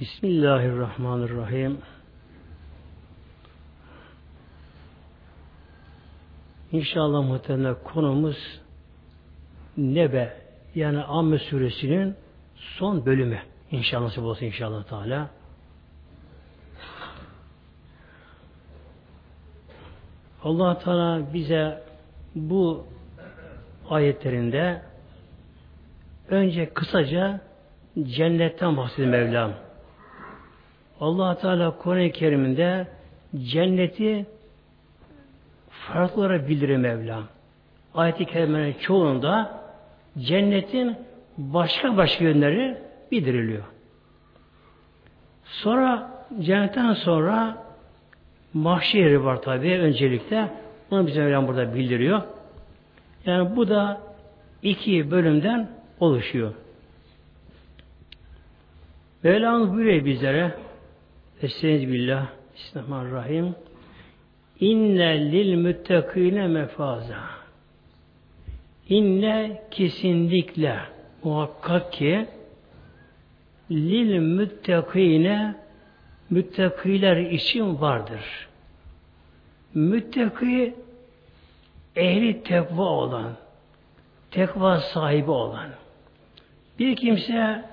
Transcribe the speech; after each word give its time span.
Bismillahirrahmanirrahim. 0.00 1.78
İnşallah 6.72 7.24
muhtemelen 7.24 7.76
konumuz 7.84 8.60
Nebe 9.76 10.36
yani 10.74 11.02
Amme 11.02 11.38
suresinin 11.38 12.16
son 12.56 13.06
bölümü. 13.06 13.38
İnşallah 13.70 14.04
nasip 14.04 14.22
olsun 14.22 14.46
inşallah 14.46 14.84
Teala. 14.84 15.30
allah 20.44 20.78
Teala 20.78 21.34
bize 21.34 21.82
bu 22.34 22.86
ayetlerinde 23.90 24.82
önce 26.28 26.70
kısaca 26.74 27.40
cennetten 28.02 28.76
bahsediyor 28.76 29.08
Mevlam. 29.08 29.69
Allah 31.00 31.38
Teala 31.38 31.78
Kur'an-ı 31.78 32.10
Kerim'inde 32.10 32.86
cenneti 33.44 34.26
farklı 35.70 36.22
olarak 36.22 36.48
bildirir 36.48 36.76
Mevlam. 36.76 37.24
Ayet-i 37.94 38.24
Kerime'nin 38.24 38.72
çoğunda 38.72 39.60
cennetin 40.18 40.96
başka 41.38 41.96
başka 41.96 42.24
yönleri 42.24 42.78
bildiriliyor. 43.12 43.64
Sonra 45.44 46.10
cennetten 46.40 46.92
sonra 46.92 47.56
mahşeri 48.54 49.24
var 49.24 49.42
tabi 49.42 49.72
öncelikle. 49.72 50.48
Onu 50.90 51.06
bize 51.06 51.20
Mevlam 51.20 51.48
burada 51.48 51.74
bildiriyor. 51.74 52.22
Yani 53.26 53.56
bu 53.56 53.68
da 53.68 54.00
iki 54.62 55.10
bölümden 55.10 55.70
oluşuyor. 56.00 56.54
Mevlamız 59.22 59.72
buyuruyor 59.72 60.04
bizlere 60.04 60.54
Estaizu 61.42 61.92
billah 61.92 62.26
Bismillahirrahmanirrahim 62.54 63.54
İnne 64.60 65.32
lil 65.32 65.54
müttekine 65.54 66.46
mefaza 66.46 67.20
İnne 68.88 69.62
kesinlikle 69.70 70.76
muhakkak 71.24 71.92
ki 71.92 72.26
lil 73.70 74.18
müttekine 74.18 75.54
müttakiler 76.30 77.16
için 77.16 77.80
vardır. 77.80 78.48
Müttaki 79.74 80.74
ehli 81.96 82.42
tekva 82.42 82.82
olan, 82.82 83.32
tekva 84.30 84.80
sahibi 84.80 85.30
olan. 85.30 85.70
Bir 86.78 86.96
kimse 86.96 87.64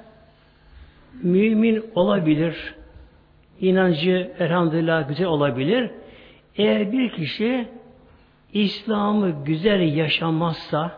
mümin 1.23 1.85
olabilir, 1.95 2.76
inancı 3.61 4.31
elhamdülillah 4.39 5.07
güzel 5.07 5.27
olabilir. 5.27 5.91
Eğer 6.55 6.91
bir 6.91 7.11
kişi 7.11 7.67
İslam'ı 8.53 9.43
güzel 9.45 9.95
yaşamazsa 9.97 10.91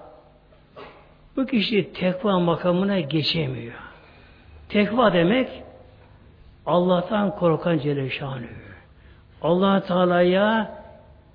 bu 1.38 1.46
kişi 1.46 1.94
tekva 1.94 2.40
makamına 2.40 3.00
geçemiyor. 3.00 3.74
Tekva 4.70 5.14
demek 5.14 5.50
Allah'tan 6.66 7.36
korkan 7.36 7.78
Celle 7.78 8.10
Şanı. 8.10 8.46
allah 9.42 9.84
Teala'ya 9.84 10.76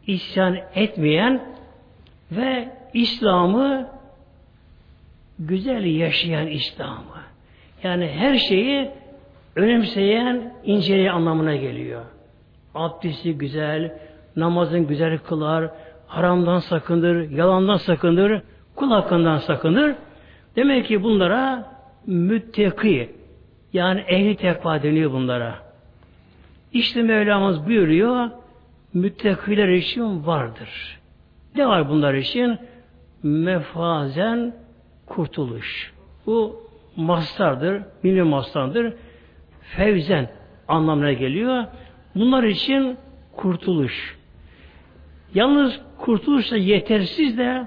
isyan 0.07 0.59
etmeyen 0.75 1.45
ve 2.33 2.69
İslam'ı 2.95 3.89
güzel 5.39 5.85
yaşayan 5.85 6.47
İslam'ı. 6.47 7.23
Yani 7.83 8.09
her 8.09 8.39
şeyi 8.39 8.91
önemseyen, 9.57 10.55
inceleyen 10.65 11.15
anlamına 11.15 11.57
geliyor. 11.57 12.03
Abdesti 12.75 13.39
güzel, 13.39 13.99
namazın 14.37 14.87
güzel 14.87 15.19
kılar, 15.19 15.71
haramdan 16.07 16.59
sakındır, 16.59 17.31
yalandan 17.31 17.77
sakındır, 17.77 18.43
kul 18.77 18.91
hakkından 18.91 19.39
sakınır. 19.39 19.95
Demek 20.57 20.87
ki 20.87 21.03
bunlara 21.03 21.73
müttaki, 22.07 23.11
yani 23.73 24.01
ehli 24.01 24.37
tekva 24.37 24.83
deniyor 24.83 25.13
bunlara. 25.13 25.55
İşte 26.73 27.03
Mevlamız 27.03 27.67
buyuruyor, 27.67 28.31
müttakiler 28.95 29.69
için 29.69 30.27
vardır. 30.27 31.01
Ne 31.57 31.67
var 31.67 31.89
bunlar 31.89 32.15
için? 32.15 32.59
Mefazen 33.23 34.55
kurtuluş. 35.07 35.93
Bu 36.27 36.61
mastardır, 36.97 37.83
milli 38.03 38.23
mastardır. 38.23 38.95
Fevzen 39.65 40.29
anlamına 40.69 41.13
geliyor. 41.13 41.65
Bunlar 42.15 42.43
için 42.43 42.97
kurtuluş. 43.37 44.17
Yalnız 45.35 45.81
kurtuluş 45.99 46.51
da 46.51 46.57
yetersiz 46.57 47.39
de 47.39 47.67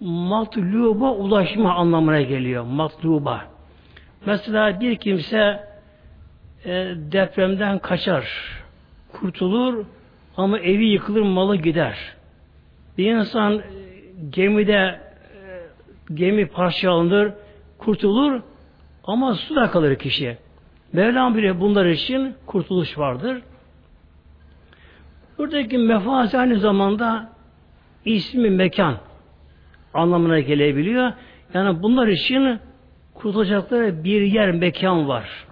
matluba 0.00 1.10
ulaşma 1.10 1.74
anlamına 1.74 2.20
geliyor. 2.20 2.64
Matluba. 2.64 3.44
Mesela 4.26 4.80
bir 4.80 4.96
kimse 4.96 5.60
e, 6.64 6.70
depremden 6.96 7.78
kaçar, 7.78 8.26
kurtulur 9.12 9.84
ama 10.36 10.58
evi 10.58 10.84
yıkılır, 10.84 11.22
malı 11.22 11.56
gider. 11.56 11.98
Bir 12.98 13.14
insan 13.14 13.58
e, 13.58 13.62
gemide 14.30 14.72
e, 14.72 15.00
gemi 16.14 16.46
parçalanır, 16.46 17.32
kurtulur 17.78 18.40
ama 19.04 19.34
suda 19.34 19.70
kalır 19.70 19.96
kişi. 19.96 20.38
Mevlam 20.92 21.36
bile 21.36 21.60
bunlar 21.60 21.86
için 21.86 22.34
kurtuluş 22.46 22.98
vardır. 22.98 23.42
Buradaki 25.38 25.78
mefaz 25.78 26.34
aynı 26.34 26.58
zamanda 26.58 27.32
ismi 28.04 28.50
mekan 28.50 28.96
anlamına 29.94 30.40
gelebiliyor. 30.40 31.12
Yani 31.54 31.82
bunlar 31.82 32.06
için 32.08 32.58
kurtulacakları 33.14 34.04
bir 34.04 34.20
yer, 34.22 34.50
mekan 34.50 35.08
var. 35.08 35.46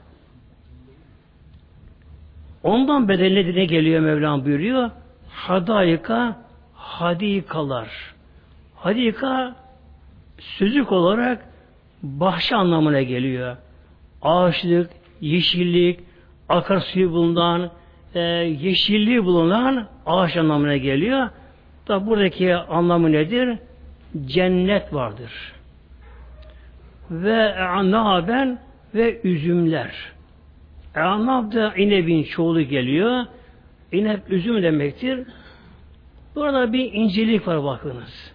Ondan 2.62 3.08
bedeline 3.08 3.54
ne 3.54 3.64
geliyor 3.64 4.00
Mevlam 4.00 4.44
buyuruyor? 4.44 4.90
Hadayika, 5.28 6.36
hadikalar. 6.74 7.88
Hadika 8.74 9.56
sözlük 10.38 10.92
olarak 10.92 11.46
bahçe 12.02 12.56
anlamına 12.56 13.02
geliyor. 13.02 13.56
Ağaçlık, 14.22 14.90
yeşillik, 15.20 16.00
akarsuyu 16.48 17.12
bulunan, 17.12 17.70
e, 18.14 18.20
yeşilliği 18.60 19.24
bulunan 19.24 19.88
ağaç 20.06 20.36
anlamına 20.36 20.76
geliyor. 20.76 21.28
Da 21.88 22.06
buradaki 22.06 22.54
anlamı 22.54 23.12
nedir? 23.12 23.58
Cennet 24.26 24.94
vardır 24.94 25.60
ve 27.10 27.54
e'naben 27.58 28.58
ve 28.94 29.20
üzümler. 29.24 29.94
E'nab 30.96 31.52
da 31.52 31.74
inebin 31.74 32.22
çoğulu 32.22 32.62
geliyor. 32.62 33.24
İnep 33.92 34.32
üzüm 34.32 34.62
demektir. 34.62 35.20
Burada 36.34 36.72
bir 36.72 36.92
incelik 36.92 37.48
var 37.48 37.64
bakınız. 37.64 38.32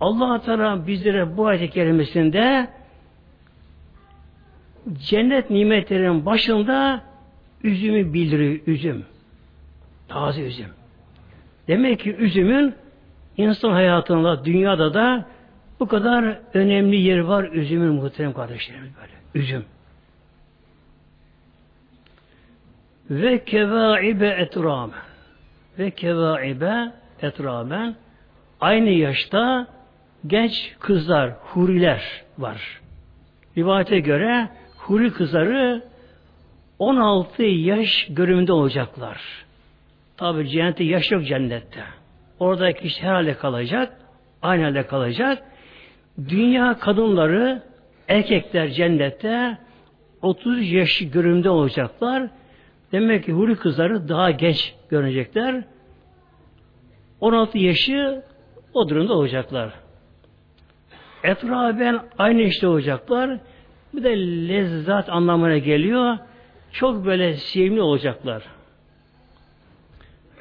Allah 0.00 0.40
Teala 0.40 0.86
bizlere 0.86 1.36
bu 1.36 1.46
ayet 1.46 1.74
kerimesinde 1.74 2.68
cennet 4.92 5.50
nimetlerinin 5.50 6.26
başında 6.26 7.02
üzümü 7.62 8.12
bildiriyor. 8.12 8.60
Üzüm. 8.66 9.04
Taze 10.08 10.42
üzüm. 10.42 10.68
Demek 11.68 12.00
ki 12.00 12.14
üzümün 12.14 12.74
insan 13.36 13.70
hayatında, 13.70 14.44
dünyada 14.44 14.94
da 14.94 15.26
bu 15.80 15.88
kadar 15.88 16.38
önemli 16.54 16.96
yer 16.96 17.18
var 17.18 17.44
üzümün 17.44 17.94
muhterem 17.94 18.32
kardeşlerimiz 18.32 18.90
böyle. 18.96 19.44
Üzüm. 19.44 19.64
Ve 23.10 23.44
kevaibe 23.44 24.28
etramen. 24.28 24.98
Ve 25.78 25.90
kevaibe 25.90 26.92
etramen. 27.22 27.96
Aynı 28.60 28.90
yaşta 28.90 29.66
genç 30.26 30.74
kızlar, 30.80 31.30
huriler 31.30 32.24
var. 32.38 32.80
Rivayete 33.56 34.00
göre 34.00 34.48
huri 34.84 35.12
kızları 35.12 35.82
16 36.78 37.42
yaş 37.42 38.06
görümünde 38.10 38.52
olacaklar. 38.52 39.20
Tabi 40.16 40.48
cennette 40.48 40.84
yaş 40.84 41.10
yok 41.10 41.26
cennette. 41.26 41.84
Oradaki 42.38 42.82
kişi 42.82 43.02
herhalde 43.02 43.34
kalacak, 43.34 43.92
aynı 44.42 44.64
halde 44.64 44.86
kalacak. 44.86 45.42
Dünya 46.28 46.78
kadınları, 46.78 47.62
erkekler 48.08 48.70
cennette 48.70 49.58
30 50.22 50.72
yaş 50.72 51.02
görümde 51.12 51.50
olacaklar. 51.50 52.28
Demek 52.92 53.24
ki 53.24 53.32
huri 53.32 53.56
kızları 53.56 54.08
daha 54.08 54.30
genç 54.30 54.74
görecekler. 54.90 55.64
16 57.20 57.58
yaşı 57.58 58.22
o 58.74 58.88
durumda 58.88 59.14
olacaklar. 59.14 59.72
Etraben 61.24 62.00
aynı 62.18 62.42
işte 62.42 62.66
olacaklar. 62.66 63.38
Bir 63.96 64.04
de 64.04 64.16
lezzat 64.48 65.08
anlamına 65.08 65.58
geliyor. 65.58 66.18
çok 66.72 67.06
böyle 67.06 67.34
sevimli 67.34 67.82
olacaklar. 67.82 68.42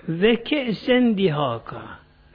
Ve 0.08 0.44
kesen 0.44 1.18
dihaka. 1.18 1.82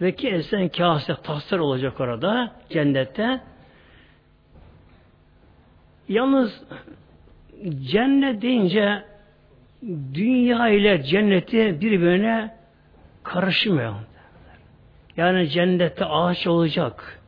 Ve 0.01 0.15
kesen 0.15 0.69
kase 0.69 1.15
taslar 1.23 1.59
olacak 1.59 2.01
orada 2.01 2.53
cennette. 2.71 3.41
Yalnız 6.09 6.63
cennet 7.81 8.43
deyince 8.43 9.03
dünya 10.15 10.69
ile 10.69 11.03
cenneti 11.03 11.81
birbirine 11.81 12.55
karışmıyor. 13.23 13.95
Yani 15.17 15.49
cennette 15.49 16.05
ağaç 16.05 16.47
olacak. 16.47 17.21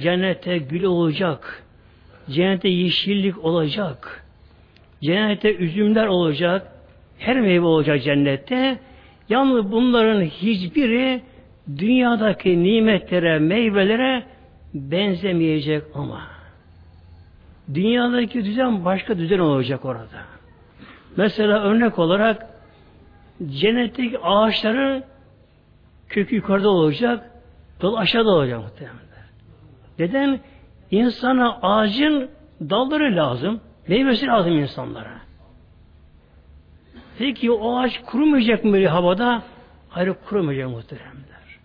Cennette 0.00 0.58
gül 0.58 0.84
olacak. 0.84 1.64
Cennette 2.30 2.68
yeşillik 2.68 3.44
olacak. 3.44 4.24
Cennette 5.02 5.54
üzümler 5.54 6.06
olacak. 6.06 6.72
Her 7.18 7.40
meyve 7.40 7.66
olacak 7.66 8.02
cennette. 8.02 8.78
Yalnız 9.28 9.72
bunların 9.72 10.22
hiçbiri 10.22 11.22
dünyadaki 11.78 12.62
nimetlere, 12.62 13.38
meyvelere 13.38 14.24
benzemeyecek 14.74 15.82
ama. 15.94 16.20
Dünyadaki 17.74 18.44
düzen 18.44 18.84
başka 18.84 19.18
düzen 19.18 19.38
olacak 19.38 19.84
orada. 19.84 20.24
Mesela 21.16 21.62
örnek 21.62 21.98
olarak 21.98 22.46
cennetteki 23.46 24.18
ağaçların 24.18 25.04
kökü 26.08 26.36
yukarıda 26.36 26.70
olacak, 26.70 27.30
dal 27.82 27.94
aşağıda 27.94 28.30
olacak 28.30 28.60
muhtemelen. 28.62 28.98
Neden? 29.98 30.40
İnsana 30.90 31.58
ağacın 31.62 32.30
dalları 32.60 33.16
lazım, 33.16 33.60
meyvesi 33.88 34.26
lazım 34.26 34.52
insanlara. 34.58 35.18
Peki 37.18 37.50
o 37.50 37.78
ağaç 37.78 38.00
kurumayacak 38.06 38.64
mı 38.64 38.72
böyle 38.72 38.88
havada? 38.88 39.42
Hayır 39.88 40.14
kurumayacak 40.28 40.70
muhteremler. 40.70 41.58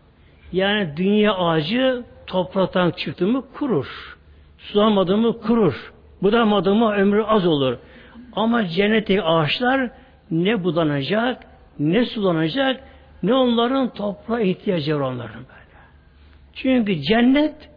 Yani 0.52 0.98
dünya 0.98 1.34
ağacı 1.34 2.04
topraktan 2.28 2.92
çıktı 2.92 3.28
mı 3.28 3.44
kurur. 3.54 4.18
Sulamadı 4.58 5.18
mı 5.18 5.40
kurur. 5.40 5.94
Budamadı 6.22 6.76
mı 6.76 6.94
ömrü 6.94 7.24
az 7.24 7.46
olur. 7.46 7.78
Ama 8.34 8.68
cennetteki 8.68 9.24
ağaçlar 9.24 9.90
ne 10.32 10.64
budanacak, 10.64 11.44
ne 11.80 12.06
sulanacak, 12.06 12.84
ne 13.24 13.34
onların 13.34 13.94
toprağa 13.94 14.40
ihtiyacı 14.40 14.96
var 14.96 15.00
onların 15.00 15.36
böyle. 15.36 15.80
Çünkü 16.54 17.02
cennet, 17.02 17.70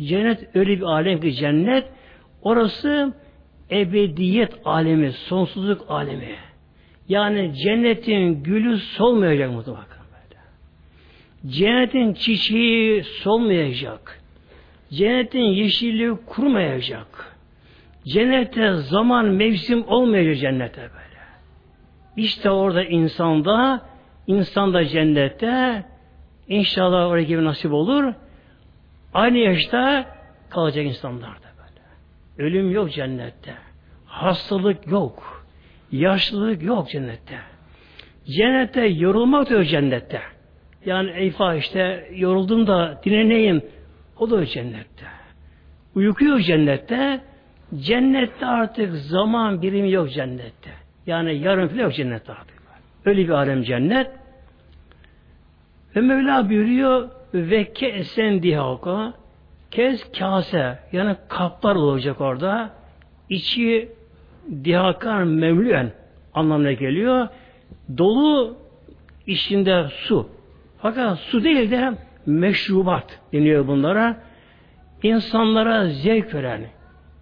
cennet 0.00 0.56
öyle 0.56 0.76
bir 0.76 0.82
alem 0.82 1.20
ki 1.20 1.32
cennet, 1.32 1.84
orası 2.42 3.14
ebediyet 3.70 4.52
alemi, 4.64 5.12
sonsuzluk 5.12 5.84
alemi. 5.88 6.36
Yani 7.08 7.54
cennetin 7.54 8.42
gülü 8.42 8.78
solmayacak 8.78 9.52
mutlaka. 9.52 9.96
Cennetin 11.46 12.12
çiçeği 12.14 13.04
solmayacak. 13.04 14.20
Cennetin 14.92 15.40
yeşilliği 15.42 16.14
kurmayacak. 16.26 17.36
Cennette 18.04 18.74
zaman 18.74 19.26
mevsim 19.26 19.84
olmayacak 19.88 20.38
cennete 20.38 20.80
böyle. 20.80 21.22
İşte 22.16 22.50
orada 22.50 22.84
insanda, 22.84 23.80
insanda 24.26 24.84
cennette 24.84 25.84
inşallah 26.48 27.08
oraya 27.08 27.24
gibi 27.24 27.44
nasip 27.44 27.72
olur. 27.72 28.12
Aynı 29.16 29.38
yaşta 29.38 30.06
kalacak 30.50 30.84
insanlar 30.84 31.30
da 31.30 31.48
böyle. 31.58 32.48
Ölüm 32.48 32.70
yok 32.70 32.92
cennette. 32.92 33.54
Hastalık 34.06 34.90
yok. 34.90 35.46
Yaşlılık 35.92 36.62
yok 36.62 36.90
cennette. 36.90 37.38
Cennette 38.26 38.86
yorulmak 38.86 39.50
da 39.50 39.64
cennette. 39.64 40.20
Yani 40.84 41.10
eyfa 41.10 41.54
işte 41.54 42.08
yoruldum 42.14 42.66
da 42.66 43.00
dinleneyim. 43.04 43.62
O 44.18 44.30
da 44.30 44.46
cennette. 44.46 45.06
Uyku 45.94 46.40
cennette. 46.40 47.20
Cennette 47.78 48.46
artık 48.46 48.92
zaman 48.92 49.62
birimi 49.62 49.90
yok 49.90 50.10
cennette. 50.12 50.70
Yani 51.06 51.38
yarın 51.38 51.70
bile 51.70 51.82
yok 51.82 51.94
cennette 51.94 52.32
artık. 52.32 52.56
Öyle 53.04 53.24
bir 53.24 53.30
alem 53.30 53.62
cennet. 53.62 54.10
Ve 55.96 56.00
Mevla 56.00 56.48
buyuruyor 56.48 57.15
ve 57.36 57.72
kesen 57.72 58.42
dihaka 58.42 59.12
kez 59.70 60.12
kase 60.12 60.78
yani 60.92 61.16
kaplar 61.28 61.76
olacak 61.76 62.20
orada. 62.20 62.70
İçi 63.28 63.88
dihakan 64.64 65.28
memlüen 65.28 65.92
anlamına 66.34 66.72
geliyor. 66.72 67.28
Dolu 67.98 68.56
içinde 69.26 69.86
su. 69.90 70.28
Fakat 70.78 71.18
su 71.18 71.44
değil 71.44 71.70
de 71.70 71.92
meşrubat 72.26 73.20
deniyor 73.32 73.66
bunlara. 73.66 74.16
İnsanlara 75.02 75.88
zevk 75.88 76.34
veren, 76.34 76.60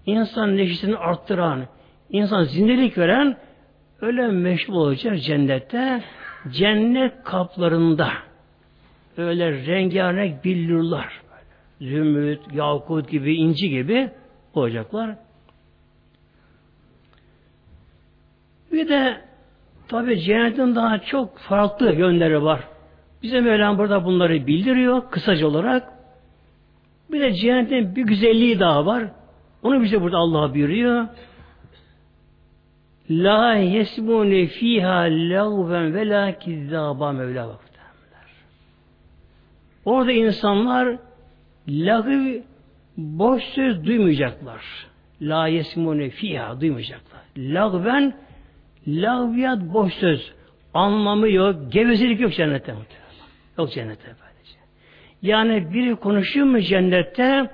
insan 0.06 0.56
neşesini 0.56 0.96
arttıran, 0.96 1.60
insan 2.10 2.42
zindelik 2.42 2.98
veren 2.98 3.36
öyle 4.00 4.28
meşhur 4.28 4.74
olacak 4.74 5.20
cennette. 5.22 6.02
Cennet 6.50 7.24
kaplarında 7.24 8.08
öyle 9.16 9.66
rengarenk 9.66 10.44
billurlar 10.44 11.24
zümrüt, 11.80 12.40
yakut 12.54 13.10
gibi, 13.10 13.34
inci 13.34 13.70
gibi 13.70 14.10
olacaklar. 14.54 15.16
Bir 18.72 18.88
de 18.88 19.20
tabi 19.88 20.20
cennetin 20.20 20.74
daha 20.74 20.98
çok 20.98 21.38
farklı 21.38 21.92
yönleri 21.94 22.42
var. 22.42 22.60
Bize 23.22 23.40
Mevlam 23.40 23.78
burada 23.78 24.04
bunları 24.04 24.46
bildiriyor 24.46 25.10
kısaca 25.10 25.46
olarak. 25.46 25.88
Bir 27.12 27.20
de 27.20 27.34
cennetin 27.34 27.96
bir 27.96 28.02
güzelliği 28.02 28.60
daha 28.60 28.86
var. 28.86 29.04
Onu 29.62 29.82
bize 29.82 30.00
burada 30.00 30.18
Allah 30.18 30.54
buyuruyor. 30.54 31.06
La 33.10 33.54
yesmune 33.54 34.46
fiha 34.46 35.00
lagven 35.02 35.94
ve 35.94 36.08
la 36.08 36.38
kizzaba 36.38 37.12
Mevla. 37.12 37.63
Orada 39.84 40.12
insanlar 40.12 40.96
lagı 41.68 42.42
boş 42.96 43.44
söz 43.44 43.84
duymayacaklar. 43.86 44.62
La 45.20 45.48
yesmune 45.48 46.10
fiha 46.10 46.60
duymayacaklar. 46.60 47.20
Lagven 47.36 48.14
Laviyat 48.88 49.60
boş 49.60 49.94
söz. 49.94 50.32
Anlamı 50.74 51.30
yok. 51.30 51.72
Gevezelik 51.72 52.20
yok 52.20 52.32
cennette. 52.32 52.74
Yok 53.58 53.72
cennette 53.72 54.06
böylece. 54.06 54.58
Yani 55.22 55.74
biri 55.74 55.96
konuşuyor 55.96 56.46
mu 56.46 56.60
cennette 56.60 57.50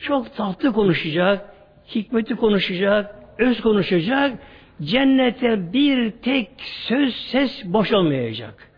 çok 0.00 0.36
tatlı 0.36 0.72
konuşacak, 0.72 1.54
hikmeti 1.94 2.36
konuşacak, 2.36 3.14
öz 3.38 3.60
konuşacak. 3.60 4.38
Cennette 4.82 5.72
bir 5.72 6.10
tek 6.10 6.50
söz, 6.58 7.14
ses 7.14 7.64
boş 7.64 7.92
olmayacak. 7.92 8.70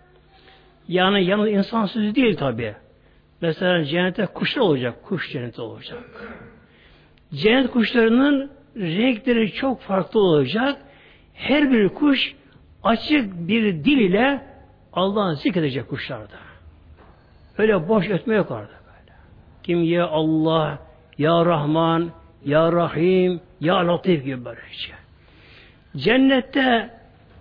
Yani 0.88 1.24
yalnız 1.24 1.48
insan 1.48 1.86
sözü 1.86 2.14
değil 2.14 2.36
tabi. 2.36 2.74
Mesela 3.40 3.84
cennette 3.84 4.26
kuşlar 4.26 4.62
olacak. 4.62 5.04
Kuş 5.04 5.32
cenneti 5.32 5.60
olacak. 5.60 6.04
Cennet 7.34 7.70
kuşlarının 7.70 8.50
renkleri 8.76 9.52
çok 9.52 9.80
farklı 9.80 10.20
olacak. 10.20 10.76
Her 11.34 11.72
bir 11.72 11.88
kuş 11.88 12.34
açık 12.84 13.48
bir 13.48 13.84
dil 13.84 13.98
ile 13.98 14.42
Allah'ı 14.92 15.36
zikredecek 15.36 15.88
kuşlarda. 15.88 16.36
Öyle 17.58 17.88
boş 17.88 18.10
ötme 18.10 18.34
yok 18.34 18.50
orada 18.50 18.66
böyle. 18.66 19.16
Kim 19.62 19.82
ya 19.82 20.06
Allah, 20.06 20.78
ya 21.18 21.46
Rahman, 21.46 22.10
ya 22.44 22.72
Rahim, 22.72 23.40
ya 23.60 23.88
Latif 23.88 24.24
gibi 24.24 24.44
böyle 24.44 24.60
şey. 24.72 24.94
Cennette 25.96 26.90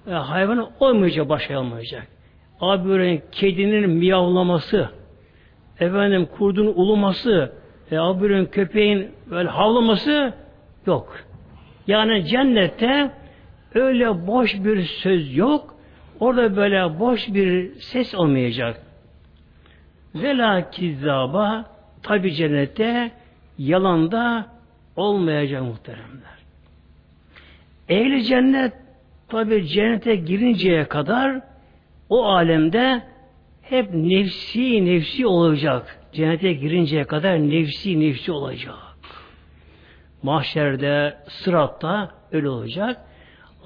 e, 0.08 0.12
hayvan 0.12 0.70
olmayacak, 0.80 1.30
başka. 1.30 1.64
Abi 2.60 2.90
böyle 2.90 3.22
kedinin 3.32 3.90
miyavlaması, 3.90 4.90
efendim 5.80 6.28
kurdun 6.38 6.68
uluması, 6.68 7.52
e, 7.92 7.98
abi 7.98 8.48
köpeğin 8.50 9.12
böyle 9.30 9.50
havlaması 9.50 10.34
yok. 10.86 11.20
Yani 11.88 12.26
cennette 12.26 13.12
Öyle 13.76 14.28
boş 14.28 14.54
bir 14.54 14.84
söz 14.84 15.36
yok. 15.36 15.76
Orada 16.20 16.56
böyle 16.56 17.00
boş 17.00 17.28
bir 17.34 17.76
ses 17.76 18.16
olmayacak. 18.16 18.82
Vela 20.16 20.72
kizzaba 20.72 21.66
tabi 22.04 22.34
cennette 22.34 23.12
yalanda 23.58 24.46
olmayacak 24.96 25.62
muhteremler. 25.62 26.36
Ehli 27.90 28.24
cennet 28.24 28.74
tabi 29.28 29.68
cennete 29.68 30.16
girinceye 30.16 30.86
kadar 30.86 31.42
o 32.10 32.26
alemde 32.26 33.02
hep 33.70 33.94
nefsi 33.94 34.86
nefsi 34.86 35.28
olacak. 35.28 36.00
Cennete 36.14 36.54
girinceye 36.54 37.04
kadar 37.04 37.40
nefsi 37.40 38.00
nefsi 38.00 38.32
olacak. 38.32 38.76
Mahşerde, 40.24 41.18
sıratta 41.28 42.12
öyle 42.32 42.50
olacak. 42.50 42.98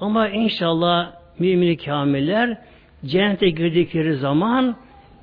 Ama 0.00 0.28
inşallah 0.28 1.12
mümin 1.38 1.76
kamiller 1.76 2.58
cennete 3.06 3.50
girdikleri 3.50 4.14
zaman 4.16 4.76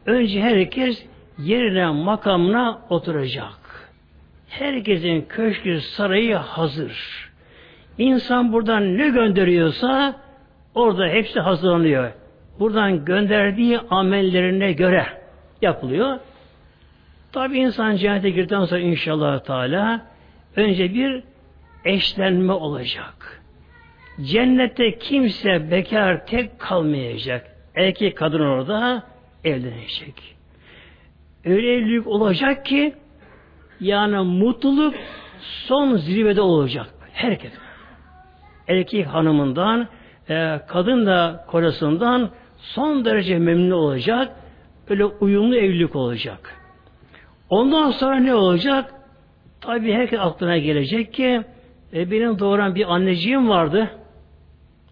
önce 0.05 0.41
herkes 0.41 1.05
yerine 1.39 1.87
makamına 1.87 2.81
oturacak. 2.89 3.91
Herkesin 4.49 5.25
köşkü 5.29 5.81
sarayı 5.81 6.35
hazır. 6.35 7.27
İnsan 7.97 8.53
buradan 8.53 8.97
ne 8.97 9.09
gönderiyorsa 9.09 10.15
orada 10.75 11.07
hepsi 11.07 11.39
hazırlanıyor. 11.39 12.11
Buradan 12.59 13.05
gönderdiği 13.05 13.79
amellerine 13.89 14.71
göre 14.71 15.05
yapılıyor. 15.61 16.19
Tabi 17.31 17.57
insan 17.57 17.95
cennete 17.95 18.29
girdikten 18.29 18.65
sonra 18.65 18.79
inşallah 18.79 19.39
Teala 19.39 20.01
önce 20.55 20.93
bir 20.93 21.23
eşlenme 21.85 22.53
olacak. 22.53 23.41
Cennette 24.21 24.97
kimse 24.97 25.71
bekar 25.71 26.25
tek 26.25 26.59
kalmayacak. 26.59 27.45
Erkek 27.75 28.17
kadın 28.17 28.39
orada 28.39 29.03
evlenecek. 29.43 30.35
Öyle 31.45 31.73
evlilik 31.73 32.07
olacak 32.07 32.65
ki 32.65 32.93
yani 33.79 34.17
mutluluk 34.17 34.95
son 35.41 35.95
zirvede 35.95 36.41
olacak. 36.41 36.87
Herkes. 37.13 37.51
Erkek 38.67 39.07
hanımından, 39.07 39.87
e, 40.29 40.59
kadın 40.67 41.05
da 41.05 41.45
kocasından 41.47 42.29
son 42.57 43.05
derece 43.05 43.39
memnun 43.39 43.71
olacak. 43.71 44.35
Öyle 44.89 45.05
uyumlu 45.05 45.55
evlilik 45.55 45.95
olacak. 45.95 46.55
Ondan 47.49 47.91
sonra 47.91 48.15
ne 48.15 48.35
olacak? 48.35 48.93
Tabii 49.61 49.93
herkes 49.93 50.19
aklına 50.19 50.57
gelecek 50.57 51.13
ki 51.13 51.41
e, 51.93 52.11
benim 52.11 52.39
doğuran 52.39 52.75
bir 52.75 52.93
anneciğim 52.93 53.49
vardı. 53.49 53.91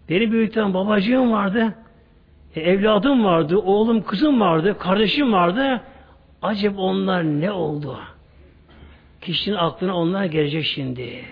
Beni 0.08 0.32
büyüten 0.32 0.74
babacığım 0.74 1.32
vardı. 1.32 1.74
E, 2.54 2.60
evladım 2.60 3.24
vardı, 3.24 3.58
oğlum 3.58 4.02
kızım 4.02 4.40
vardı, 4.40 4.78
kardeşim 4.78 5.32
vardı. 5.32 5.80
Acaba 6.42 6.80
onlar 6.80 7.24
ne 7.24 7.52
oldu? 7.52 7.98
Kişinin 9.20 9.56
aklına 9.56 9.96
onlar 9.96 10.24
gelecek 10.24 10.64
şimdi. 10.64 11.24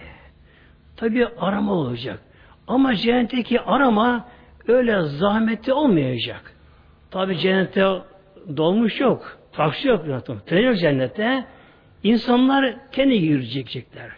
Tabi 0.97 1.27
arama 1.27 1.73
olacak. 1.73 2.21
Ama 2.67 2.95
cennetteki 2.95 3.61
arama 3.61 4.29
öyle 4.69 5.03
zahmetli 5.03 5.73
olmayacak. 5.73 6.53
Tabi 7.11 7.39
cennette 7.39 7.87
dolmuş 8.57 9.01
yok. 9.01 9.39
Taksi 9.53 9.89
yok. 9.89 10.05
Tren 10.47 10.63
yok 10.63 10.79
cennette. 10.79 11.45
İnsanlar 12.03 12.75
kendi 12.93 13.15
yürüyecekler. 13.15 14.11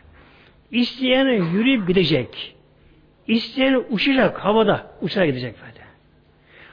İsteyen 0.71 1.27
yürüyüp 1.27 1.89
gidecek. 1.89 2.57
İsteyen 3.27 3.85
uçacak 3.91 4.39
havada. 4.39 4.87
Uçarak 5.01 5.29
gidecek 5.29 5.55
böyle. 5.63 5.87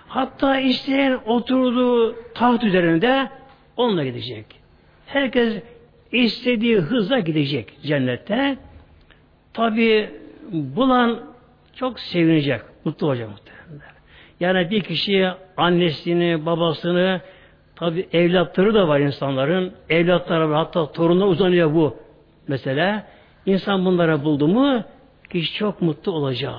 Hatta 0.07 0.59
isteyen 0.59 1.19
oturduğu 1.25 2.15
taht 2.33 2.63
üzerinde 2.63 3.29
onunla 3.77 4.03
gidecek. 4.03 4.45
Herkes 5.05 5.63
istediği 6.11 6.77
hızla 6.77 7.19
gidecek 7.19 7.73
cennette. 7.83 8.57
Tabi 9.53 10.09
bulan 10.51 11.19
çok 11.75 11.99
sevinecek, 11.99 12.61
mutlu 12.85 13.07
olacak. 13.07 13.29
Yani 14.43 14.69
bir 14.69 14.81
kişi 14.81 15.29
annesini, 15.57 16.45
babasını, 16.45 17.21
tabi 17.75 18.07
evlatları 18.13 18.73
da 18.73 18.87
var 18.87 18.99
insanların. 18.99 19.73
Evlatları 19.89 20.49
var, 20.49 20.57
hatta 20.57 20.91
torununa 20.91 21.27
uzanıyor 21.27 21.73
bu 21.73 21.95
mesela. 22.47 23.07
İnsan 23.45 23.85
bunlara 23.85 24.23
buldu 24.23 24.47
mu 24.47 24.83
kişi 25.29 25.53
çok 25.53 25.81
mutlu 25.81 26.11
olacak. 26.11 26.53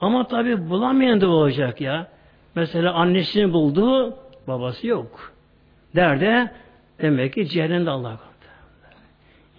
Ama 0.00 0.26
tabi 0.26 0.70
bulamayan 0.70 1.20
da 1.20 1.28
olacak 1.28 1.80
ya. 1.80 2.06
Mesela 2.54 2.92
annesini 2.92 3.52
buldu, 3.52 4.14
babası 4.48 4.86
yok. 4.86 5.32
Derde 5.96 6.50
demek 7.00 7.34
ki 7.34 7.48
cehennemde 7.48 7.90
Allah 7.90 8.08
korudu. 8.08 8.50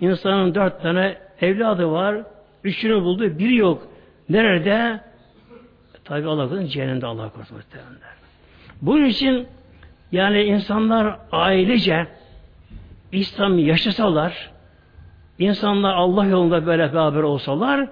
İnsanın 0.02 0.56
dört 0.56 0.82
tane 0.82 1.18
evladı 1.42 1.92
var, 1.92 2.16
üçünü 2.64 3.02
buldu, 3.02 3.40
biri 3.40 3.56
yok. 3.56 3.88
Nerede? 4.30 5.00
Tabi 6.06 6.28
Allah 6.28 6.50
korusun 6.50 6.66
cehennemde 6.68 7.06
Allah 7.06 7.30
korusun 7.30 7.58
muhtemelenler. 7.58 8.14
Bunun 8.82 9.06
için 9.06 9.48
yani 10.12 10.44
insanlar 10.44 11.20
ailece 11.32 12.08
İslam 13.12 13.60
yaşasalar, 13.60 14.52
insanlar 15.40 15.94
Allah 15.94 16.26
yolunda 16.26 16.66
böyle 16.66 16.94
beraber 16.94 17.20
olsalar, 17.20 17.90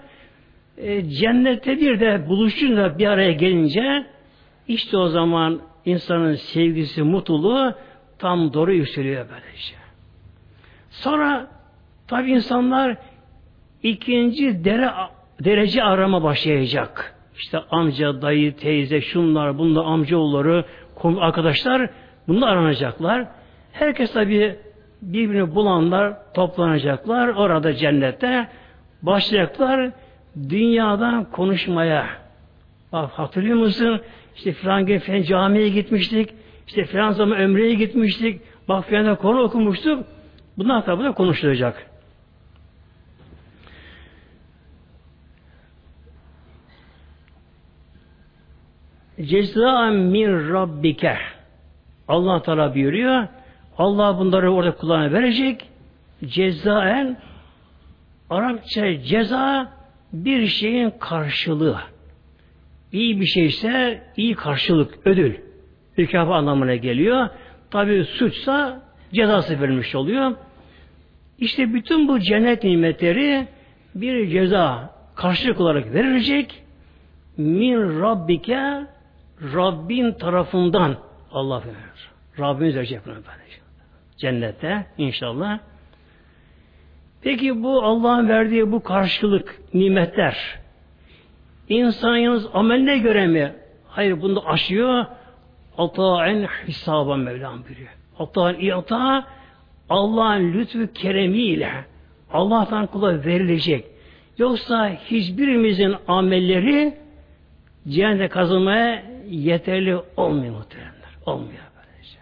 e, 0.78 1.10
cennette 1.10 1.80
bir 1.80 2.00
de 2.00 2.30
buluşunca 2.30 2.98
bir 2.98 3.08
araya 3.08 3.32
gelince 3.32 4.06
işte 4.68 4.98
o 4.98 5.08
zaman 5.08 5.62
insanın 5.86 6.36
sevgisi, 6.36 7.04
mutluluğu 7.04 7.74
tam 8.20 8.54
doğru 8.54 8.74
yükseliyor 8.74 9.26
böylece. 9.30 9.76
Sonra 10.90 11.48
tabi 12.08 12.32
insanlar 12.32 12.98
ikinci 13.84 14.66
dere, 14.66 14.92
derece 15.40 15.84
arama 15.84 16.24
başlayacak. 16.24 17.21
İşte 17.42 17.60
amca, 17.72 18.22
dayı, 18.22 18.56
teyze, 18.56 19.02
şunlar, 19.02 19.58
bunlar 19.58 19.86
amcaoğulları, 19.86 20.66
arkadaşlar 21.20 21.90
bunlar 22.28 22.48
aranacaklar. 22.48 23.28
Herkes 23.72 24.14
tabi 24.14 24.56
birbirini 25.02 25.56
bulanlar 25.56 26.34
toplanacaklar. 26.34 27.28
Orada 27.28 27.74
cennette 27.74 28.48
başlayacaklar 29.02 29.92
dünyadan 30.50 31.32
konuşmaya. 31.32 32.08
Bak 32.92 33.12
hatırlıyor 33.12 33.58
musun? 33.58 34.02
İşte 34.36 34.52
filan 34.52 34.86
gün 34.86 35.00
filan 35.00 35.22
camiye 35.22 35.70
gitmiştik. 35.70 36.30
İşte 36.68 36.86
filan 36.86 37.12
zaman 37.12 37.38
ömreye 37.38 37.74
gitmiştik. 37.74 38.42
Bak 38.68 38.86
filan 38.86 39.16
konu 39.16 39.42
okumuştuk. 39.42 40.06
Bunlar 40.58 40.86
tabi 40.86 41.14
konuşulacak. 41.14 41.91
Ceza 49.22 49.92
min 49.92 50.54
rabbike 50.54 51.18
Allah 52.08 52.42
Teala 52.42 52.76
buyuruyor. 52.76 53.28
Allah 53.78 54.20
bunları 54.20 54.54
orada 54.54 54.76
kulağına 54.76 55.12
verecek. 55.12 55.70
Cezaen 56.26 57.18
Arapça 58.30 59.04
ceza 59.04 59.72
bir 60.14 60.48
şeyin 60.48 60.94
karşılığı. 61.00 61.80
İyi 62.92 63.22
bir 63.22 63.26
şeyse 63.26 64.02
iyi 64.18 64.36
karşılık, 64.36 64.94
ödül. 65.06 65.34
Mükafat 65.98 66.36
anlamına 66.36 66.76
geliyor. 66.76 67.30
Tabi 67.72 68.04
suçsa 68.04 68.82
cezası 69.14 69.62
verilmiş 69.62 69.96
oluyor. 69.96 70.36
İşte 71.40 71.74
bütün 71.74 72.08
bu 72.08 72.20
cennet 72.20 72.64
nimetleri 72.64 73.48
bir 73.96 74.30
ceza 74.30 74.96
karşılık 75.16 75.60
olarak 75.60 75.94
verilecek. 75.94 76.64
Min 77.38 78.02
Rabbike 78.02 78.86
Rabbin 79.42 80.12
tarafından 80.14 80.98
Allah 81.32 81.62
verir. 81.66 82.12
Rabbimiz 82.40 82.76
verecek 82.76 83.02
bunu 83.06 83.14
böylece. 83.14 83.62
Cennette 84.18 84.86
inşallah. 84.98 85.60
Peki 87.22 87.64
bu 87.64 87.84
Allah'ın 87.84 88.30
verdiği 88.30 88.72
bu 88.72 88.84
karşılık 88.84 89.60
nimetler 89.74 90.60
insan 91.70 92.18
yalnız 92.18 92.48
ameline 92.54 92.98
göre 92.98 93.28
mi? 93.28 93.54
Hayır 93.88 94.22
bunu 94.22 94.50
aşıyor. 94.50 95.06
Ata'en 95.78 96.48
hesaba 96.66 97.18
Mevlam 97.18 97.64
buyuruyor. 97.64 97.90
Ata'en 98.20 98.60
iyata 98.60 99.28
Allah'ın 99.90 100.54
lütfu 100.54 100.94
keremiyle 100.94 101.72
Allah'tan 102.34 102.88
kula 102.88 103.26
verilecek. 103.26 103.86
Yoksa 104.38 104.90
hiçbirimizin 104.90 105.96
amelleri 106.08 106.98
cehennete 107.88 108.28
kazanmaya 108.28 109.11
yeterli 109.32 109.98
olmuyor 110.18 110.56
muhtemelenler. 110.56 111.18
Olmuyor 111.26 111.64
böylece. 111.76 112.18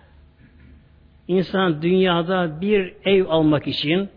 İnsan 1.28 1.82
dünyada 1.82 2.62
bir 2.62 2.94
ev 3.06 3.26
almak 3.30 3.68
için 3.68 4.10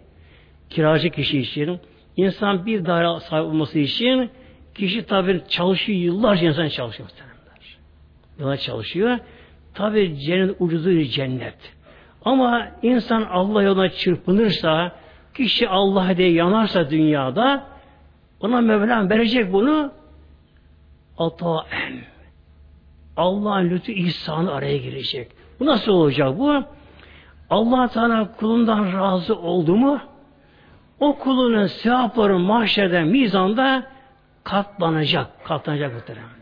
kiracı 0.71 1.11
kişi 1.11 1.39
için 1.39 1.81
insan 2.17 2.67
bir 2.67 2.85
daire 2.85 3.21
sahip 3.21 3.47
olması 3.47 3.79
için 3.79 4.31
kişi 4.75 5.07
tabi 5.07 5.41
çalışıyor 5.49 5.99
yıllarca 5.99 6.49
insan 6.49 6.69
çalışıyor 6.69 7.09
muhtemelenler. 7.09 7.79
Yıllar 8.39 8.57
çalışıyor. 8.57 9.19
Tabi 9.75 10.19
cennet 10.19 10.57
ucuzu 10.59 11.03
cennet. 11.03 11.75
Ama 12.25 12.69
insan 12.83 13.23
Allah 13.23 13.63
yoluna 13.63 13.89
çırpınırsa, 13.89 14.93
kişi 15.35 15.69
Allah 15.69 16.17
diye 16.17 16.33
yanarsa 16.33 16.91
dünyada, 16.91 17.67
ona 18.41 18.61
Mevlam 18.61 19.11
verecek 19.11 19.53
bunu 19.53 19.93
ataen. 21.19 22.12
Allah'ın 23.17 23.71
lütfu 23.71 23.93
ihsanı 23.93 24.53
araya 24.53 24.77
girecek. 24.77 25.33
Bu 25.61 25.67
nasıl 25.67 25.93
olacak 25.93 26.39
bu? 26.39 26.65
Allah 27.51 27.89
Teala 27.89 28.33
kulundan 28.33 28.93
razı 28.93 29.37
oldu 29.37 29.77
mu 29.77 30.01
o 31.03 31.19
kulunun 31.19 31.67
sevapları 31.67 32.39
mahşerde, 32.39 33.03
mizanda 33.03 33.87
katlanacak, 34.45 35.45
katlanacak 35.45 35.95
muhteremler. 35.95 36.33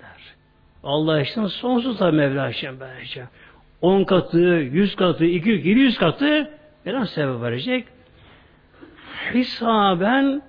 Allah 0.85 1.21
için 1.21 1.47
sonsuz 1.47 2.00
da 2.00 2.11
Mevla 2.11 2.50
için 2.50 2.81
böylece. 2.81 3.25
10 3.81 4.05
katı, 4.05 4.39
100 4.39 4.97
katı, 4.97 5.25
200, 5.25 5.67
700 5.67 5.99
katı 5.99 6.50
Mevla 6.85 7.07
sebep 7.07 7.43
verecek. 7.43 7.89
Hisaben 9.35 10.43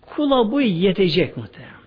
kula 0.00 0.52
bu 0.52 0.60
yetecek 0.60 1.36
muhteremler. 1.36 1.81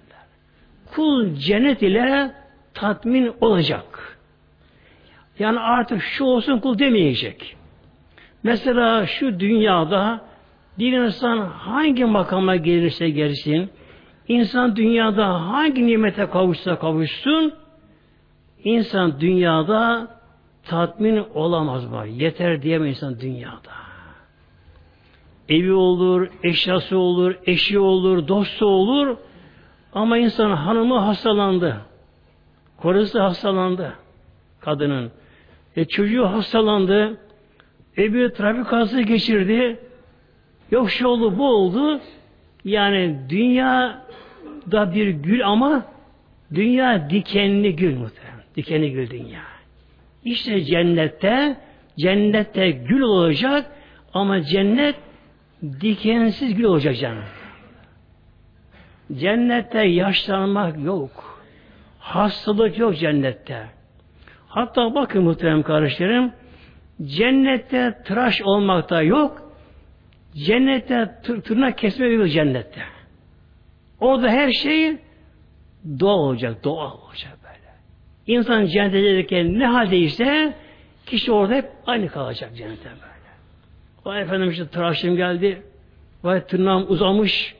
Kul 0.95 1.35
cennet 1.35 1.81
ile 1.81 2.31
tatmin 2.73 3.33
olacak. 3.41 4.17
Yani 5.39 5.59
artık 5.59 6.01
şu 6.01 6.23
olsun 6.23 6.59
kul 6.59 6.79
demeyecek. 6.79 7.55
Mesela 8.43 9.05
şu 9.05 9.39
dünyada 9.39 10.21
bir 10.79 10.93
insan 10.93 11.37
hangi 11.37 12.05
makama 12.05 12.55
gelirse 12.55 13.09
gelsin, 13.09 13.69
insan 14.27 14.75
dünyada 14.75 15.47
hangi 15.47 15.87
nimete 15.87 16.25
kavuşsa 16.25 16.79
kavuşsun, 16.79 17.53
insan 18.63 19.19
dünyada 19.19 20.07
tatmin 20.65 21.23
olamaz 21.33 21.85
mı? 21.85 22.07
Yeter 22.07 22.61
diyemez 22.61 22.89
insan 22.89 23.19
dünyada. 23.19 23.75
Evi 25.49 25.73
olur, 25.73 26.27
eşyası 26.43 26.97
olur, 26.97 27.35
eşi 27.45 27.79
olur, 27.79 28.27
dostu 28.27 28.65
olur 28.65 29.17
ama 29.95 30.17
insan 30.17 30.51
hanımı 30.51 30.99
hastalandı. 30.99 31.81
Korusu 32.77 33.19
hastalandı 33.19 33.93
kadının. 34.59 35.11
E 35.75 35.85
çocuğu 35.85 36.27
hastalandı. 36.27 37.17
E 37.97 38.13
bir 38.13 38.29
trafik 38.29 38.65
kazası 38.65 39.01
geçirdi. 39.01 39.79
Yok 40.71 40.91
şu 40.91 41.07
oldu 41.07 41.37
bu 41.37 41.49
oldu. 41.49 41.99
Yani 42.65 43.17
dünya 43.29 44.05
da 44.71 44.93
bir 44.93 45.07
gül 45.07 45.47
ama 45.47 45.85
dünya 46.53 47.09
dikenli 47.09 47.75
gül 47.75 47.97
muhtemelen. 47.97 48.43
Dikenli 48.55 48.91
gül 48.91 49.09
dünya. 49.09 49.41
İşte 50.23 50.61
cennette 50.61 51.57
cennette 51.99 52.71
gül 52.71 53.01
olacak 53.01 53.65
ama 54.13 54.41
cennet 54.41 54.95
dikensiz 55.81 56.55
gül 56.55 56.63
olacak 56.63 56.97
canım. 56.97 57.23
Cennette 59.13 59.79
yaşlanmak 59.79 60.83
yok. 60.83 61.41
Hastalık 62.00 62.77
yok 62.77 62.97
cennette. 62.97 63.65
Hatta 64.47 64.95
bakın 64.95 65.24
muhterem 65.24 65.63
kardeşlerim 65.63 66.31
cennette 67.05 67.97
tıraş 68.05 68.41
olmak 68.41 68.89
da 68.89 69.01
yok. 69.01 69.51
Cennette 70.33 71.15
tırnak 71.24 71.77
kesme 71.77 72.05
yok 72.05 72.29
cennette. 72.29 72.81
Orada 74.00 74.29
her 74.29 74.51
şey 74.51 74.97
doğal 76.00 76.19
olacak, 76.19 76.63
doğal 76.63 76.91
olacak 76.91 77.38
böyle. 77.43 78.38
İnsan 78.38 78.65
cennete 78.65 79.01
gelirken 79.01 79.59
ne 79.59 79.67
haldeyse 79.67 80.53
kişi 81.05 81.31
orada 81.31 81.53
hep 81.53 81.71
aynı 81.85 82.07
kalacak 82.07 82.55
cennette 82.55 82.89
böyle. 82.89 83.15
Vay 84.05 84.21
efendim 84.21 84.50
işte 84.50 84.67
tıraşım 84.67 85.15
geldi, 85.15 85.62
vay 86.24 86.45
tırnağım 86.45 86.85
uzamış, 86.91 87.55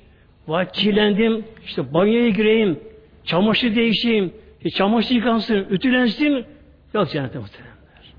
vay 0.47 0.71
kirlendim, 0.71 1.45
işte 1.65 1.93
banyoya 1.93 2.29
gireyim, 2.29 2.79
çamaşır 3.23 3.75
değişeyim, 3.75 4.33
e, 4.65 4.69
çamaşır 4.69 5.15
yıkansın, 5.15 5.67
ütülensin, 5.69 6.45
yok 6.93 7.09
cennette 7.09 7.39
muhteremler. 7.39 8.13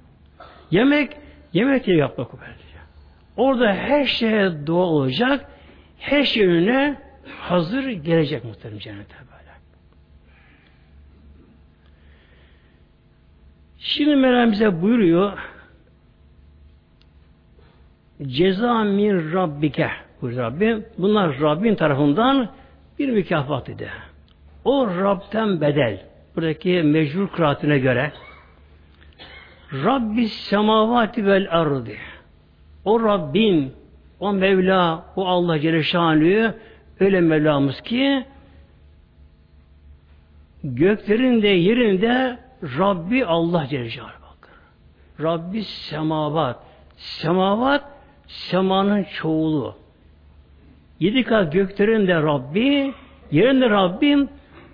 Yemek, 0.70 1.12
yemek 1.52 1.86
diye 1.86 1.96
yapmak 1.96 2.34
o. 2.34 2.36
Orada 3.36 3.72
her 3.74 4.04
şeye 4.04 4.66
dua 4.66 4.84
olacak, 4.84 5.50
her 5.98 6.24
şey 6.24 6.46
önüne 6.46 7.00
hazır 7.38 7.88
gelecek 7.88 8.44
muhterem 8.44 8.78
cennete 8.78 9.14
böyle. 9.18 9.52
Şimdi 13.78 14.16
Meryem 14.16 14.52
bize 14.52 14.82
buyuruyor 14.82 15.38
ceza 18.26 18.84
min 18.84 19.32
rabbike 19.32 19.90
buyuruyor 20.22 20.44
Rabbim. 20.44 20.84
Bunlar 20.98 21.40
Rabbin 21.40 21.74
tarafından 21.74 22.48
bir 22.98 23.08
mükafat 23.08 23.68
idi. 23.68 23.90
O 24.64 24.86
Rab'den 24.86 25.60
bedel. 25.60 26.02
Buradaki 26.36 26.82
mecbur 26.82 27.28
kıraatine 27.28 27.78
göre 27.78 28.12
Rabbis 29.72 30.32
semavati 30.32 31.26
vel 31.26 31.46
ardi. 31.50 31.98
O 32.84 33.02
Rabbin, 33.02 33.72
o 34.20 34.32
Mevla, 34.32 35.04
o 35.16 35.26
Allah 35.26 35.60
Celle 35.60 36.54
öyle 37.00 37.20
Mevlamız 37.20 37.80
ki 37.80 38.24
göklerin 40.64 41.42
de 41.42 41.48
yerin 41.48 42.02
de 42.02 42.38
Rabbi 42.78 43.24
Allah 43.24 43.66
Celle 43.66 43.90
Şanlı. 43.90 44.26
Rabbi 45.22 45.64
semavat. 45.64 46.62
Semavat 46.96 47.84
semanın 48.26 49.04
çoğulu. 49.04 49.76
Yedi 51.00 51.24
kat 51.24 51.52
göklerin 51.52 52.06
de 52.06 52.14
Rabbi, 52.14 52.92
yerin 53.30 53.60
de 53.60 53.70
Rabbim 53.70 54.28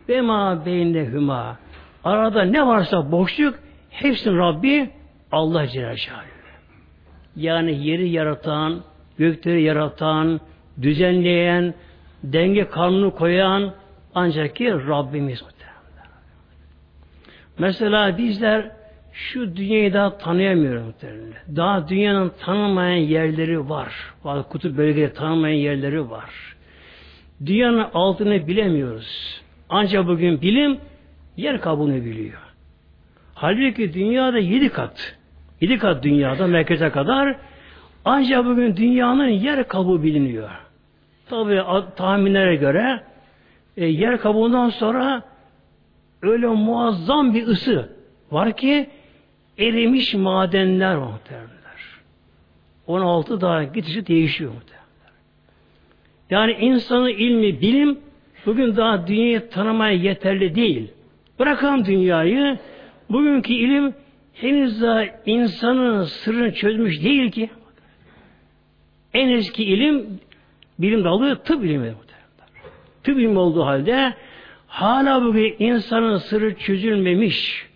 ve 0.09 0.21
ma 0.21 0.67
hüma. 0.67 1.59
Arada 2.05 2.43
ne 2.43 2.67
varsa 2.67 3.13
boşluk 3.13 3.59
hepsinin 3.91 4.39
Rabbi 4.39 4.91
Allah 5.33 5.67
Celle. 5.67 5.97
Yani 7.37 7.87
yeri 7.87 8.09
yaratan, 8.09 8.83
gökleri 9.19 9.63
yaratan, 9.63 10.41
düzenleyen, 10.83 11.75
denge 12.23 12.69
kanunu 12.69 13.15
koyan 13.15 13.75
ancak 14.15 14.57
ki 14.57 14.73
Rabbimiz 14.73 15.45
Mesela 17.59 18.19
bizler 18.19 18.71
şu 19.13 19.57
dünyayı 19.57 19.93
daha 19.93 20.19
tanıyamıyoruz 20.19 20.87
muhtemelen. 20.87 21.33
Daha 21.57 21.89
dünyanın 21.89 22.33
tanınmayan 22.41 22.97
yerleri 22.97 23.69
var. 23.69 23.93
Bazı 24.25 24.49
kutup 24.49 24.77
bölgeleri 24.77 25.13
tanınmayan 25.13 25.55
yerleri 25.55 26.11
var. 26.11 26.57
Dünyanın 27.47 27.87
altını 27.95 28.47
bilemiyoruz. 28.47 29.41
Ancak 29.69 30.07
bugün 30.07 30.41
bilim 30.41 30.79
yer 31.37 31.61
kabuğunu 31.61 31.95
biliyor. 31.95 32.39
Halbuki 33.35 33.95
dünyada 33.95 34.39
yedi 34.39 34.69
kat. 34.69 35.17
Yedi 35.61 35.79
kat 35.79 36.03
dünyada 36.03 36.47
merkeze 36.47 36.91
kadar 36.91 37.37
ancak 38.05 38.45
bugün 38.45 38.77
dünyanın 38.77 39.29
yer 39.29 39.69
kabuğu 39.69 40.03
biliniyor. 40.03 40.51
Tabi 41.27 41.61
tahminlere 41.97 42.57
göre 42.57 43.01
e, 43.77 43.87
yer 43.87 44.21
kabuğundan 44.21 44.69
sonra 44.69 45.23
öyle 46.23 46.47
muazzam 46.47 47.35
bir 47.35 47.47
ısı 47.47 47.89
var 48.31 48.57
ki 48.57 48.91
erimiş 49.59 50.15
madenler 50.15 50.97
muhtemelenler. 50.97 51.53
16 52.87 53.41
daha 53.41 53.65
gidişi 53.65 54.07
değişiyor 54.07 54.53
muhtemelenler. 54.53 54.83
Yani 56.31 56.53
insanın 56.53 57.09
ilmi, 57.09 57.61
bilim 57.61 57.99
bugün 58.47 58.77
daha 58.77 59.07
dünyayı 59.07 59.51
tanımaya 59.51 59.93
yeterli 59.93 60.55
değil. 60.55 60.91
Bırakalım 61.39 61.85
dünyayı. 61.85 62.59
Bugünkü 63.11 63.53
ilim 63.53 63.95
henüz 64.35 64.83
daha 64.83 65.05
insanın 65.27 66.05
sırrını 66.05 66.55
çözmüş 66.55 67.05
değil 67.05 67.31
ki. 67.31 67.51
En 69.15 69.29
eski 69.29 69.65
ilim 69.65 70.21
bilim 70.79 71.05
dalı 71.05 71.43
tıp 71.43 71.65
ilmi. 71.65 71.95
Tıp 73.05 73.19
ilmi 73.19 73.39
olduğu 73.39 73.67
halde 73.67 74.15
hala 74.67 75.25
bugün 75.25 75.57
insanın 75.59 76.17
sırrı 76.17 76.55
çözülmemiş. 76.55 77.67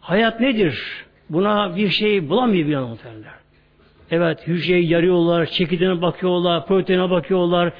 Hayat 0.00 0.40
nedir? 0.40 1.05
Buna 1.30 1.76
bir 1.76 1.88
şey 1.88 2.28
bulamıyor 2.28 2.68
bir 2.68 2.76
muhtemelen. 2.76 3.32
Evet 4.10 4.46
hücreyi 4.46 4.88
yarıyorlar, 4.88 5.46
çekirdeğine 5.46 6.02
bakıyorlar, 6.02 6.66
proteine 6.66 7.10
bakıyorlar. 7.10 7.72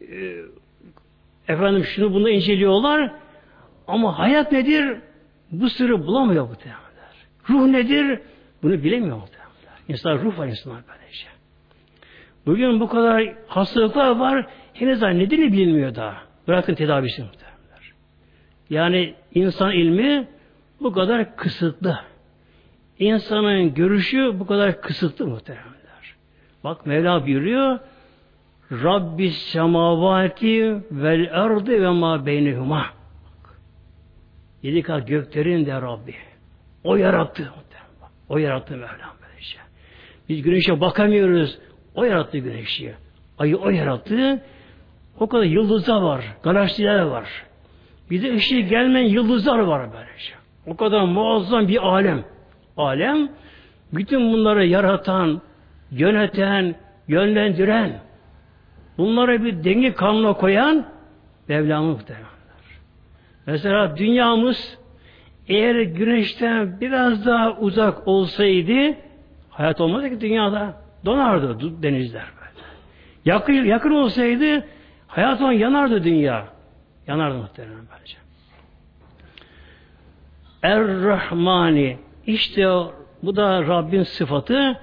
E, 0.00 0.34
efendim 1.48 1.84
şunu 1.84 2.14
bunu 2.14 2.30
inceliyorlar. 2.30 3.12
Ama 3.88 4.18
hayat 4.18 4.52
nedir? 4.52 4.98
Bu 5.52 5.70
sırrı 5.70 6.06
bulamıyor 6.06 6.44
bu 6.44 6.48
muhtemelen. 6.48 6.80
Ruh 7.50 7.66
nedir? 7.66 8.20
Bunu 8.62 8.84
bilemiyor 8.84 9.16
muhtemelen. 9.16 9.48
İnsan 9.88 10.18
ruh 10.18 10.38
var 10.38 10.46
insanlar 10.46 10.82
böylece. 10.88 11.26
Bugün 12.46 12.80
bu 12.80 12.88
kadar 12.88 13.34
hastalıklar 13.46 14.16
var. 14.16 14.46
Henüz 14.74 15.00
daha 15.00 15.10
nedeni 15.10 15.52
bilinmiyor 15.52 15.94
daha. 15.94 16.16
Bırakın 16.48 16.74
tedavisi 16.74 17.22
muhtemelen. 17.22 17.48
Yani 18.70 19.14
insan 19.34 19.72
ilmi 19.72 20.28
bu 20.80 20.92
kadar 20.92 21.36
kısıtlı. 21.36 21.98
İnsanın 22.98 23.74
görüşü 23.74 24.40
bu 24.40 24.46
kadar 24.46 24.80
kısıtlı 24.80 25.26
muhtemelenler. 25.26 26.16
Bak 26.64 26.86
Mevla 26.86 27.26
buyuruyor 27.26 27.78
Rabbi 28.72 29.30
semavati 29.30 30.82
vel 30.90 31.28
erdi 31.32 31.82
ve 31.82 31.90
ma 31.90 32.26
beynehuma. 32.26 32.86
Yedi 34.62 34.82
kat 34.82 35.08
göklerin 35.08 35.66
de 35.66 35.74
Rabbi. 35.74 36.14
O 36.84 36.96
yarattı. 36.96 37.52
O 38.28 38.38
yarattı 38.38 38.72
Mevlam 38.72 39.16
böylece. 39.22 39.58
Biz 40.28 40.42
güneşe 40.42 40.80
bakamıyoruz. 40.80 41.58
O 41.94 42.04
yarattı 42.04 42.38
güneşi. 42.38 42.94
Ayı 43.38 43.56
o 43.56 43.70
yarattı. 43.70 44.42
O 45.20 45.28
kadar 45.28 45.44
yıldızlar 45.44 46.02
var, 46.02 46.36
galaksiler 46.42 47.02
var. 47.02 47.44
Bize 48.10 48.34
ışığı 48.34 48.60
gelmeyen 48.60 49.08
yıldızlar 49.08 49.58
var 49.58 49.88
böylece. 49.92 50.32
O 50.66 50.76
kadar 50.76 51.04
muazzam 51.04 51.68
bir 51.68 51.88
alem. 51.88 52.24
Alem, 52.78 53.28
bütün 53.92 54.32
bunları 54.32 54.66
yaratan, 54.66 55.42
yöneten, 55.90 56.74
yönlendiren, 57.08 58.00
bunlara 58.98 59.44
bir 59.44 59.64
denge 59.64 59.94
kanuna 59.94 60.32
koyan 60.32 60.86
Mevlamız 61.48 61.96
muhtemelenler. 61.96 62.28
Mesela 63.46 63.96
dünyamız 63.96 64.78
eğer 65.48 65.80
güneşten 65.80 66.80
biraz 66.80 67.26
daha 67.26 67.52
uzak 67.52 68.08
olsaydı 68.08 68.96
hayat 69.50 69.80
olmazdı 69.80 70.10
ki 70.10 70.20
dünyada. 70.20 70.74
Donardı 71.04 71.82
denizler 71.82 72.24
böyle. 72.40 72.66
Yakın, 73.24 73.52
yakın 73.52 73.90
olsaydı 73.90 74.66
hayat 75.06 75.42
on 75.42 75.52
yanardı 75.52 76.04
dünya. 76.04 76.46
Yanardı 77.06 77.38
muhtemelen 77.38 77.84
bence. 78.00 78.16
Er-Rahmani 80.62 81.96
işte 82.28 82.66
bu 83.22 83.36
da 83.36 83.62
Rabbin 83.62 84.02
sıfatı. 84.02 84.80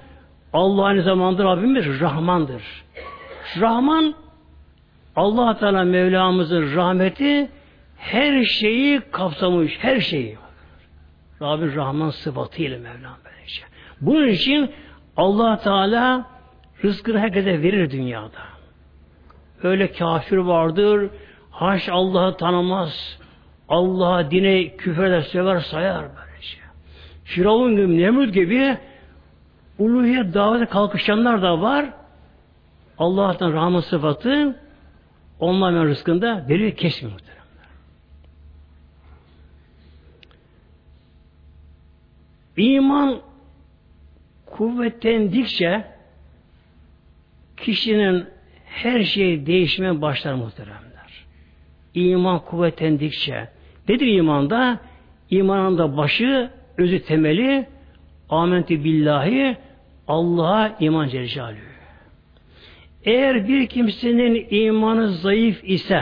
Allah 0.54 0.86
aynı 0.86 1.02
zamanda 1.02 1.44
Rabbimiz 1.44 2.02
Rahmandır. 2.02 2.64
Rahman 3.60 4.16
Allah 5.16 5.58
Teala 5.58 5.84
Mevlamızın 5.84 6.76
rahmeti 6.76 7.50
her 7.98 8.44
şeyi 8.44 9.02
kapsamış, 9.12 9.78
her 9.80 10.00
şeyi. 10.00 10.38
Rabbin 11.42 11.76
Rahman 11.76 12.10
sıfatıyla 12.10 12.78
Mevlam 12.78 13.18
böylece. 13.26 13.62
Bunun 14.02 14.28
için 14.28 14.72
Allah 15.18 15.58
Teala 15.58 16.26
rızkını 16.84 17.20
herkese 17.20 17.62
verir 17.62 17.92
dünyada. 17.92 18.42
Öyle 19.64 19.92
kafir 19.92 20.38
vardır, 20.38 21.10
haş 21.52 21.90
Allah'ı 21.90 22.38
tanımaz, 22.38 23.20
Allah'a 23.70 24.32
dine 24.32 24.68
küfreder, 24.68 25.22
sever, 25.22 25.60
sayar. 25.60 26.06
Firavun 27.26 27.76
gibi, 27.76 27.98
Nemrut 27.98 28.34
gibi 28.34 28.78
uluhiyet 29.80 30.34
davete 30.34 30.66
kalkışanlar 30.66 31.42
da 31.42 31.62
var. 31.62 31.86
Allah'tan 32.98 33.54
rahmet 33.54 33.86
sıfatı 33.86 34.60
onların 35.40 35.86
rızkında 35.86 36.46
deli 36.50 36.76
kesmiyor. 36.76 37.20
İman 42.58 43.22
kuvvetlendikçe 44.46 45.86
kişinin 47.58 48.26
her 48.66 49.04
şey 49.04 49.46
değişmeye 49.46 50.02
başlar 50.02 50.34
muhteremler. 50.34 51.26
İman 51.94 52.40
kuvvetlendikçe 52.40 53.50
nedir 53.90 54.08
imanda? 54.08 54.80
İmanın 55.30 55.78
da 55.78 55.98
başı, 55.98 56.50
özü 56.78 57.00
temeli 57.00 57.68
amentü 58.30 58.84
billahi 58.84 59.58
Allah'a 60.08 60.76
iman 60.80 61.08
Celle 61.08 61.56
Eğer 63.04 63.48
bir 63.48 63.68
kimsenin 63.68 64.48
imanı 64.50 65.10
zayıf 65.10 65.64
ise 65.64 66.02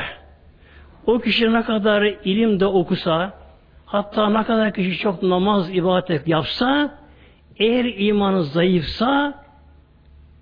o 1.05 1.19
kişi 1.19 1.53
ne 1.53 1.63
kadar 1.63 2.03
ilim 2.03 2.59
de 2.59 2.65
okusa 2.65 3.33
hatta 3.85 4.29
ne 4.29 4.43
kadar 4.43 4.73
kişi 4.73 4.97
çok 4.97 5.23
namaz 5.23 5.75
ibadet 5.75 6.27
yapsa 6.27 6.97
eğer 7.57 7.85
imanı 7.97 8.43
zayıfsa 8.43 9.43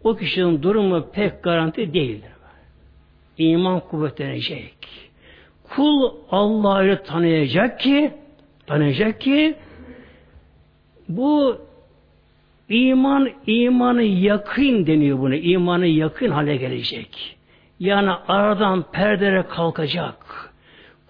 o 0.03 0.15
kişinin 0.15 0.63
durumu 0.63 1.11
pek 1.11 1.43
garanti 1.43 1.93
değildir. 1.93 2.31
İman 3.37 3.79
kuvvetlenecek. 3.79 4.75
Kul 5.69 6.11
Allah'ı 6.31 7.03
tanıyacak 7.03 7.79
ki 7.79 8.11
tanıyacak 8.67 9.21
ki 9.21 9.55
bu 11.17 11.57
iman 12.69 13.29
imanı 13.47 14.03
yakın 14.03 14.87
deniyor 14.87 15.19
bunu. 15.19 15.35
İmanı 15.35 15.87
yakın 15.87 16.31
hale 16.31 16.55
gelecek. 16.55 17.37
Yani 17.79 18.11
aradan 18.27 18.91
perdere 18.91 19.43
kalkacak. 19.47 20.15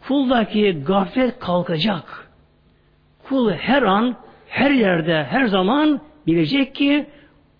Kuldaki 0.07 0.83
gaflet 0.87 1.39
kalkacak. 1.39 2.29
Kul 3.23 3.51
her 3.51 3.81
an, 3.81 4.15
her 4.47 4.71
yerde, 4.71 5.23
her 5.23 5.45
zaman 5.45 6.01
bilecek 6.27 6.75
ki 6.75 7.05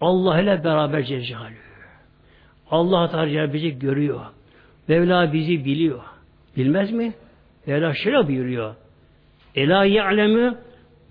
Allah 0.02 0.42
ile 0.42 0.64
beraber 0.64 1.04
Celle 1.04 1.36
Allah 2.72 3.10
Teala 3.12 3.54
bizi 3.54 3.80
görüyor. 3.80 4.22
Mevla 4.88 5.34
bizi 5.34 5.66
biliyor. 5.66 6.00
Bilmez 6.58 6.92
mi? 6.92 7.14
Mevla 7.68 7.94
şöyle 7.94 8.28
buyuruyor. 8.28 8.76
Ela 9.56 9.86
ya'lemu 9.86 10.56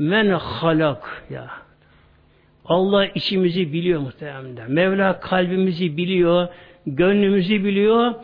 men 0.01 0.31
halak 0.31 1.25
ya. 1.31 1.47
Allah 2.65 3.07
içimizi 3.07 3.73
biliyor 3.73 4.01
muhtemelen. 4.01 4.73
Mevla 4.73 5.21
kalbimizi 5.21 5.97
biliyor, 5.97 6.49
gönlümüzü 6.87 7.65
biliyor, 7.65 8.15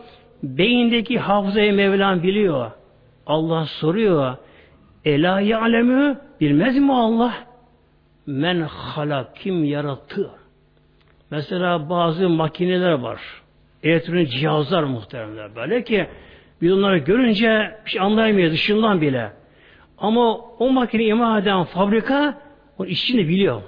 beyindeki 0.43 1.19
hafızayı 1.19 1.73
Mevlam 1.73 2.23
biliyor. 2.23 2.71
Allah 3.27 3.65
soruyor. 3.65 4.35
Ela 5.05 5.41
ya'lemu 5.41 6.17
bilmez 6.41 6.77
mi 6.77 6.93
Allah? 6.93 7.33
Men 8.25 8.61
halak 8.61 9.35
kim 9.35 9.63
yarattı? 9.63 10.29
Mesela 11.31 11.89
bazı 11.89 12.29
makineler 12.29 12.91
var. 12.91 13.21
Elektronik 13.83 14.31
cihazlar 14.31 14.83
muhtemelen 14.83 15.55
böyle 15.55 15.83
ki 15.83 16.07
biz 16.61 16.71
onları 16.71 16.97
görünce 16.97 17.75
bir 17.85 17.91
şey 17.91 18.01
anlayamıyoruz 18.01 18.53
dışından 18.53 19.01
bile. 19.01 19.31
Ama 19.97 20.37
o 20.37 20.69
makine 20.69 21.03
imal 21.03 21.41
eden 21.41 21.63
fabrika 21.63 22.37
o 22.77 22.85
işini 22.85 23.27
biliyor. 23.27 23.61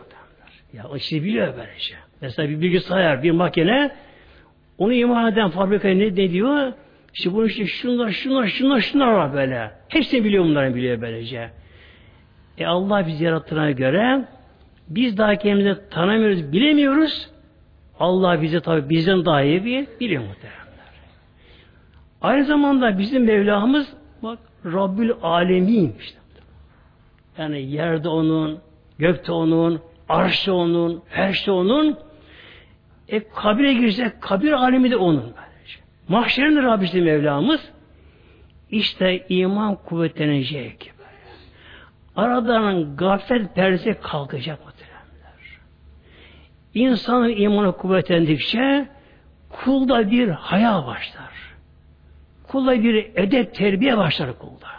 Ya 0.73 0.83
o 0.91 0.95
işini 0.95 1.23
biliyor 1.23 1.53
böylece. 1.57 1.95
Mesela 2.21 2.49
bir 2.49 2.61
bilgisayar, 2.61 3.23
bir 3.23 3.31
makine 3.31 3.91
onu 4.77 4.93
imal 4.93 5.33
eden 5.33 5.49
fabrika 5.49 5.87
ne, 5.87 6.05
ne 6.05 6.31
diyor? 6.31 6.73
İşte 7.13 7.33
bunu 7.33 7.45
işte 7.45 7.65
şunlar, 7.65 8.11
şunlar, 8.11 8.47
şunlar, 8.47 8.79
şunlar 8.79 9.11
var 9.11 9.33
böyle. 9.33 9.71
Hepsini 9.89 10.23
biliyor 10.23 10.43
bunları 10.43 10.75
biliyor 10.75 11.01
böylece. 11.01 11.49
E 12.57 12.65
Allah 12.65 13.07
bizi 13.07 13.23
yarattığına 13.23 13.71
göre 13.71 14.25
biz 14.89 15.17
daha 15.17 15.35
kendimizi 15.35 15.89
tanımıyoruz, 15.89 16.51
bilemiyoruz. 16.51 17.29
Allah 17.99 18.41
bizi 18.41 18.61
tabi 18.61 18.89
bizden 18.89 19.25
daha 19.25 19.41
iyi 19.41 19.65
bir 19.65 19.87
biliyor 19.99 20.23
muhteremler. 20.23 20.59
Aynı 22.21 22.45
zamanda 22.45 22.97
bizim 22.97 23.25
Mevlamız 23.25 23.93
bak 24.23 24.39
Rabbül 24.65 25.11
Alemin 25.21 25.95
işte. 25.99 26.18
Yani 27.39 27.61
yerde 27.61 28.09
onun, 28.09 28.59
gökte 28.97 29.31
onun, 29.31 29.81
arşta 30.09 30.53
onun, 30.53 31.03
ferşte 31.07 31.51
onun. 31.51 31.97
E 33.07 33.29
kabire 33.29 33.73
girsek 33.73 34.21
kabir 34.21 34.51
alemi 34.51 34.91
de 34.91 34.97
onun. 34.97 35.33
Mahşerin 36.07 36.55
de 36.55 36.63
Rabbisi 36.63 37.01
Mevlamız. 37.01 37.71
İşte 38.69 39.25
iman 39.29 39.75
kuvvetlenecek. 39.75 40.91
Aradan 42.15 42.95
gaflet 42.95 43.55
perdesi 43.55 43.97
kalkacak 44.01 44.65
muhteremler. 44.65 45.59
İnsanın 46.73 47.29
imanı 47.29 47.77
kuvvetlendikçe 47.77 48.87
kulda 49.49 50.11
bir 50.11 50.29
haya 50.29 50.85
başlar. 50.85 51.55
Kulda 52.47 52.83
bir 52.83 52.95
edep 53.15 53.55
terbiye 53.55 53.97
başlar 53.97 54.39
kulda. 54.39 54.78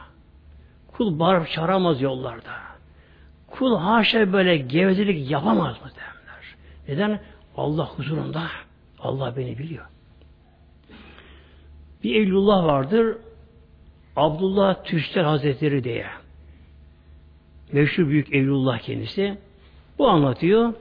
Kul 1.01 1.19
bağırıp 1.19 1.49
çağıramaz 1.49 2.01
yollarda. 2.01 2.53
Kul 3.47 3.77
haşa 3.77 4.33
böyle 4.33 4.57
gevezelik 4.57 5.31
yapamaz 5.31 5.81
mı 5.83 5.91
derler. 5.97 6.57
Neden? 6.89 7.21
Allah 7.57 7.89
huzurunda. 7.89 8.43
Allah 8.99 9.37
beni 9.37 9.59
biliyor. 9.59 9.87
Bir 12.05 12.15
Evlullah 12.15 12.65
vardır. 12.65 13.17
Abdullah 14.17 14.85
Tüster 14.85 15.25
Hazretleri 15.25 15.85
diye. 15.85 16.07
Meşhur 17.73 18.09
büyük 18.09 18.35
Evlullah 18.35 18.79
kendisi. 18.79 19.39
Bu 19.99 20.09
anlatıyor. 20.09 20.75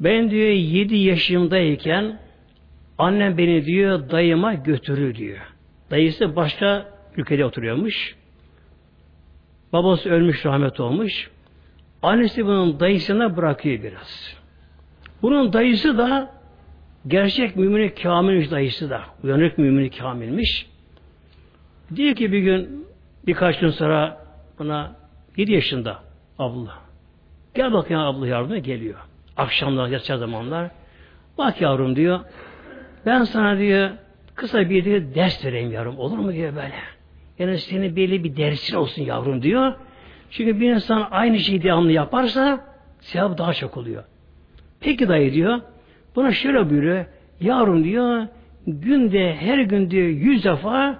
Ben 0.00 0.30
diyor 0.30 0.48
yedi 0.48 0.96
yaşımdayken 0.96 2.18
annem 2.98 3.38
beni 3.38 3.64
diyor 3.64 4.10
dayıma 4.10 4.54
götürür 4.54 5.14
diyor. 5.14 5.38
Dayısı 5.90 6.36
başka 6.36 6.90
ülkede 7.16 7.44
oturuyormuş. 7.44 8.21
Babası 9.72 10.10
ölmüş, 10.10 10.46
rahmet 10.46 10.80
olmuş. 10.80 11.30
Annesi 12.02 12.46
bunun 12.46 12.80
dayısına 12.80 13.36
bırakıyor 13.36 13.82
biraz. 13.82 14.36
Bunun 15.22 15.52
dayısı 15.52 15.98
da 15.98 16.32
gerçek 17.06 17.56
mümini 17.56 17.94
kamilmiş 17.94 18.50
dayısı 18.50 18.90
da. 18.90 19.00
Uyanık 19.24 19.58
mümini 19.58 19.90
kamilmiş. 19.90 20.66
Diyor 21.96 22.14
ki 22.14 22.32
bir 22.32 22.38
gün 22.38 22.86
birkaç 23.26 23.58
gün 23.60 23.70
sonra 23.70 24.26
buna 24.58 24.96
7 25.36 25.52
yaşında 25.52 25.98
abla. 26.38 26.78
Gel 27.54 27.72
bakayım 27.72 28.02
abla 28.02 28.26
yardıma 28.26 28.58
geliyor. 28.58 28.98
Akşamlar 29.36 29.88
yatacağı 29.88 30.18
zamanlar. 30.18 30.70
Bak 31.38 31.60
yavrum 31.60 31.96
diyor. 31.96 32.20
Ben 33.06 33.24
sana 33.24 33.58
diyor 33.58 33.90
kısa 34.34 34.70
bir 34.70 34.84
diyor, 34.84 35.02
ders 35.14 35.44
vereyim 35.44 35.72
yavrum. 35.72 35.98
Olur 35.98 36.18
mu 36.18 36.32
diyor 36.32 36.56
böyle. 36.56 36.74
Yani 37.38 37.58
senin 37.58 37.96
belli 37.96 38.24
bir 38.24 38.36
dersin 38.36 38.76
olsun 38.76 39.02
yavrum 39.02 39.42
diyor. 39.42 39.72
Çünkü 40.30 40.60
bir 40.60 40.70
insan 40.70 41.08
aynı 41.10 41.38
şeyi 41.38 41.62
devamlı 41.62 41.92
yaparsa 41.92 42.64
sevap 43.00 43.38
daha 43.38 43.54
çok 43.54 43.76
oluyor. 43.76 44.04
Peki 44.80 45.08
dayı 45.08 45.32
diyor. 45.32 45.60
Buna 46.16 46.32
şöyle 46.32 46.70
buyuruyor. 46.70 47.04
Yavrum 47.40 47.84
diyor 47.84 48.26
günde 48.66 49.34
her 49.34 49.58
gün 49.58 49.90
diyor 49.90 50.08
yüz 50.08 50.44
defa 50.44 50.98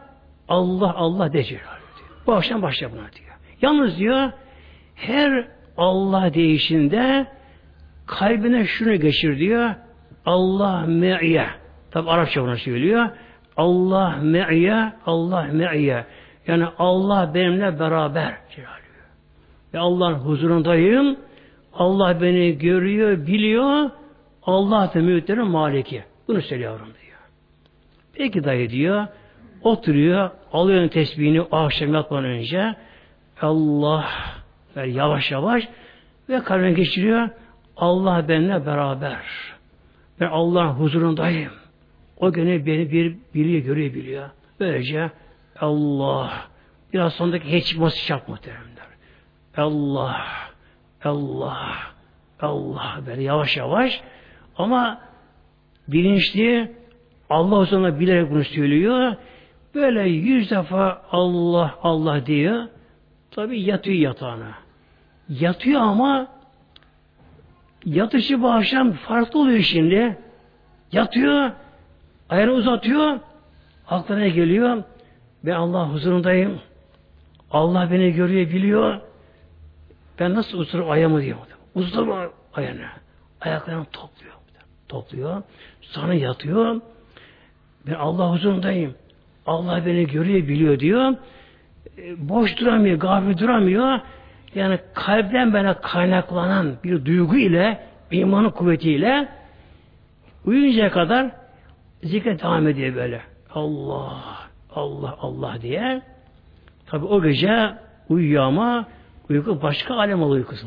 Allah 0.48 0.94
Allah 0.94 1.32
de 1.32 1.44
diyor. 1.44 1.60
Bu 2.26 2.32
akşam 2.32 2.62
başla 2.62 2.92
buna 2.92 3.00
diyor. 3.12 3.32
Yalnız 3.62 3.98
diyor 3.98 4.30
her 4.94 5.48
Allah 5.76 6.34
değişinde 6.34 7.26
kalbine 8.06 8.64
şunu 8.64 8.94
geçir 8.94 9.38
diyor. 9.38 9.70
Allah 10.26 10.80
me'ye. 10.86 11.46
Tabi 11.90 12.10
Arapça 12.10 12.42
bunu 12.42 12.56
söylüyor. 12.56 13.08
Allah 13.56 14.16
me'ye, 14.22 14.92
Allah 15.06 15.42
me'ye. 15.52 16.04
Yani 16.46 16.64
Allah 16.78 17.34
benimle 17.34 17.78
beraber. 17.78 18.34
Ve 19.74 19.78
Allah'ın 19.78 20.14
huzurundayım. 20.14 21.16
Allah 21.74 22.20
beni 22.20 22.58
görüyor, 22.58 23.26
biliyor. 23.26 23.90
Allah 24.42 24.90
da 24.94 24.98
mülklerin 24.98 25.46
maliki. 25.46 26.04
Bunu 26.28 26.42
söylüyorum 26.42 26.86
diyor. 26.86 27.18
Peki 28.14 28.44
dayı 28.44 28.70
diyor. 28.70 29.06
Oturuyor, 29.62 30.30
alıyor 30.52 30.88
tesbihini 30.88 31.42
akşam 31.52 31.94
yatmadan 31.94 32.24
önce. 32.24 32.74
Allah 33.40 34.04
ve 34.76 34.88
yavaş 34.88 35.30
yavaş 35.30 35.68
ve 36.28 36.42
kalbine 36.42 36.72
geçiriyor. 36.72 37.28
Allah 37.76 38.28
benimle 38.28 38.66
beraber. 38.66 39.18
Ben 40.20 40.26
Allah'ın 40.26 40.68
huzurundayım. 40.68 41.52
O 42.16 42.32
gene 42.32 42.66
beni 42.66 42.92
bir 42.92 43.16
biliyor, 43.34 43.64
görüyor, 43.64 43.94
biliyor. 43.94 44.30
Böylece 44.60 45.10
Allah 45.62 46.32
biraz 46.92 47.12
sondaki 47.12 47.52
hiç 47.52 47.66
çıkması 47.66 47.98
şart 47.98 48.28
muhteremler. 48.28 48.86
Allah 49.56 50.16
Allah 51.04 51.76
Allah 52.40 53.00
böyle 53.06 53.22
yavaş 53.22 53.56
yavaş 53.56 54.00
ama 54.56 55.00
bilinçli 55.88 56.72
Allah 57.30 57.58
huzurunda 57.58 58.00
bilerek 58.00 58.30
bunu 58.30 58.44
söylüyor. 58.44 59.16
Böyle 59.74 60.08
yüz 60.08 60.50
defa 60.50 61.02
Allah 61.10 61.74
Allah 61.82 62.26
diyor. 62.26 62.68
Tabi 63.30 63.60
yatıyor 63.60 63.96
yatağına. 63.96 64.52
Yatıyor 65.28 65.80
ama 65.80 66.26
yatışı 67.84 68.42
bu 68.42 68.50
akşam 68.50 68.92
farklı 68.92 69.40
oluyor 69.40 69.60
şimdi. 69.60 70.18
Yatıyor, 70.92 71.50
ayağını 72.28 72.52
uzatıyor, 72.52 73.20
aklına 73.88 74.28
geliyor. 74.28 74.82
Ben 75.44 75.52
Allah 75.52 75.88
huzurundayım. 75.92 76.60
Allah 77.50 77.90
beni 77.90 78.12
görüyor, 78.12 78.50
biliyor. 78.50 79.00
Ben 80.18 80.34
nasıl 80.34 80.58
uzurum 80.58 80.90
ayağımı 80.90 81.22
diyor. 81.22 81.38
Uzurum 81.74 82.30
ayağını. 82.54 82.86
Ayaklarını 83.40 83.84
topluyor. 83.84 84.32
Topluyor. 84.88 85.42
Sonra 85.80 86.14
yatıyor. 86.14 86.80
Ben 87.86 87.94
Allah 87.94 88.30
huzurundayım. 88.30 88.94
Allah 89.46 89.86
beni 89.86 90.06
görüyor, 90.06 90.48
biliyor 90.48 90.78
diyor. 90.78 91.14
E, 91.98 92.28
boş 92.28 92.60
duramıyor, 92.60 92.98
gafil 92.98 93.38
duramıyor. 93.38 94.00
Yani 94.54 94.78
kalpten 94.94 95.52
böyle 95.52 95.74
kaynaklanan 95.74 96.76
bir 96.84 97.04
duygu 97.04 97.36
ile, 97.36 97.86
imanın 98.10 98.50
kuvvetiyle 98.50 99.28
uyuncaya 100.44 100.90
kadar 100.90 101.30
zikret 102.02 102.42
devam 102.42 102.68
ediyor 102.68 102.94
böyle. 102.94 103.20
Allah, 103.54 104.22
Allah, 104.74 105.16
Allah 105.20 105.62
diye. 105.62 106.02
Tabi 106.86 107.04
o 107.04 107.22
gece 107.22 107.74
uyuyor 108.08 108.42
ama 108.42 108.86
uyku 109.30 109.62
başka 109.62 109.94
alem 109.94 110.22
oluyor 110.22 110.44
uykusu. 110.44 110.66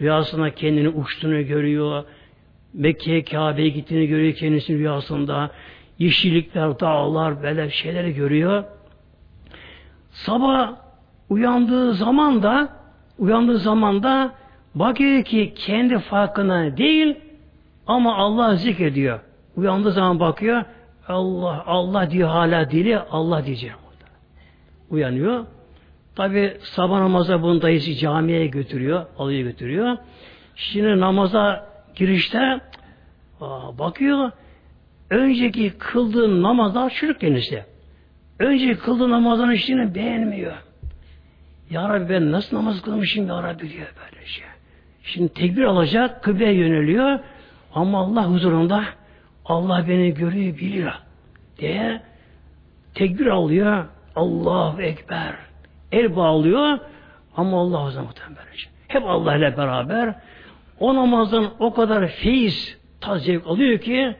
Rüyasında 0.00 0.54
kendini 0.54 0.88
uçtuğunu 0.88 1.46
görüyor. 1.46 2.04
Mekke'ye 2.74 3.24
Kabe'ye 3.24 3.68
gittiğini 3.68 4.06
görüyor 4.06 4.34
kendisinin 4.34 4.78
rüyasında. 4.78 5.50
Yeşillikler, 5.98 6.80
dağlar, 6.80 7.42
böyle 7.42 7.70
şeyleri 7.70 8.14
görüyor. 8.14 8.64
Sabah 10.10 10.72
uyandığı 11.30 11.94
zaman 11.94 12.42
da 12.42 12.68
uyandığı 13.18 13.58
zaman 13.58 14.02
da 14.02 14.32
bakıyor 14.74 15.24
ki 15.24 15.52
kendi 15.56 15.98
farkına 15.98 16.76
değil 16.76 17.16
ama 17.86 18.16
Allah 18.16 18.56
zikrediyor. 18.56 19.20
Uyandığı 19.56 19.92
zaman 19.92 20.20
bakıyor 20.20 20.64
Allah 21.08 21.64
Allah 21.66 22.10
diyor 22.10 22.28
hala 22.28 22.70
dili 22.70 22.98
Allah 22.98 23.46
diyeceğim. 23.46 23.76
Uyanıyor. 24.90 25.46
Tabi 26.16 26.56
sabah 26.62 26.98
namaza 26.98 27.42
bunun 27.42 27.62
dayısı 27.62 27.94
camiye 27.94 28.46
götürüyor, 28.46 29.06
alıyor 29.18 29.42
götürüyor. 29.42 29.96
Şimdi 30.56 31.00
namaza 31.00 31.70
girişte 31.94 32.60
aa, 33.40 33.78
bakıyor 33.78 34.30
önceki 35.10 35.70
kıldığı 35.78 36.42
namazlar 36.42 36.90
çürük 36.90 37.20
kendisi. 37.20 37.64
Önceki 38.38 38.78
kıldığı 38.78 39.10
namazların 39.10 39.52
işini 39.52 39.94
beğenmiyor. 39.94 40.56
Ya 41.70 41.88
Rabbi 41.88 42.08
ben 42.08 42.32
nasıl 42.32 42.56
namaz 42.56 42.82
kılmışım 42.82 43.28
Ya 43.28 43.42
Rabbi 43.42 43.70
diyor 43.72 43.86
böyle 44.04 44.26
şey. 44.26 44.44
Şimdi 45.02 45.32
tekbir 45.32 45.62
alacak, 45.62 46.22
kıbleye 46.22 46.52
yöneliyor. 46.52 47.18
Ama 47.74 47.98
Allah 47.98 48.30
huzurunda 48.30 48.84
Allah 49.48 49.88
beni 49.88 50.14
görüyor, 50.14 50.56
biliyor 50.56 50.92
diye 51.58 52.02
tekbir 52.94 53.26
alıyor. 53.26 53.84
Allahu 54.16 54.82
Ekber. 54.82 55.34
El 55.92 56.16
bağlıyor 56.16 56.78
ama 57.36 57.60
Allah 57.60 57.86
huzurunda 57.86 58.08
muhtemelen 58.08 58.56
şey. 58.56 58.72
Hep 58.88 59.02
Allah 59.06 59.36
ile 59.36 59.56
beraber 59.56 60.14
o 60.80 60.94
namazın 60.94 61.48
o 61.58 61.74
kadar 61.74 62.08
feyiz 62.08 62.78
tazevk 63.00 63.46
alıyor 63.46 63.78
ki 63.78 64.16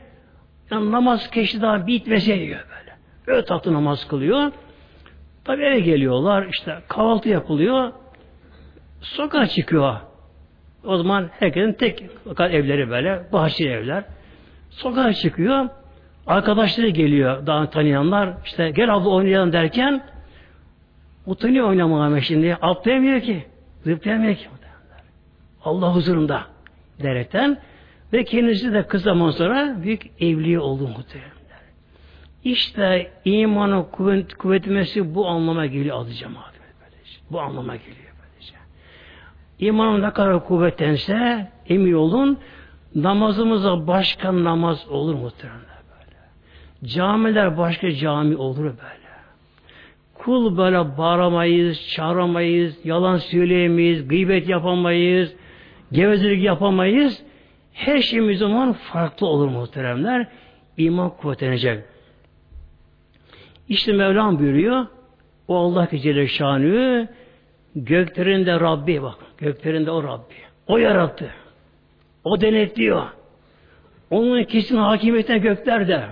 yani 0.71 0.91
namaz 0.91 1.29
keşke 1.29 1.61
daha 1.61 1.87
bitmese 1.87 2.39
diyor 2.39 2.59
böyle. 2.69 2.97
Öyle 3.27 3.45
tatlı 3.45 3.73
namaz 3.73 4.07
kılıyor. 4.07 4.51
Tabi 5.45 5.63
eve 5.63 5.79
geliyorlar, 5.79 6.47
işte 6.49 6.77
kahvaltı 6.87 7.29
yapılıyor, 7.29 7.91
sokağa 9.01 9.47
çıkıyor. 9.47 9.95
O 10.83 10.97
zaman 10.97 11.29
herkesin 11.39 11.73
tek 11.73 12.03
evleri 12.39 12.89
böyle, 12.89 13.23
bahçeli 13.33 13.69
evler. 13.69 14.03
Sokağa 14.69 15.13
çıkıyor, 15.13 15.69
arkadaşları 16.27 16.89
geliyor, 16.89 17.45
daha 17.45 17.69
tanıyanlar, 17.69 18.33
işte 18.45 18.69
gel 18.69 18.95
abla 18.95 19.09
oynayalım 19.09 19.53
derken, 19.53 20.03
utanıyor 21.25 21.67
oynamaya 21.67 22.21
şimdi, 22.21 22.55
atlayamıyor 22.55 23.21
ki, 23.21 23.45
zıplayamıyor 23.83 24.35
ki. 24.35 24.47
Allah 25.63 25.95
huzurunda 25.95 26.43
derekten 27.03 27.57
ve 28.13 28.23
kendisi 28.23 28.73
de 28.73 28.87
kısa 28.87 29.03
zaman 29.03 29.29
sonra 29.29 29.75
büyük 29.83 30.01
evliye 30.19 30.59
oldu 30.59 30.87
muhtemelen. 30.87 31.31
İşte 32.43 33.11
imanın 33.25 33.83
kuvvet, 33.83 34.33
kuvvetmesi 34.33 35.15
bu 35.15 35.27
anlama 35.27 35.65
geliyor 35.65 36.01
adı 36.01 36.11
cemaat. 36.11 36.53
Bu 37.31 37.41
anlama 37.41 37.75
geliyor. 37.75 38.13
Böylece. 38.21 38.53
İmanın 39.59 40.01
ne 40.01 40.11
kadar 40.13 40.45
kuvvetlense 40.45 41.47
emin 41.69 41.93
olun 41.93 42.37
namazımıza 42.97 43.87
başka 43.87 44.43
namaz 44.43 44.87
olur 44.89 45.15
muhtemelen 45.15 45.59
böyle. 45.59 46.17
Camiler 46.89 47.57
başka 47.57 47.91
cami 47.91 48.35
olur 48.35 48.63
böyle. 48.63 49.07
Kul 50.13 50.57
böyle 50.57 50.97
bağıramayız, 50.97 51.89
çağıramayız, 51.89 52.85
yalan 52.85 53.17
söyleyemeyiz, 53.17 54.07
gıybet 54.07 54.49
yapamayız, 54.49 55.33
gevezelik 55.91 56.43
yapamayız. 56.43 57.23
Her 57.73 58.01
şeyimiz 58.01 58.39
zaman 58.39 58.73
farklı 58.73 59.27
olur 59.27 59.47
muhteremler. 59.47 60.27
İman 60.77 61.09
kuvvetlenecek. 61.09 61.83
İşte 63.69 63.93
Mevlam 63.93 64.39
buyuruyor. 64.39 64.85
O 65.47 65.55
Allah 65.55 65.89
ki 65.89 66.01
Celle 66.01 66.27
Şanı 66.27 67.07
göklerinde 67.75 68.59
Rabbi 68.59 69.01
bak. 69.01 69.17
Göklerinde 69.37 69.91
o 69.91 70.03
Rabbi. 70.03 70.33
O 70.67 70.77
yarattı. 70.77 71.31
O 72.27 72.41
denetliyor. 72.41 73.07
Onun 74.09 74.43
kesin 74.43 74.77
hakimiyetine 74.77 75.37
göklerde. 75.37 76.05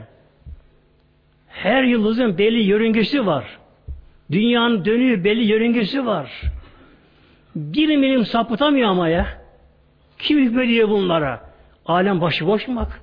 Her 1.47 1.83
yıldızın 1.83 2.37
belli 2.37 2.63
yörüngesi 2.63 3.25
var. 3.25 3.59
Dünyanın 4.31 4.85
dönüyor 4.85 5.23
belli 5.23 5.43
yörüngesi 5.43 6.05
var. 6.05 6.41
Bir 7.55 7.97
milim 7.97 8.25
sapıtamıyor 8.25 8.89
ama 8.89 9.09
ya. 9.09 9.27
Kim 10.19 10.39
hükmediyor 10.39 10.89
bunlara? 10.89 11.49
Alem 11.85 12.21
başıboş 12.21 12.67
mu 12.67 12.75
bak? 12.75 13.01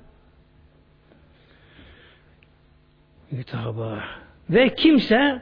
Hitaba. 3.31 4.03
Ve 4.49 4.75
kimse 4.75 5.41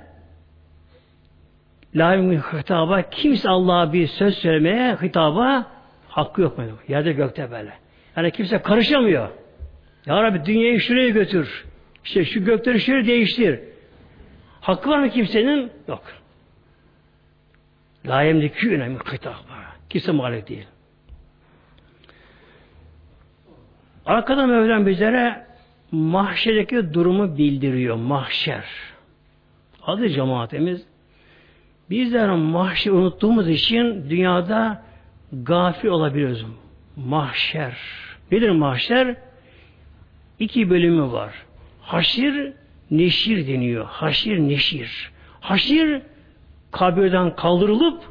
layım 1.95 2.31
hitaba 2.31 3.01
kimse 3.01 3.49
Allah'a 3.49 3.93
bir 3.93 4.07
söz 4.07 4.37
söylemeye 4.37 4.97
hitaba 5.01 5.67
hakkı 6.11 6.41
yok. 6.41 6.59
Yerde 6.87 7.11
gökte 7.11 7.51
böyle. 7.51 7.73
Yani 8.15 8.31
kimse 8.31 8.61
karışamıyor. 8.61 9.29
Ya 10.05 10.23
Rabbi 10.23 10.45
dünyayı 10.45 10.79
şuraya 10.79 11.09
götür. 11.09 11.65
İşte 12.03 12.25
şu 12.25 12.45
gökleri 12.45 12.79
şöyle 12.79 13.07
değiştir. 13.07 13.59
Hakkı 14.61 14.89
var 14.89 14.99
mı 14.99 15.09
kimsenin? 15.09 15.71
Yok. 15.87 16.03
La 18.05 18.21
yemlikü 18.21 18.75
önemli 18.75 18.97
kıta. 18.97 19.33
Kimse 19.89 20.11
malik 20.11 20.49
değil. 20.49 20.67
Arkada 24.05 24.45
Mevlam 24.47 24.85
bizlere 24.85 25.45
mahşerdeki 25.91 26.93
durumu 26.93 27.37
bildiriyor. 27.37 27.95
Mahşer. 27.95 28.65
Adı 29.83 30.09
cemaatimiz. 30.09 30.85
Bizler 31.89 32.29
mahşer 32.29 32.91
unuttuğumuz 32.91 33.49
için 33.49 34.09
dünyada 34.09 34.83
gafil 35.33 35.87
olabiliyoruz. 35.87 36.45
Mahşer. 36.95 37.77
Nedir 38.31 38.49
mahşer? 38.49 39.15
İki 40.39 40.69
bölümü 40.69 41.11
var. 41.11 41.33
Haşir, 41.81 42.53
neşir 42.91 43.47
deniyor. 43.47 43.85
Haşir, 43.85 44.39
neşir. 44.39 45.11
Haşir, 45.39 46.01
kabirden 46.71 47.35
kaldırılıp 47.35 48.03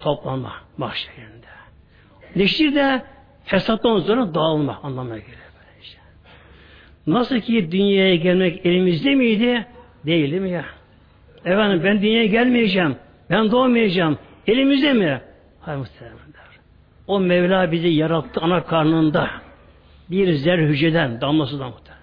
toplanma 0.00 0.52
mahşerinde. 0.78 1.46
Neşir 2.36 2.74
de 2.74 3.02
hesaptan 3.44 3.98
sonra 3.98 4.34
dağılma 4.34 4.80
anlamına 4.82 5.18
geliyor. 5.18 5.38
Böylece. 5.58 5.98
Nasıl 7.06 7.40
ki 7.40 7.72
dünyaya 7.72 8.16
gelmek 8.16 8.66
elimizde 8.66 9.14
miydi? 9.14 9.66
Değil 10.06 10.40
mi 10.40 10.50
ya? 10.50 10.64
Efendim 11.44 11.80
ben 11.84 12.02
dünyaya 12.02 12.26
gelmeyeceğim. 12.26 12.96
Ben 13.30 13.50
doğmayacağım. 13.50 14.18
Elimizde 14.46 14.92
mi? 14.92 15.20
Hayır 15.66 15.78
muhtemelen. 15.78 16.16
O 17.06 17.20
Mevla 17.20 17.72
bizi 17.72 17.88
yarattı 17.88 18.40
ana 18.40 18.64
karnında. 18.64 19.30
Bir 20.10 20.32
zer 20.32 20.58
hücreden, 20.58 21.20
damlasından 21.20 21.70
muhtemelen. 21.70 21.96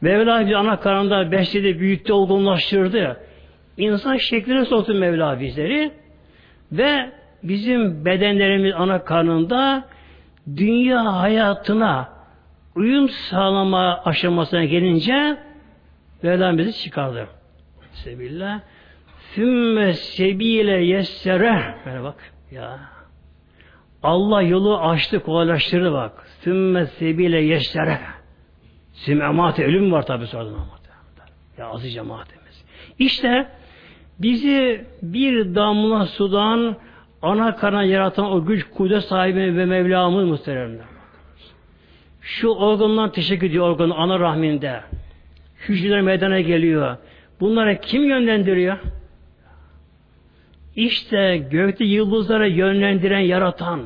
Mevla 0.00 0.40
bizi 0.40 0.56
ana 0.56 0.80
karnında 0.80 1.32
besledi, 1.32 1.80
büyüttü, 1.80 2.12
olgunlaştırdı. 2.12 3.20
İnsan 3.76 4.16
şekline 4.16 4.64
soktu 4.64 4.94
Mevla 4.94 5.40
bizleri. 5.40 5.92
Ve 6.72 7.12
bizim 7.42 8.04
bedenlerimiz 8.04 8.74
ana 8.76 9.04
karnında 9.04 9.84
dünya 10.56 11.20
hayatına 11.20 12.08
uyum 12.76 13.08
sağlama 13.08 14.02
aşamasına 14.04 14.64
gelince 14.64 15.38
Mevlam 16.22 16.58
bizi 16.58 16.72
çıkardı. 16.82 17.26
Sebillah. 17.92 18.60
Sümme 19.34 19.92
sebile 19.92 20.84
yessere. 20.84 21.74
Böyle 21.86 22.02
bak 22.02 22.32
ya. 22.50 22.78
Allah 24.02 24.42
yolu 24.42 24.78
açtı, 24.78 25.20
kolaylaştırdı 25.20 25.92
bak. 25.92 26.26
Sümme 26.40 26.86
sebile 26.86 27.40
yessere. 27.40 27.98
Simemate 28.92 29.64
ölüm 29.64 29.92
var 29.92 30.06
tabi 30.06 30.26
sonra. 30.26 30.48
Ya 31.58 31.66
aziz 31.66 31.94
cemaatimiz. 31.94 32.64
İşte 32.98 33.48
bizi 34.18 34.84
bir 35.02 35.54
damla 35.54 36.06
sudan 36.06 36.76
ana 37.22 37.56
karna 37.56 37.84
yaratan 37.84 38.32
o 38.32 38.44
güç 38.44 38.64
kudret 38.70 39.04
sahibi 39.04 39.56
ve 39.56 39.64
Mevlamız 39.66 40.24
muhteremler. 40.24 40.84
Şu 42.20 42.48
organdan 42.48 43.12
teşekkür 43.12 43.46
ediyor 43.46 43.68
organın 43.68 43.90
ana 43.90 44.20
rahminde. 44.20 44.80
Hücreler 45.68 46.00
meydana 46.00 46.40
geliyor. 46.40 46.96
Bunlara 47.40 47.80
kim 47.80 48.04
yönlendiriyor? 48.04 48.78
İşte 50.76 51.46
gökte 51.50 51.84
yıldızlara 51.84 52.46
yönlendiren, 52.46 53.20
yaratan, 53.20 53.82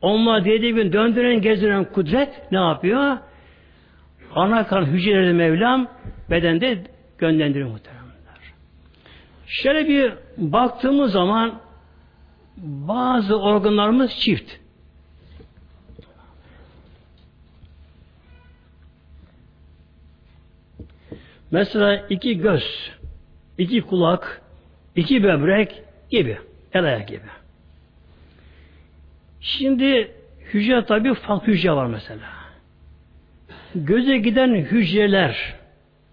onlar 0.00 0.44
dediği 0.44 0.72
gibi 0.72 0.92
döndüren, 0.92 1.40
gezdiren 1.40 1.84
kudret 1.84 2.52
ne 2.52 2.58
yapıyor? 2.58 3.16
Ana 4.34 4.66
kan 4.66 4.84
hücreleri 4.84 5.32
Mevlam 5.32 5.88
bedende 6.30 6.84
yönlendiriyor 7.20 7.68
muhteremler. 7.70 8.08
Şöyle 9.46 9.88
bir 9.88 10.12
baktığımız 10.36 11.12
zaman 11.12 11.60
bazı 12.62 13.40
organlarımız 13.40 14.10
çift. 14.20 14.50
Mesela 21.50 22.06
iki 22.10 22.38
göz, 22.38 22.90
iki 23.58 23.80
kulak, 23.80 24.42
iki 24.98 25.22
böbrek 25.22 25.82
gibi, 26.10 26.38
el 26.72 26.84
ayak 26.84 27.08
gibi. 27.08 27.28
Şimdi 29.40 30.12
hücre 30.54 30.84
tabi 30.84 31.14
farklı 31.14 31.52
hücre 31.52 31.72
var 31.72 31.86
mesela. 31.86 32.30
Göze 33.74 34.16
giden 34.18 34.54
hücreler 34.54 35.54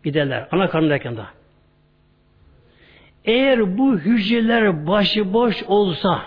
giderler 0.04 0.48
ana 0.52 0.70
karnındayken 0.70 1.18
de. 1.18 1.22
Eğer 3.26 3.78
bu 3.78 4.00
hücreler 4.00 4.88
başıboş 4.88 5.64
olsa 5.64 6.22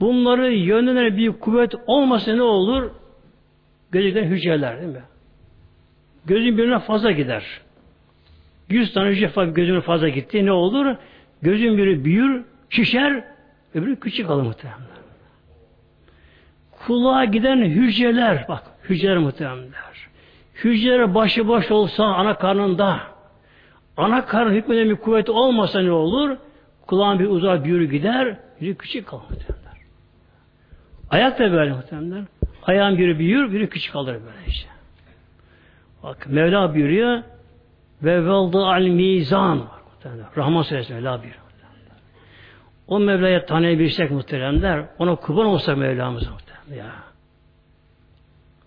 bunları 0.00 0.52
yönlendiren 0.52 1.16
bir 1.16 1.32
kuvvet 1.32 1.74
olmasa 1.86 2.32
ne 2.32 2.42
olur? 2.42 2.90
Göze 3.90 4.08
giden 4.08 4.24
hücreler 4.24 4.80
değil 4.80 4.92
mi? 4.92 5.02
Gözün 6.24 6.58
birine 6.58 6.78
fazla 6.78 7.10
gider. 7.10 7.63
Yüz 8.68 8.92
tane 8.92 9.10
hücre 9.10 9.46
gözüne 9.46 9.80
fazla 9.80 10.08
gitti. 10.08 10.46
Ne 10.46 10.52
olur? 10.52 10.96
Gözün 11.42 11.78
biri 11.78 12.04
büyür, 12.04 12.44
şişer, 12.70 13.24
öbürü 13.74 14.00
küçük 14.00 14.26
kalır 14.26 14.42
muhtemelen. 14.42 14.80
Kulağa 16.86 17.24
giden 17.24 17.56
hücreler, 17.56 18.44
bak 18.48 18.62
hücreler 18.88 19.18
muhtemelenler. 19.18 20.08
Hücreler 20.64 21.14
başıboş 21.14 21.70
olsa 21.70 22.04
ana 22.04 22.38
karnında, 22.38 23.00
ana 23.96 24.26
karnın 24.26 24.54
hükmeden 24.54 24.90
bir 24.90 24.96
kuvveti 24.96 25.30
olmasa 25.30 25.80
ne 25.80 25.92
olur? 25.92 26.36
Kulağın 26.86 27.18
bir 27.18 27.28
uzağa 27.28 27.64
büyür 27.64 27.90
gider, 27.90 28.36
biri 28.60 28.74
küçük 28.74 29.06
kalır 29.06 29.22
muhtemelenler. 29.30 29.78
Ayak 31.10 31.38
da 31.38 31.52
böyle 31.52 31.72
muhtemelenler. 31.72 32.24
Ayağın 32.62 32.98
biri 32.98 33.18
büyür, 33.18 33.52
biri 33.52 33.68
küçük 33.68 33.92
kalır 33.92 34.12
böyle 34.12 34.46
işte. 34.46 34.68
Bak 36.02 36.26
Mevla 36.30 36.74
buyuruyor 36.74 37.22
ve 38.04 38.24
veldı 38.24 38.58
al 38.58 38.82
mizan 38.82 39.62
Rahman 40.36 40.62
suresi 40.62 40.94
Mevla 40.94 41.22
buyuruyor. 41.22 41.44
O 42.88 43.00
Mevla'ya 43.00 43.46
tanıyabilsek 43.46 44.10
muhteremler, 44.10 44.84
ona 44.98 45.14
kurban 45.14 45.46
olsa 45.46 45.76
Mevlamız 45.76 46.28
muhterem 46.28 46.78
ya. 46.78 46.92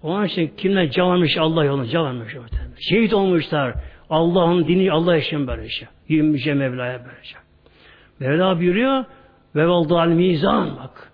Onun 0.03 0.25
için 0.25 0.53
kimler 0.57 0.91
can 0.91 1.11
vermiş 1.11 1.37
Allah 1.37 1.65
yoluna 1.65 1.85
can 1.85 2.05
vermiş 2.05 2.35
muhterem. 2.35 2.71
Şehit 2.79 3.13
olmuşlar. 3.13 3.73
Allah'ın 4.09 4.67
dini 4.67 4.91
Allah 4.91 5.17
için 5.17 5.47
böyle 5.47 5.69
şey. 5.69 5.87
Yürümüşe 6.07 6.53
Mevla'ya 6.53 7.05
böyle 7.05 7.23
şey. 7.23 7.39
Mevla 8.19 8.59
buyuruyor 8.59 9.05
ve 9.55 9.67
veldı 9.67 9.99
al 9.99 10.07
mizan 10.07 10.77
bak. 10.77 11.11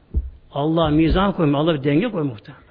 Allah 0.52 0.90
mizan 0.90 1.32
koymuş. 1.32 1.56
Allah 1.56 1.74
bir 1.74 1.84
denge 1.84 2.12
koymuş 2.12 2.32
muhterem. 2.32 2.64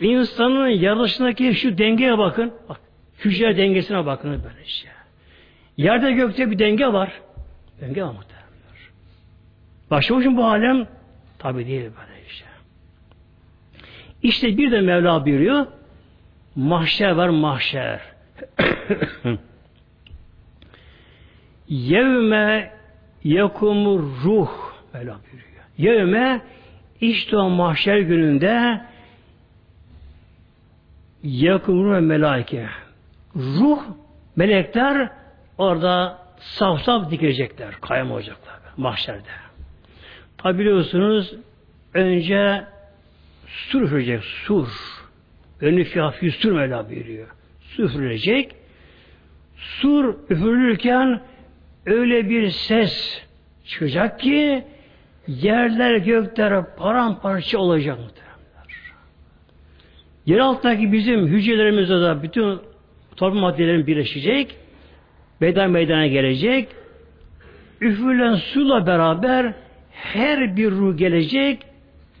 İnsanın 0.00 0.68
yaratılışındaki 0.68 1.54
şu 1.54 1.78
dengeye 1.78 2.18
bakın. 2.18 2.52
Bak, 2.68 2.80
hücre 3.24 3.56
dengesine 3.56 4.06
bakın 4.06 4.30
böyle 4.30 4.64
işte. 4.66 4.88
Yerde 5.76 6.12
gökte 6.12 6.50
bir 6.50 6.58
denge 6.58 6.86
var. 6.86 7.12
Denge 7.80 8.02
var 8.02 8.12
muhtemelen. 8.12 8.46
Başlamışım 9.90 10.36
bu 10.36 10.44
alem 10.44 10.86
tabi 11.38 11.66
değil 11.66 11.82
böyle 11.82 12.26
işte. 12.28 12.46
İşte 14.22 14.56
bir 14.56 14.70
de 14.70 14.80
Mevla 14.80 15.26
buyuruyor. 15.26 15.66
Mahşer 16.56 17.10
var 17.10 17.28
mahşer. 17.28 18.00
Yevme 21.68 22.72
yakumur 23.24 24.00
ruh 24.24 24.50
Mevla 24.94 25.16
buyuruyor. 25.32 25.64
Yevme 25.78 26.40
işte 27.00 27.36
o 27.36 27.50
mahşer 27.50 27.98
gününde 27.98 28.80
Yakumru 31.22 32.00
melaike. 32.00 32.68
Ruh, 33.36 33.82
melekler 34.36 35.10
orada 35.58 36.18
saf 36.38 36.82
saf 36.82 37.10
dikilecekler. 37.10 37.74
Kayam 37.80 38.10
olacaklar 38.10 38.56
mahşerde. 38.76 39.28
Tabi 40.38 40.58
biliyorsunuz 40.58 41.34
önce 41.94 42.64
sur 43.46 43.82
üfürecek. 43.82 44.24
Sur. 44.24 44.68
Önü 45.60 45.84
fiyafi 45.84 46.30
sur 46.30 46.52
Mevla 46.52 46.90
buyuruyor. 46.90 47.28
Sur 47.60 47.84
üfürecek. 47.84 48.54
Sur 49.56 50.14
üfürülürken 50.30 51.20
öyle 51.86 52.30
bir 52.30 52.50
ses 52.50 53.22
çıkacak 53.64 54.20
ki 54.20 54.64
yerler 55.26 55.96
gökler 55.96 56.76
paramparça 56.76 57.58
olacak 57.58 57.98
mıdır? 57.98 58.26
Yer 60.26 60.38
altındaki 60.38 60.92
bizim 60.92 61.26
hücrelerimizde 61.26 62.00
de 62.00 62.22
bütün 62.22 62.60
toplum 63.16 63.40
maddelerin 63.40 63.86
birleşecek, 63.86 64.56
beden 65.40 65.70
meydana 65.70 66.06
gelecek, 66.06 66.68
üfürülen 67.80 68.34
suyla 68.34 68.86
beraber 68.86 69.52
her 69.90 70.56
bir 70.56 70.70
ruh 70.70 70.98
gelecek, 70.98 71.62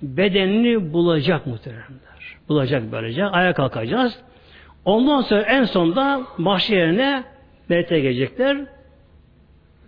bedenini 0.02 0.92
bulacak 0.92 1.46
muhteremler. 1.46 2.36
Bulacak 2.48 2.82
böylece. 2.92 3.24
Ayağa 3.24 3.54
kalkacağız. 3.54 4.18
Ondan 4.84 5.20
sonra 5.20 5.42
en 5.42 5.64
sonda 5.64 6.22
mahşer 6.38 6.76
yerine 6.76 7.24
melekler 7.68 7.98
gelecekler 7.98 8.56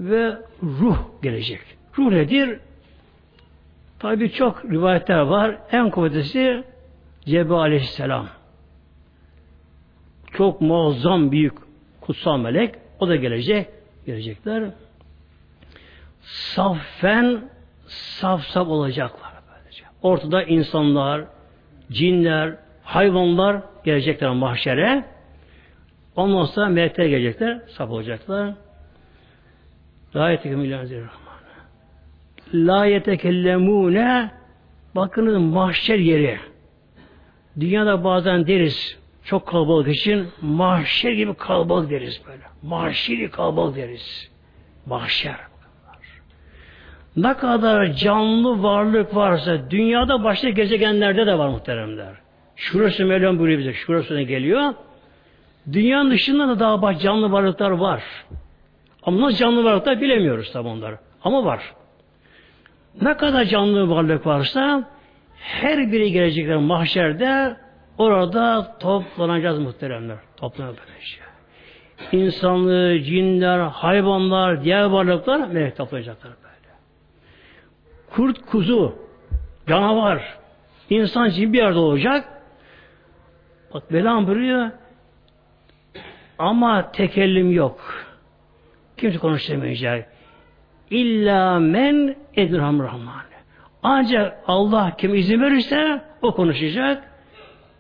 ve 0.01 0.37
ruh 0.63 0.99
gelecek. 1.23 1.61
Ruh 1.99 2.11
nedir? 2.13 2.59
Tabi 3.99 4.33
çok 4.33 4.65
rivayetler 4.65 5.21
var. 5.21 5.59
En 5.73 5.91
kuvvetlisi 5.91 6.65
Cebrail 7.25 7.61
aleyhisselam. 7.61 8.38
Çok 10.39 10.61
muazzam 10.61 11.33
büyük 11.33 11.53
kutsal 12.01 12.39
melek. 12.39 12.75
O 13.01 13.09
da 13.09 13.17
gelecek. 13.17 13.67
Gelecekler. 14.07 14.65
Saffen 16.23 17.51
saf 17.87 18.45
saf 18.45 18.69
olacaklar. 18.69 19.33
Böylece. 19.55 19.85
Ortada 20.03 20.43
insanlar, 20.43 21.25
cinler, 21.93 22.57
hayvanlar 22.83 23.63
gelecekler 23.85 24.31
mahşere. 24.31 25.05
Ondan 26.17 26.45
sonra 26.45 26.69
melekler 26.69 27.07
gelecekler, 27.07 27.61
saf 27.69 27.91
olacaklar. 27.91 28.55
La 30.17 30.31
yetekellûne 30.31 31.05
La 32.55 32.87
yetekellemûne 32.87 34.31
Bakınız 34.95 35.37
mahşer 35.37 35.99
yeri. 35.99 36.39
Dünyada 37.61 38.05
bazen 38.05 38.47
deriz 38.47 38.98
çok 39.29 39.47
kalabalık 39.47 39.89
için 39.89 40.29
mahşer 40.43 41.13
gibi 41.13 41.35
kalabalık 41.35 41.91
deriz 41.91 42.21
böyle. 42.27 42.43
Mahşeri 42.63 43.31
kalabalık 43.31 43.77
deriz. 43.77 44.31
Mahşer. 44.87 45.37
Ne 47.17 47.37
kadar 47.37 47.93
canlı 47.93 48.63
varlık 48.63 49.15
varsa 49.15 49.71
dünyada 49.71 50.25
başka 50.25 50.49
gezegenlerde 50.49 51.27
de 51.27 51.39
var 51.39 51.49
muhteremler. 51.49 52.15
Şurası 52.57 53.05
Mevlam 53.05 53.39
buyuruyor 53.39 53.59
bize. 53.59 53.73
Şurasına 53.73 54.23
geliyor. 54.23 54.75
Dünyanın 55.73 56.11
dışında 56.11 56.49
da 56.49 56.61
daha 56.61 56.99
canlı 56.99 57.33
varlıklar 57.33 57.71
var. 57.71 58.03
Ama 59.03 59.21
nasıl 59.21 59.39
canlı 59.39 59.65
varlıklar 59.65 60.01
bilemiyoruz 60.01 60.53
tabi 60.53 60.69
onları. 60.69 60.99
Ama 61.23 61.45
var. 61.45 61.75
Ne 63.03 63.17
kadar 63.17 63.45
canlı 63.45 63.91
varlık 63.91 64.27
varsa 64.27 64.91
her 65.39 65.93
biri 65.93 66.13
gelecekler 66.13 66.57
mahşerde 66.57 67.57
orada 67.99 68.77
toplanacağız 68.79 69.59
muhteremler. 69.59 70.17
Toplanacağız. 70.37 70.89
İnsanlı, 72.13 73.01
cinler, 73.01 73.59
hayvanlar, 73.59 74.65
diğer 74.65 74.85
varlıklar 74.85 75.49
melek 75.49 75.77
toplayacaklar 75.77 76.33
böyle. 76.43 76.75
Kurt, 78.11 78.47
kuzu, 78.47 78.99
canavar, 79.69 80.39
insan 80.91 81.29
cin 81.29 81.53
bir 81.53 81.59
yerde 81.59 81.79
olacak. 81.79 82.29
Bak 83.75 83.93
Belam 83.93 84.27
buyuruyor 84.27 84.71
ama 86.39 86.93
tekellim 86.93 87.53
yok. 87.53 88.05
Kimse 88.97 89.19
konuşamayacak. 89.19 90.13
İlla 90.91 91.59
men 91.59 92.17
edirham 92.37 92.81
rahman. 92.81 93.29
Ancak 93.83 94.39
Allah 94.47 94.97
kim 94.99 95.15
izin 95.15 95.41
verirse 95.41 96.03
o 96.23 96.35
konuşacak. 96.35 97.05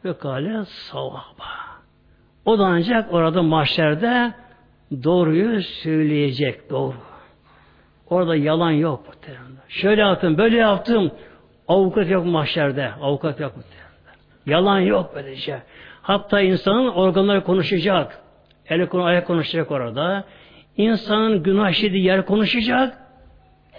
Ve 0.04 0.18
kale 0.18 0.64
savaba. 0.64 1.50
O 2.44 2.58
da 2.58 2.66
ancak 2.66 3.14
orada 3.14 3.42
mahşerde 3.42 4.32
doğruyu 5.04 5.62
söyleyecek. 5.62 6.70
Doğru. 6.70 6.94
Orada 8.10 8.36
yalan 8.36 8.70
yok. 8.70 9.04
Şöyle 9.68 10.00
yaptım, 10.00 10.38
böyle 10.38 10.56
yaptım. 10.56 11.10
Avukat 11.68 12.10
yok 12.10 12.26
mahşerde. 12.26 12.90
Avukat 13.00 13.40
yok. 13.40 13.52
Yalan 14.46 14.80
yok 14.80 15.10
böylece. 15.14 15.62
Hatta 16.02 16.40
insanın 16.40 16.88
organları 16.88 17.44
konuşacak. 17.44 18.20
Eli 18.68 18.88
konu, 18.88 19.04
ayak 19.04 19.26
konuşacak 19.26 19.70
orada. 19.70 20.24
İnsanın 20.76 21.42
günah 21.42 21.70
işlediği 21.70 22.04
yer 22.04 22.26
konuşacak. 22.26 22.98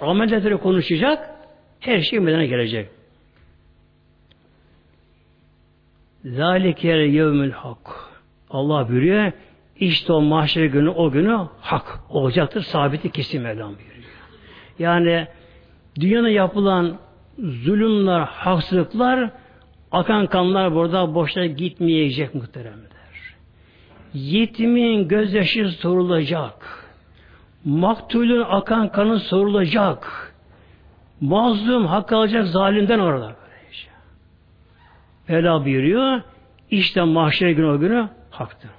Amel 0.02 0.58
konuşacak. 0.58 1.30
Her 1.80 2.02
şey 2.02 2.20
medene 2.20 2.48
gelecek. 2.48 2.90
Zalike 6.26 6.88
yevmül 6.88 7.52
hak. 7.52 8.10
Allah 8.50 8.90
buyuruyor. 8.90 9.32
İşte 9.80 10.14
o 10.14 10.22
mahşer 10.22 10.66
günü 10.66 10.90
o 10.90 11.12
günü 11.12 11.40
hak 11.62 12.00
olacaktır. 12.10 12.62
Sabiti 12.62 13.12
kesin 13.12 13.42
Mevlam 13.42 13.68
buyuruyor. 13.68 14.10
Yani 14.80 15.28
dünyada 16.00 16.30
yapılan 16.30 16.98
zulümler, 17.38 18.20
haksızlıklar 18.20 19.30
akan 19.92 20.28
kanlar 20.28 20.76
burada 20.76 21.16
boşuna 21.16 21.46
gitmeyecek 21.46 22.36
muhteremler. 22.36 22.90
Yetimin 24.14 25.08
gözyaşı 25.08 25.70
sorulacak. 25.70 26.86
Maktulün 27.66 28.44
akan 28.50 28.92
kanı 28.92 29.20
sorulacak. 29.20 30.34
Mazlum 31.22 31.86
hak 31.86 32.14
alacak 32.14 32.48
zalimden 32.48 33.00
orada. 33.00 33.39
Ela 35.30 35.66
buyuruyor. 35.66 36.22
İşte 36.72 37.04
mahşer 37.04 37.50
günü 37.50 37.68
o 37.68 37.80
günü 37.80 38.10
haktır. 38.32 38.70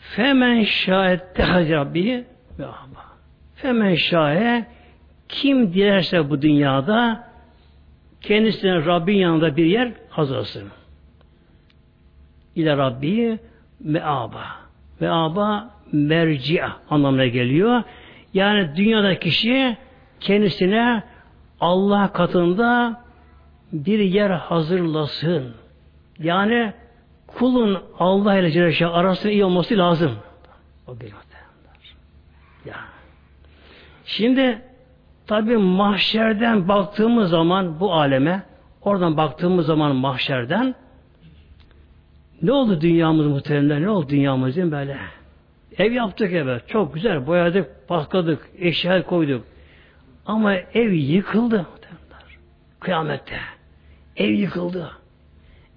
Femen 0.00 0.64
şahette 0.64 1.42
Hazreti 1.42 1.74
Rabbi. 1.74 2.24
Femen 3.54 3.94
şahe 3.94 4.66
kim 5.28 5.72
dilerse 5.72 6.30
bu 6.30 6.42
dünyada 6.42 7.28
kendisine 8.20 8.86
Rabbin 8.86 9.16
yanında 9.16 9.56
bir 9.56 9.64
yer 9.64 9.92
hazırsın. 10.10 10.68
İle 12.54 12.76
Rabbi 12.76 13.38
meaba. 13.80 14.44
Meaba 15.00 15.70
merci'a 15.92 16.72
anlamına 16.90 17.26
geliyor. 17.26 17.82
Yani 18.34 18.76
dünyada 18.76 19.18
kişi 19.18 19.76
kendisine 20.20 21.02
Allah 21.60 22.12
katında 22.12 23.00
bir 23.72 23.98
yer 23.98 24.30
hazırlasın. 24.30 25.54
Yani 26.18 26.72
kulun 27.26 27.82
Allah 27.98 28.38
ile 28.38 28.50
Celle 28.50 28.86
arasında 28.86 29.32
iyi 29.32 29.44
olması 29.44 29.78
lazım. 29.78 30.12
O 30.86 31.00
bir 31.00 31.12
ya. 32.64 32.76
Şimdi 34.04 34.62
tabi 35.26 35.56
mahşerden 35.56 36.68
baktığımız 36.68 37.30
zaman 37.30 37.80
bu 37.80 37.94
aleme 37.94 38.42
oradan 38.82 39.16
baktığımız 39.16 39.66
zaman 39.66 39.96
mahşerden 39.96 40.74
ne 42.42 42.52
oldu 42.52 42.80
dünyamız 42.80 43.26
muhteremler? 43.26 43.82
Ne 43.82 43.90
oldu 43.90 44.08
dünyamızın 44.08 44.72
böyle? 44.72 44.98
Ev 45.78 45.92
yaptık 45.92 46.32
eve. 46.32 46.60
Çok 46.66 46.94
güzel. 46.94 47.26
Boyadık, 47.26 47.88
pasladık, 47.88 48.48
eşya 48.58 49.06
koyduk. 49.06 49.44
Ama 50.26 50.54
ev 50.54 50.92
yıkıldı. 50.92 51.56
Muhteremler. 51.58 52.38
Kıyamette. 52.80 53.36
Ev 54.16 54.30
yıkıldı. 54.30 54.90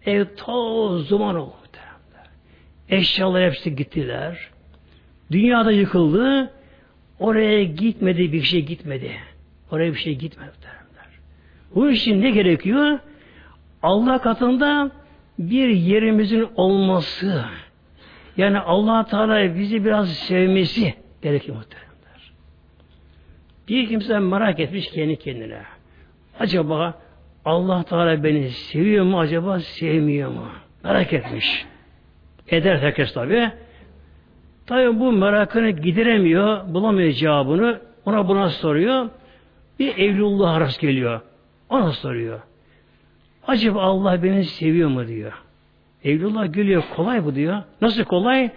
Ev 0.06 0.26
toz 0.38 1.08
zaman 1.08 1.36
oldu. 1.36 1.54
Eşyalar 2.90 3.44
hepsi 3.44 3.76
gittiler. 3.76 4.50
Dünyada 5.32 5.72
yıkıldı. 5.72 6.52
Oraya 7.20 7.64
gitmedi, 7.64 8.34
bir 8.34 8.42
şey 8.42 8.66
gitmedi. 8.66 9.12
Oraya 9.72 9.94
bir 9.94 9.98
şey 9.98 10.16
gitmedi. 10.16 10.50
Muhteremler. 10.50 11.20
Bu 11.76 11.90
için 11.90 12.22
ne 12.22 12.32
gerekiyor? 12.32 13.00
Allah 13.84 14.22
katında 14.22 14.92
bir 15.40 15.70
yerimizin 15.70 16.48
olması, 16.56 17.46
yani 18.38 18.60
allah 18.60 19.06
Teala 19.06 19.56
bizi 19.56 19.86
biraz 19.86 20.10
sevmesi 20.14 20.94
gerekir 21.22 21.54
muhteremler. 21.54 22.34
Bir 23.68 23.88
kimse 23.88 24.20
merak 24.20 24.60
etmiş 24.60 24.92
kendi 24.92 25.16
kendine. 25.16 25.62
Acaba 26.40 27.02
Allah 27.50 27.84
Teala 27.84 28.24
beni 28.24 28.50
seviyor 28.50 29.06
mu 29.06 29.20
acaba 29.20 29.60
sevmiyor 29.60 30.32
mu? 30.32 30.46
Merak 30.84 31.14
etmiş. 31.14 31.66
Eder 32.48 32.78
herkes 32.78 33.14
tabi. 33.14 33.52
Tabi 34.66 35.00
bu 35.00 35.12
merakını 35.12 35.70
gidiremiyor, 35.70 36.74
bulamıyor 36.74 37.12
cevabını. 37.12 37.82
Ona 38.06 38.28
buna 38.28 38.50
soruyor. 38.50 39.10
Bir 39.80 39.98
evlullah 39.98 40.54
arası 40.54 40.82
geliyor. 40.82 41.22
Ona 41.70 41.92
soruyor. 41.92 42.40
Acaba 43.48 43.82
Allah 43.82 44.24
beni 44.24 44.44
seviyor 44.44 44.90
mu 44.90 45.08
diyor. 45.08 45.34
Evlullah 46.04 46.54
gülüyor. 46.54 46.84
Kolay 46.96 47.26
bu 47.26 47.36
diyor. 47.36 47.64
Nasıl 47.82 48.04
kolay? 48.04 48.50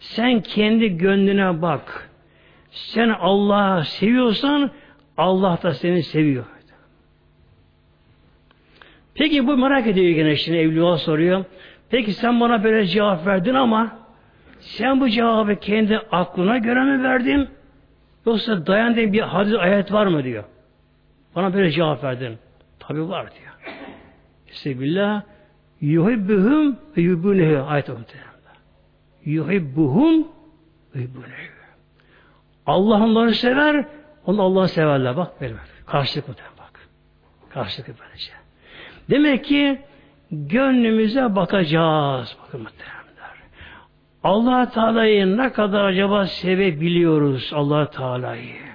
Sen 0.00 0.40
kendi 0.40 0.96
gönlüne 0.96 1.62
bak. 1.62 2.10
Sen 2.70 3.08
Allah'ı 3.08 3.84
seviyorsan 3.84 4.70
Allah 5.16 5.58
da 5.62 5.74
seni 5.74 6.02
seviyor. 6.02 6.44
Peki 9.18 9.46
bu 9.46 9.56
merak 9.56 9.86
ediyor 9.86 10.14
gene 10.14 10.36
şimdi 10.36 10.58
Evlullah 10.58 10.98
soruyor. 10.98 11.44
Peki 11.90 12.12
sen 12.12 12.40
bana 12.40 12.64
böyle 12.64 12.86
cevap 12.86 13.26
verdin 13.26 13.54
ama 13.54 13.98
sen 14.60 15.00
bu 15.00 15.08
cevabı 15.08 15.56
kendi 15.56 15.98
aklına 15.98 16.58
göre 16.58 16.84
mi 16.84 17.02
verdin? 17.02 17.48
Yoksa 18.26 18.66
dayandığın 18.66 19.12
bir 19.12 19.20
hadis 19.20 19.54
ayet 19.54 19.92
var 19.92 20.06
mı 20.06 20.24
diyor. 20.24 20.44
Bana 21.36 21.54
böyle 21.54 21.70
cevap 21.70 22.04
verdin. 22.04 22.38
Tabi 22.78 23.08
var 23.08 23.26
diyor. 23.34 23.74
Bismillah 24.48 25.22
Yuhibbuhum 25.80 26.76
ve 26.96 27.02
yuhibbunehu. 27.02 27.66
Ayet 27.68 27.88
muhtemelen. 27.88 28.28
Yuhibbuhum 29.24 30.28
ve 30.94 31.00
yuhibbunehu. 31.00 31.58
Allah 32.66 33.04
onları 33.04 33.34
sever, 33.34 33.84
onu 34.26 34.42
Allah'ı 34.42 34.68
severler. 34.68 35.16
Bak 35.16 35.40
benim. 35.40 35.56
Karşılık 35.86 36.28
muhtemelen 36.28 36.58
bak. 36.58 36.88
Karşılık 37.50 37.88
böylece. 38.00 38.37
Demek 39.10 39.44
ki 39.44 39.78
gönlümüze 40.30 41.36
bakacağız. 41.36 42.36
Bakın 42.42 42.60
muhtemelen. 42.60 42.98
allah 44.24 44.70
Teala'yı 44.70 45.36
ne 45.36 45.52
kadar 45.52 45.84
acaba 45.84 46.26
sevebiliyoruz 46.26 47.50
allah 47.54 47.90
Teala'yı? 47.90 48.68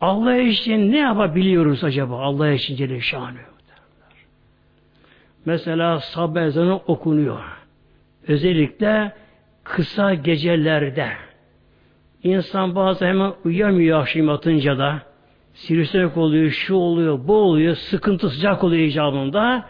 Allah 0.00 0.36
için 0.36 0.92
ne 0.92 0.98
yapabiliyoruz 0.98 1.84
acaba? 1.84 2.20
Allah 2.20 2.50
için 2.50 2.76
Celle 2.76 3.00
Şanı. 3.00 3.38
Mesela 5.44 6.00
sabah 6.00 6.42
ezanı 6.42 6.76
okunuyor. 6.76 7.40
Özellikle 8.28 9.12
kısa 9.64 10.14
gecelerde. 10.14 11.08
İnsan 12.22 12.74
bazı 12.74 13.06
hemen 13.06 13.32
uyuyamıyor 13.44 14.00
akşam 14.00 14.28
atınca 14.28 14.78
da. 14.78 15.02
Sivrisinek 15.54 16.16
oluyor, 16.16 16.50
şu 16.50 16.74
oluyor, 16.74 17.20
bu 17.28 17.36
oluyor, 17.36 17.74
sıkıntı 17.74 18.30
sıcak 18.30 18.64
oluyor 18.64 18.82
icabında. 18.82 19.64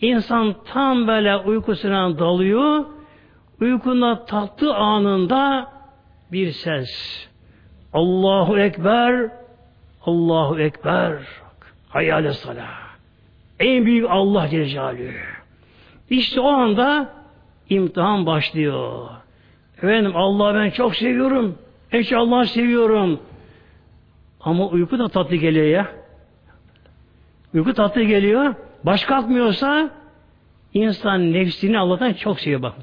İnsan 0.00 0.54
tam 0.64 1.06
böyle 1.06 1.36
uykusuna 1.36 2.18
dalıyor. 2.18 2.84
Uykuna 3.60 4.24
tatlı 4.24 4.74
anında 4.74 5.72
bir 6.32 6.50
ses. 6.50 6.88
Allahu 7.92 8.58
Ekber, 8.58 9.30
Allahu 10.06 10.60
Ekber. 10.60 11.18
Hayale 11.88 12.32
salah. 12.32 12.88
En 13.60 13.86
büyük 13.86 14.06
Allah 14.10 14.48
Celle 14.48 15.14
İşte 16.10 16.40
o 16.40 16.48
anda 16.48 17.12
imtihan 17.70 18.26
başlıyor. 18.26 19.08
Efendim 19.76 20.12
Allah'ı 20.16 20.54
ben 20.54 20.70
çok 20.70 20.96
seviyorum. 20.96 21.58
Çok 21.92 22.12
Allah'ı 22.12 22.46
seviyorum. 22.46 23.20
Ama 24.40 24.66
uyku 24.66 24.98
da 24.98 25.08
tatlı 25.08 25.36
geliyor 25.36 25.66
ya. 25.66 25.86
Uyku 27.54 27.74
tatlı 27.74 28.02
geliyor. 28.02 28.54
Baş 28.84 29.04
kalkmıyorsa 29.04 29.90
insan 30.74 31.32
nefsini 31.32 31.78
Allah'tan 31.78 32.12
çok 32.12 32.40
seviyor 32.40 32.62
bak 32.62 32.74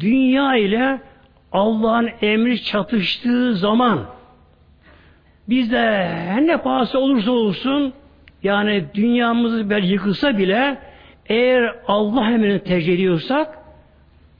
Dünya 0.00 0.56
ile 0.56 1.00
Allah'ın 1.52 2.10
emri 2.22 2.62
çatıştığı 2.62 3.56
zaman 3.56 4.00
bizde 5.48 6.08
her 6.08 6.46
ne 6.46 6.56
pahası 6.56 6.98
olursa 6.98 7.30
olsun 7.30 7.92
yani 8.42 8.84
dünyamız 8.94 9.70
belki 9.70 9.86
yıkılsa 9.88 10.38
bile 10.38 10.78
eğer 11.26 11.76
Allah 11.88 12.30
emrini 12.30 12.64
tercih 12.64 12.94
ediyorsak 12.94 13.58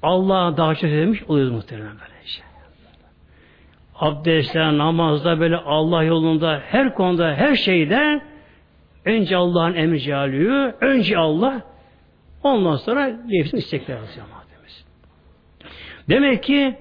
Allah'a 0.02 0.56
daha 0.56 0.74
çok 0.74 0.90
sevmiş 0.90 1.22
oluyoruz 1.22 1.52
muhtemelen 1.52 1.92
böyle. 1.92 2.13
Abdestte, 4.04 4.78
namazda 4.78 5.40
böyle 5.40 5.56
Allah 5.56 6.02
yolunda 6.02 6.62
her 6.66 6.94
konuda 6.94 7.34
her 7.34 7.56
şeyde 7.56 8.20
önce 9.04 9.36
Allah'ın 9.36 9.74
emri 9.74 10.00
cealiyor, 10.00 10.72
önce 10.80 11.18
Allah 11.18 11.62
ondan 12.42 12.76
sonra 12.76 13.06
nefsin 13.28 13.56
istekler 13.56 13.96
yazıyor 13.96 14.26
mademiz. 14.26 14.84
Demek 16.08 16.42
ki 16.42 16.74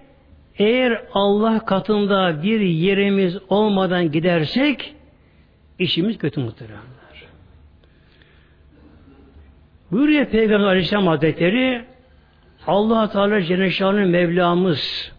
eğer 0.58 1.02
Allah 1.14 1.66
katında 1.66 2.44
bir 2.44 2.60
yerimiz 2.60 3.38
olmadan 3.50 4.12
gidersek 4.12 4.96
işimiz 5.80 6.18
kötü 6.18 6.42
muhtemelen. 6.42 6.94
Buyuruyor 9.92 10.26
Peygamber 10.26 10.68
Aleyhisselam 10.68 11.08
Hazretleri 11.08 11.86
allah 12.68 13.10
Teala 13.10 13.42
Cenneşan'ın 13.42 14.10
Mevlamız 14.10 15.12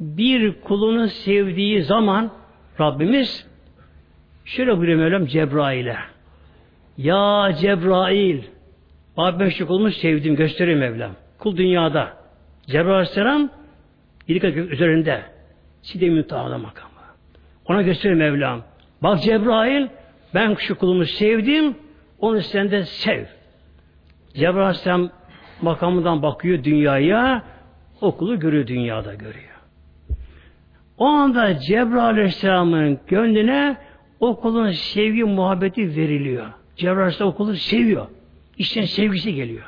bir 0.00 0.60
kulunu 0.60 1.08
sevdiği 1.08 1.82
zaman 1.82 2.30
Rabbimiz 2.80 3.46
şöyle 4.44 4.78
buyuruyor 4.78 4.98
Mevlam 4.98 5.26
Cebrail'e 5.26 5.96
Ya 6.98 7.52
Cebrail 7.60 8.42
ben 9.18 9.48
şu 9.48 9.66
kulumu 9.66 9.90
sevdim 9.90 10.36
gösteriyor 10.36 10.78
Mevlam. 10.78 11.10
Kul 11.38 11.56
dünyada. 11.56 12.12
Cebrail 12.66 12.94
Aleyhisselam 12.94 13.50
ilik 14.28 14.44
üzerinde. 14.44 15.22
Side 15.82 16.08
müntahada 16.08 16.58
makamı. 16.58 16.90
Ona 17.66 17.82
gösteriyor 17.82 18.18
Mevlam. 18.18 18.62
Bak 19.02 19.22
Cebrail 19.22 19.86
ben 20.34 20.54
şu 20.54 20.78
kulumu 20.78 21.04
sevdim 21.04 21.74
onu 22.20 22.42
sen 22.42 22.70
de 22.70 22.84
sev. 22.84 23.24
Cebrail 24.34 24.66
Aleyhisselam 24.66 25.10
makamından 25.62 26.22
bakıyor 26.22 26.64
dünyaya, 26.64 27.42
okulu 28.00 28.40
görüyor 28.40 28.66
dünyada 28.66 29.14
görüyor. 29.14 29.55
O 30.98 31.04
anda 31.04 31.58
Cebrail 31.58 32.04
Aleyhisselam'ın 32.04 33.00
gönlüne 33.06 33.76
okulun 34.20 34.70
sevgi 34.70 35.24
muhabbeti 35.24 35.96
veriliyor. 35.96 36.46
Cebrail 36.76 36.98
Aleyhisselam 36.98 37.32
okulu 37.32 37.54
seviyor. 37.54 38.06
İşten 38.58 38.84
sevgisi 38.84 39.34
geliyor. 39.34 39.64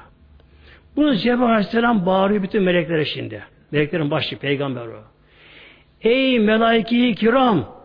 Bunu 0.96 1.16
Cebrail 1.16 1.50
Aleyhisselam 1.50 2.06
bağırıyor 2.06 2.42
bütün 2.42 2.62
meleklere 2.62 3.04
şimdi. 3.04 3.42
Meleklerin 3.70 4.10
başı 4.10 4.38
peygamber 4.38 4.86
o. 4.86 5.04
Ey 6.02 6.38
melaike-i 6.38 7.14
kiram! 7.14 7.78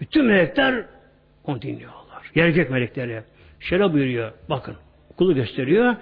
Bütün 0.00 0.24
melekler 0.24 0.84
onu 1.44 1.62
dinliyorlar. 1.62 2.30
Gök 2.34 2.70
melekleri. 2.70 3.22
Şöyle 3.60 3.92
buyuruyor. 3.92 4.32
Bakın. 4.50 4.76
Okulu 5.12 5.34
gösteriyor. 5.34 5.96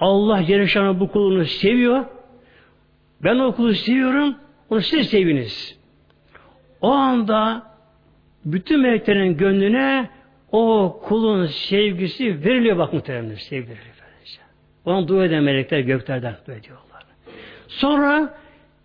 Allah 0.00 0.44
Celle 0.44 1.00
bu 1.00 1.12
kulunu 1.12 1.44
seviyor. 1.44 2.04
Ben 3.24 3.38
o 3.38 3.54
kulu 3.54 3.74
seviyorum. 3.74 4.34
Onu 4.70 4.80
siz 4.80 5.08
seviniz. 5.10 5.79
O 6.80 6.90
anda 6.90 7.62
bütün 8.44 8.80
meleklerin 8.80 9.36
gönlüne 9.36 10.10
o 10.52 11.00
kulun 11.04 11.46
sevgisi 11.46 12.44
veriliyor 12.44 12.78
bak 12.78 12.92
muhtemelen 12.92 13.34
sevgi 13.34 13.68
veriliyor. 13.68 13.90
Onu 14.84 15.08
dua 15.08 15.24
eden 15.24 15.42
melekler 15.42 15.80
göklerden 15.80 16.34
dua 16.46 16.54
ediyorlar. 16.54 17.04
Sonra 17.68 18.34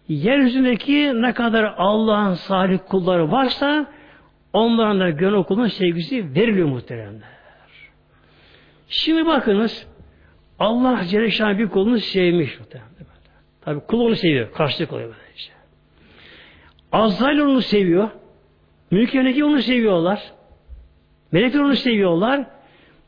yeryüzündeki 0.08 1.22
ne 1.22 1.34
kadar 1.34 1.74
Allah'ın 1.78 2.34
salih 2.34 2.80
kulları 2.90 3.32
varsa 3.32 3.92
onların 4.54 5.00
da 5.00 5.10
gönül 5.10 5.34
okulun 5.34 5.68
sevgisi 5.68 6.36
veriliyor 6.36 6.68
muhteremler. 6.68 7.30
Şimdi 8.90 9.26
bakınız 9.26 9.88
Allah 10.60 11.04
Celle 11.06 11.58
bir 11.58 11.70
kulunu 11.70 12.00
sevmiş. 12.00 12.60
Tabi 13.62 13.80
kul 13.80 14.00
onu 14.00 14.16
seviyor. 14.16 14.52
Karşılık 14.52 14.94
oluyor 14.94 15.10
böylece. 15.10 15.55
Azrail 16.96 17.40
onu 17.40 17.62
seviyor. 17.62 18.10
Mülk 18.92 19.44
onu 19.44 19.62
seviyorlar. 19.62 20.32
Melekler 21.32 21.60
onu 21.60 21.76
seviyorlar. 21.76 22.46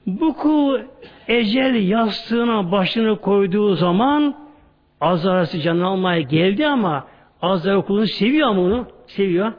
Bu 0.08 0.34
kul 0.34 0.80
ecel 1.28 1.88
yastığına 1.90 2.72
başını 2.72 3.22
koyduğu 3.22 3.76
zaman 3.76 4.36
Azrail'si 5.02 5.62
canını 5.62 5.86
almaya 5.86 6.22
geldi 6.22 6.68
ama 6.68 7.08
Azrail 7.42 7.82
kulunu 7.82 8.08
seviyor 8.08 8.50
ama 8.50 8.62
onu 8.62 8.88
seviyor. 9.08 9.54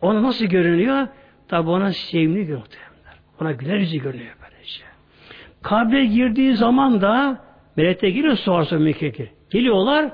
Ona 0.00 0.22
nasıl 0.22 0.44
görünüyor? 0.44 1.06
Tabi 1.48 1.70
ona 1.70 1.92
sevimli 1.92 2.40
görünüyor. 2.40 2.66
Ona 3.40 3.52
güler 3.52 3.76
yüzü 3.76 3.98
görünüyor. 3.98 4.36
Kabre 5.62 6.06
girdiği 6.06 6.56
zaman 6.56 7.00
da 7.00 7.38
melekler 7.76 8.08
geliyor 8.08 8.36
sonra 8.36 8.64
sonra 8.64 8.80
melekler 8.80 9.26
Geliyorlar 9.50 10.10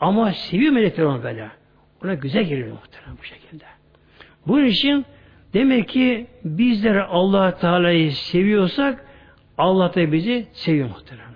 ama 0.00 0.32
seviyor 0.32 0.72
melekler 0.72 1.04
onu 1.04 1.22
böyle. 1.22 1.48
Ona 2.04 2.14
güzel 2.14 2.44
geliyor 2.44 2.68
muhtemelen 2.68 3.18
bu 3.20 3.24
şekilde. 3.24 3.64
Bu 4.46 4.60
için 4.60 5.04
demek 5.54 5.88
ki 5.88 6.26
bizler 6.44 6.96
allah 6.96 7.58
Teala'yı 7.58 8.12
seviyorsak 8.12 9.04
Allah 9.58 9.94
da 9.94 10.12
bizi 10.12 10.46
seviyor 10.52 10.88
muhteremler. 10.88 11.34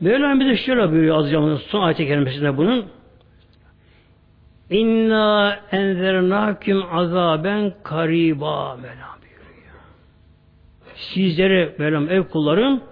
Mevlam 0.00 0.40
bize 0.40 0.56
şöyle 0.56 0.90
buyuruyor 0.90 1.16
azıcık 1.16 1.60
son 1.60 1.82
ayet-i 1.82 2.06
kerimesinde 2.06 2.56
bunun. 2.56 2.86
İnna 4.70 5.60
enzernâküm 5.72 6.82
azaben 6.94 7.74
kariba 7.82 8.76
Mevlam 8.76 9.18
buyuruyor. 9.20 9.74
Sizlere 10.94 11.74
Mevlam 11.78 12.10
ev 12.10 12.22
kullarım 12.24 12.82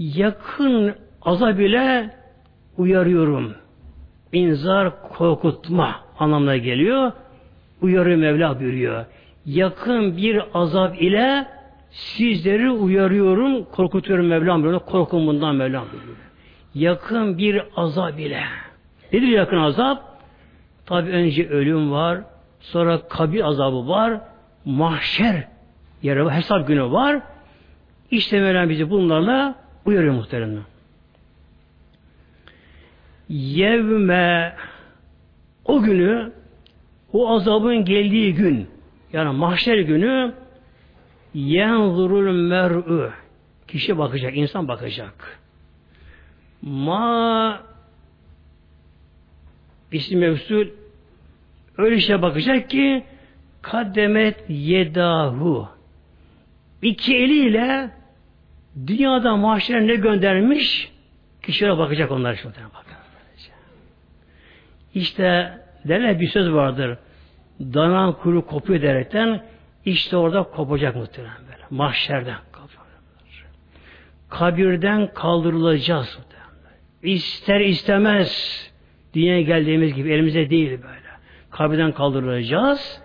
yakın 0.00 0.94
azab 1.22 1.58
ile 1.58 2.10
uyarıyorum. 2.78 3.54
İnzar 4.32 5.02
korkutma 5.02 5.96
anlamına 6.18 6.56
geliyor. 6.56 7.12
Uyarıyor 7.82 8.18
Mevla 8.18 8.60
buyuruyor. 8.60 9.04
Yakın 9.46 10.16
bir 10.16 10.42
azap 10.54 11.02
ile 11.02 11.46
sizleri 11.90 12.70
uyarıyorum, 12.70 13.64
korkutuyorum 13.64 14.26
Mevlam 14.26 14.62
buyuruyor. 14.62 14.84
Korkun 14.84 15.26
bundan 15.26 15.56
Mevlam 15.56 15.84
buyuruyor. 15.92 16.16
Yakın 16.74 17.38
bir 17.38 17.62
azap 17.76 18.20
ile. 18.20 18.42
Nedir 19.12 19.28
yakın 19.28 19.56
azap? 19.56 20.20
Tabi 20.86 21.10
önce 21.10 21.48
ölüm 21.48 21.92
var, 21.92 22.20
Sonra 22.60 23.08
kabir 23.08 23.40
azabı 23.44 23.88
var. 23.88 24.20
Mahşer 24.64 25.48
yeri 26.02 26.24
var. 26.24 26.34
Hesap 26.34 26.68
günü 26.68 26.90
var. 26.90 27.20
İşte 28.10 28.40
Mevlam 28.40 28.68
bizi 28.68 28.90
bunlarla 28.90 29.54
uyarıyor 29.84 30.14
muhteremler. 30.14 30.62
Yevme 33.28 34.56
o 35.64 35.82
günü 35.82 36.32
o 37.12 37.28
azabın 37.34 37.84
geldiği 37.84 38.34
gün 38.34 38.68
yani 39.12 39.36
mahşer 39.36 39.78
günü 39.78 40.34
yenzurul 41.34 42.32
mer'ü 42.32 43.10
kişi 43.68 43.98
bakacak, 43.98 44.36
insan 44.36 44.68
bakacak. 44.68 45.38
Ma 46.62 47.62
isim 49.92 50.18
mevsul 50.18 50.66
öyle 51.78 52.00
şey 52.00 52.22
bakacak 52.22 52.70
ki 52.70 53.04
kaddemet 53.62 54.44
yedahu 54.48 55.68
iki 56.82 57.16
eliyle 57.16 57.90
dünyada 58.86 59.36
mahşer 59.36 59.86
ne 59.86 59.94
göndermiş 59.94 60.92
kişilere 61.42 61.78
bakacak 61.78 62.10
onlar 62.10 62.34
şimdi 62.34 62.54
bakın. 62.74 62.96
İşte 64.94 65.52
derler 65.84 66.20
bir 66.20 66.28
söz 66.28 66.52
vardır. 66.52 66.98
Danan 67.60 68.12
kuru 68.12 68.46
kopuyor 68.46 68.82
derekten 68.82 69.42
işte 69.84 70.16
orada 70.16 70.42
kopacak 70.42 70.96
muhtemelen 70.96 71.36
böyle. 71.36 71.64
Mahşerden 71.70 72.36
kopacak. 72.52 72.80
Kabirden 74.28 75.14
kaldırılacağız 75.14 76.18
muhtemelen. 76.18 76.78
İster 77.02 77.60
istemez 77.60 78.60
dünyaya 79.14 79.42
geldiğimiz 79.42 79.94
gibi 79.94 80.12
elimize 80.12 80.50
değil 80.50 80.70
böyle. 80.70 81.10
Kabirden 81.50 81.92
kaldırılacağız. 81.92 83.02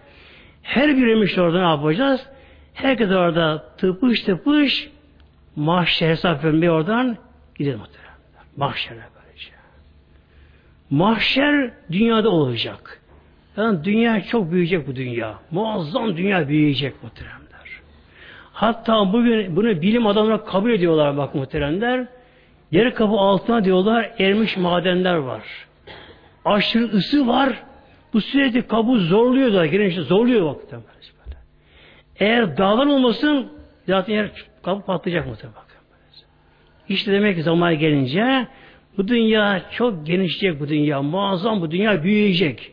Her 0.61 0.97
birimiz 0.97 1.37
orada 1.37 1.59
ne 1.59 1.69
yapacağız? 1.69 2.27
Herkes 2.73 3.11
orada 3.11 3.75
tıpış 3.77 4.21
tıpış 4.21 4.89
mahşer 5.55 6.09
hesap 6.09 6.43
vermeye 6.43 6.71
oradan 6.71 7.17
gidelim 7.55 7.79
muhtemelen. 7.79 8.15
Mahşere 8.57 9.03
böylece. 9.15 9.51
Mahşer 10.89 11.71
dünyada 11.91 12.29
olacak. 12.29 13.01
Yani 13.57 13.83
dünya 13.83 14.23
çok 14.23 14.51
büyüyecek 14.51 14.87
bu 14.87 14.95
dünya. 14.95 15.35
Muazzam 15.51 16.17
dünya 16.17 16.47
büyüyecek 16.47 17.03
muhteremler. 17.03 17.45
Hatta 18.53 19.13
bugün 19.13 19.55
bunu 19.55 19.81
bilim 19.81 20.07
adamları 20.07 20.45
kabul 20.45 20.71
ediyorlar 20.71 21.17
bak 21.17 21.35
muhteremler. 21.35 22.07
Yer 22.71 22.95
kapı 22.95 23.13
altına 23.13 23.63
diyorlar 23.63 24.11
ermiş 24.19 24.57
madenler 24.57 25.15
var. 25.15 25.43
Aşırı 26.45 26.83
ısı 26.83 27.27
var. 27.27 27.63
Bu 28.13 28.21
sürekli 28.21 28.67
kabuğu 28.67 28.99
zorluyor 28.99 29.53
da 29.53 29.65
girince 29.65 30.01
zorluyor 30.01 30.45
bak. 30.45 30.61
Eğer 32.19 32.57
dağlar 32.57 32.85
olmasın 32.85 33.47
zaten 33.87 34.13
yer 34.13 34.31
kabuk 34.65 34.87
patlayacak 34.87 35.27
muhtemelen. 35.27 35.59
İşte 36.89 37.11
demek 37.11 37.35
ki 37.35 37.43
zaman 37.43 37.79
gelince 37.79 38.47
bu 38.97 39.07
dünya 39.07 39.61
çok 39.71 40.05
genişleyecek 40.05 40.61
bu 40.61 40.67
dünya. 40.67 41.01
Muazzam 41.01 41.61
bu 41.61 41.71
dünya 41.71 42.03
büyüyecek. 42.03 42.71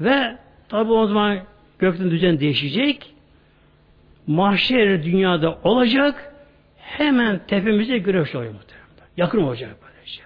Ve 0.00 0.36
tabi 0.68 0.92
o 0.92 1.06
zaman 1.06 1.38
gökten 1.78 2.10
düzen 2.10 2.40
değişecek. 2.40 3.14
Mahşer 4.26 5.04
dünyada 5.04 5.58
olacak. 5.62 6.34
Hemen 6.76 7.40
tepemize 7.46 7.98
güneş 7.98 8.34
oluyor 8.34 8.52
muhtemelen. 8.52 8.88
Yakın 9.16 9.42
olacak 9.42 9.76
böylece. 9.82 10.22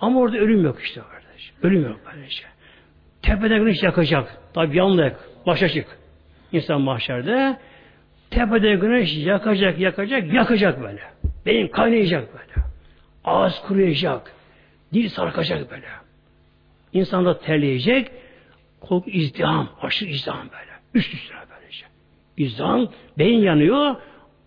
Ama 0.00 0.20
orada 0.20 0.38
ölüm 0.38 0.64
yok 0.64 0.82
işte 0.82 1.00
kardeş. 1.00 1.52
Ölüm 1.62 1.82
yok 1.82 2.00
böylece. 2.12 2.44
Tepede 3.22 3.58
güneş 3.58 3.82
yakacak. 3.82 4.38
Tabi 4.54 4.76
yanlık, 4.76 5.16
baş 5.46 5.62
açık. 5.62 5.86
İnsan 6.52 6.80
mahşerde 6.80 7.56
tepede 8.34 8.74
güneş 8.74 9.16
yakacak, 9.16 9.78
yakacak, 9.78 10.32
yakacak 10.32 10.82
böyle. 10.82 11.00
Beyin 11.46 11.68
kaynayacak 11.68 12.28
böyle. 12.32 12.66
Ağız 13.24 13.60
kuruyacak. 13.60 14.32
Dil 14.92 15.08
sarkacak 15.08 15.70
böyle. 15.70 15.86
İnsan 16.92 17.24
da 17.24 17.38
terleyecek. 17.38 18.10
Korku 18.80 19.10
izdiham, 19.10 19.68
aşırı 19.82 20.08
izdiham 20.08 20.48
böyle. 20.52 20.70
Üst 20.94 21.14
üstüne 21.14 21.38
böylece. 21.50 21.86
İzdiham, 22.36 22.88
beyin 23.18 23.42
yanıyor. 23.42 23.96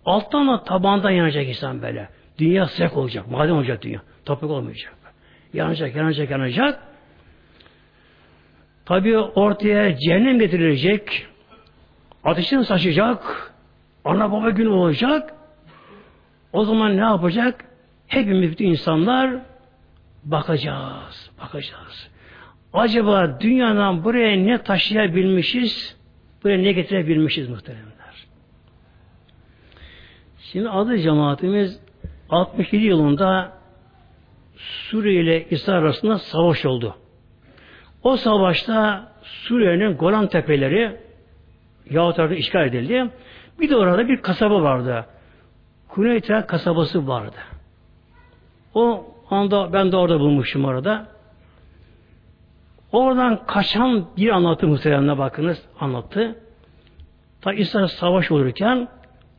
Alttan 0.05 0.47
da 0.47 0.63
tabandan 0.63 1.11
yanacak 1.11 1.47
insan 1.47 1.81
böyle. 1.81 2.09
Dünya 2.37 2.65
sıcak 2.65 2.97
olacak. 2.97 3.31
Maden 3.31 3.51
olacak 3.51 3.81
dünya. 3.81 4.01
Toprak 4.25 4.51
olmayacak. 4.51 4.93
Yanacak, 5.53 5.95
yanacak, 5.95 6.31
yanacak. 6.31 6.79
Tabi 8.85 9.17
ortaya 9.17 9.97
cehennem 9.97 10.39
getirilecek. 10.39 11.27
Ateşin 12.23 12.61
saçacak. 12.61 13.53
Ana 14.07 14.31
baba 14.31 14.49
günü 14.49 14.69
olacak. 14.69 15.33
O 16.53 16.65
zaman 16.65 16.97
ne 16.97 17.01
yapacak? 17.01 17.65
Hepimiz 18.07 18.51
bütün 18.51 18.65
insanlar 18.65 19.35
bakacağız. 20.23 21.31
Bakacağız. 21.41 22.09
Acaba 22.73 23.39
dünyadan 23.41 24.03
buraya 24.03 24.37
ne 24.37 24.63
taşıyabilmişiz? 24.63 25.97
Buraya 26.43 26.57
ne 26.57 26.71
getirebilmişiz 26.71 27.49
muhteremler? 27.49 28.27
Şimdi 30.39 30.69
adı 30.69 30.97
cemaatimiz 30.97 31.79
67 32.29 32.83
yılında 32.83 33.57
Suriye 34.55 35.21
ile 35.21 35.49
İsrail 35.49 35.79
arasında 35.79 36.17
savaş 36.17 36.65
oldu. 36.65 36.95
O 38.03 38.17
savaşta 38.17 39.11
Suriye'nin 39.21 39.97
Golan 39.97 40.27
Tepeleri 40.27 40.97
Yahut 41.89 42.31
işgal 42.31 42.67
edildi. 42.67 43.09
Bir 43.59 43.69
de 43.69 43.75
orada 43.75 44.07
bir 44.07 44.21
kasaba 44.21 44.61
vardı. 44.61 45.05
Kuneytra 45.87 46.47
kasabası 46.47 47.07
vardı. 47.07 47.37
O 48.73 49.05
anda 49.29 49.73
ben 49.73 49.91
de 49.91 49.97
orada 49.97 50.19
bulmuşum 50.19 50.65
orada. 50.65 51.07
Oradan 52.91 53.45
kaçan 53.45 54.05
bir 54.17 54.29
anlattı 54.29 54.67
muhtemelen 54.67 55.17
bakınız 55.17 55.61
anlattı. 55.79 56.35
Ta 57.41 57.53
İsrail 57.53 57.87
savaş 57.87 58.31
olurken 58.31 58.87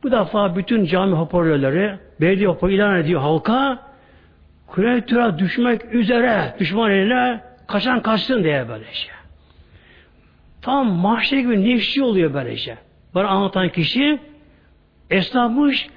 bu 0.03 0.11
defa 0.11 0.55
bütün 0.55 0.85
cami 0.85 1.15
hoparlörleri 1.15 1.99
belediye 2.21 2.47
hoparlörü 2.47 2.75
ilan 2.75 2.95
ediyor 2.95 3.21
halka 3.21 3.89
Kureytura 4.69 5.39
düşmek 5.39 5.93
üzere 5.93 6.55
düşman 6.59 6.91
eline 6.91 7.41
kaçan 7.67 8.01
kaçsın 8.01 8.43
diye 8.43 8.69
böyle 8.69 8.93
şey. 8.93 9.11
Tam 10.61 10.91
mahşer 10.91 11.37
gibi 11.37 11.69
nefsi 11.69 12.03
oluyor 12.03 12.33
böyle 12.33 12.57
şey. 12.57 12.75
Bana 13.15 13.27
anlatan 13.27 13.69
kişi 13.69 14.19
esnafmış 15.09 15.89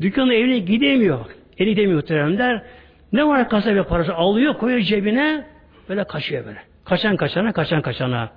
dükkanın 0.00 0.30
evine 0.30 0.58
gidemiyor. 0.58 1.18
Eli 1.58 1.70
gidemiyor 1.70 1.96
muhteremler. 1.96 2.62
Ne 3.12 3.26
var 3.26 3.48
kasaya 3.48 3.86
parası 3.86 4.14
alıyor 4.14 4.54
koyuyor 4.54 4.80
cebine 4.80 5.46
böyle 5.88 6.04
kaçıyor 6.04 6.46
böyle. 6.46 6.58
Kaçan 6.84 7.16
kaçana, 7.16 7.52
kaçan 7.52 7.82
kaçana. 7.82 8.30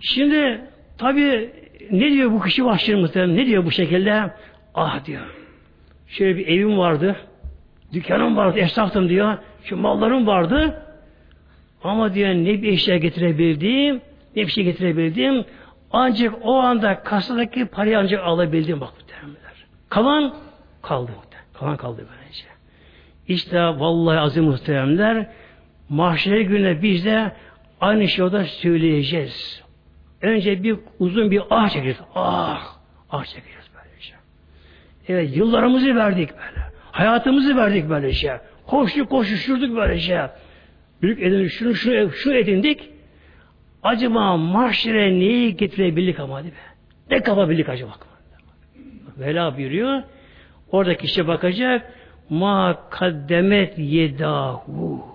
Şimdi 0.00 0.60
tabi 0.98 1.50
ne 1.90 2.10
diyor 2.10 2.32
bu 2.32 2.42
kişi 2.42 2.64
vahşi 2.64 2.96
muhtemelen? 2.96 3.36
Ne 3.36 3.46
diyor 3.46 3.64
bu 3.64 3.70
şekilde? 3.70 4.30
Ah 4.74 5.04
diyor. 5.04 5.22
Şöyle 6.08 6.36
bir 6.36 6.46
evim 6.46 6.78
vardı. 6.78 7.16
Dükkanım 7.92 8.36
vardı. 8.36 8.58
Esnaftım 8.58 9.08
diyor. 9.08 9.38
Şu 9.64 9.76
mallarım 9.76 10.26
vardı. 10.26 10.82
Ama 11.84 12.14
diyor 12.14 12.28
ne 12.28 12.62
bir 12.62 12.72
eşya 12.72 12.96
getirebildim, 12.96 14.00
ne 14.36 14.46
bir 14.46 14.52
şey 14.52 14.64
getirebildim. 14.64 15.44
Ancak 15.92 16.34
o 16.42 16.58
anda 16.58 17.02
kasadaki 17.02 17.64
parayı 17.64 17.98
ancak 17.98 18.24
alabildim 18.24 18.80
bak 18.80 18.92
muhtemelenler. 19.00 19.66
Kalan 19.88 20.34
kaldı. 20.82 21.10
Kalan 21.54 21.76
kaldı 21.76 22.06
böylece. 22.10 22.44
İşte 23.28 23.60
vallahi 23.60 24.18
azim 24.18 24.44
muhteremler 24.44 25.30
mahşer 25.88 26.40
gününe 26.40 26.82
biz 26.82 27.04
de 27.04 27.32
aynı 27.80 28.08
şeyi 28.08 28.24
orada 28.24 28.44
söyleyeceğiz. 28.44 29.62
Önce 30.22 30.62
bir 30.62 30.76
uzun 30.98 31.30
bir 31.30 31.42
ah 31.50 31.68
çekeceğiz. 31.68 32.00
Ah! 32.14 32.76
Ah 33.10 33.24
çekeceğiz 33.24 33.70
böylece. 33.74 34.14
Evet 35.08 35.36
yıllarımızı 35.36 35.96
verdik 35.96 36.30
böyle. 36.30 36.66
Hayatımızı 36.92 37.56
verdik 37.56 37.90
böylece. 37.90 38.40
Koştuk 38.66 39.10
koşuşturduk 39.10 39.76
böylece. 39.76 40.30
Büyük 41.02 41.22
edindik, 41.22 41.50
şunu, 41.50 41.74
şunu, 41.74 42.12
şunu 42.12 42.34
edindik. 42.34 42.90
Acaba 43.82 44.36
mahşere 44.36 45.12
neyi 45.12 45.56
getirebildik 45.56 46.20
ama 46.20 46.42
değil 46.42 46.54
mi? 46.54 46.60
Ne 47.10 47.22
kapabildik 47.22 47.68
acaba? 47.68 47.92
Vela 49.18 49.56
buyuruyor. 49.56 50.02
Orada 50.72 50.96
kişi 50.96 51.26
bakacak. 51.26 51.92
Ma 52.30 52.78
kaddemet 52.90 53.78
yedahu. 53.78 55.06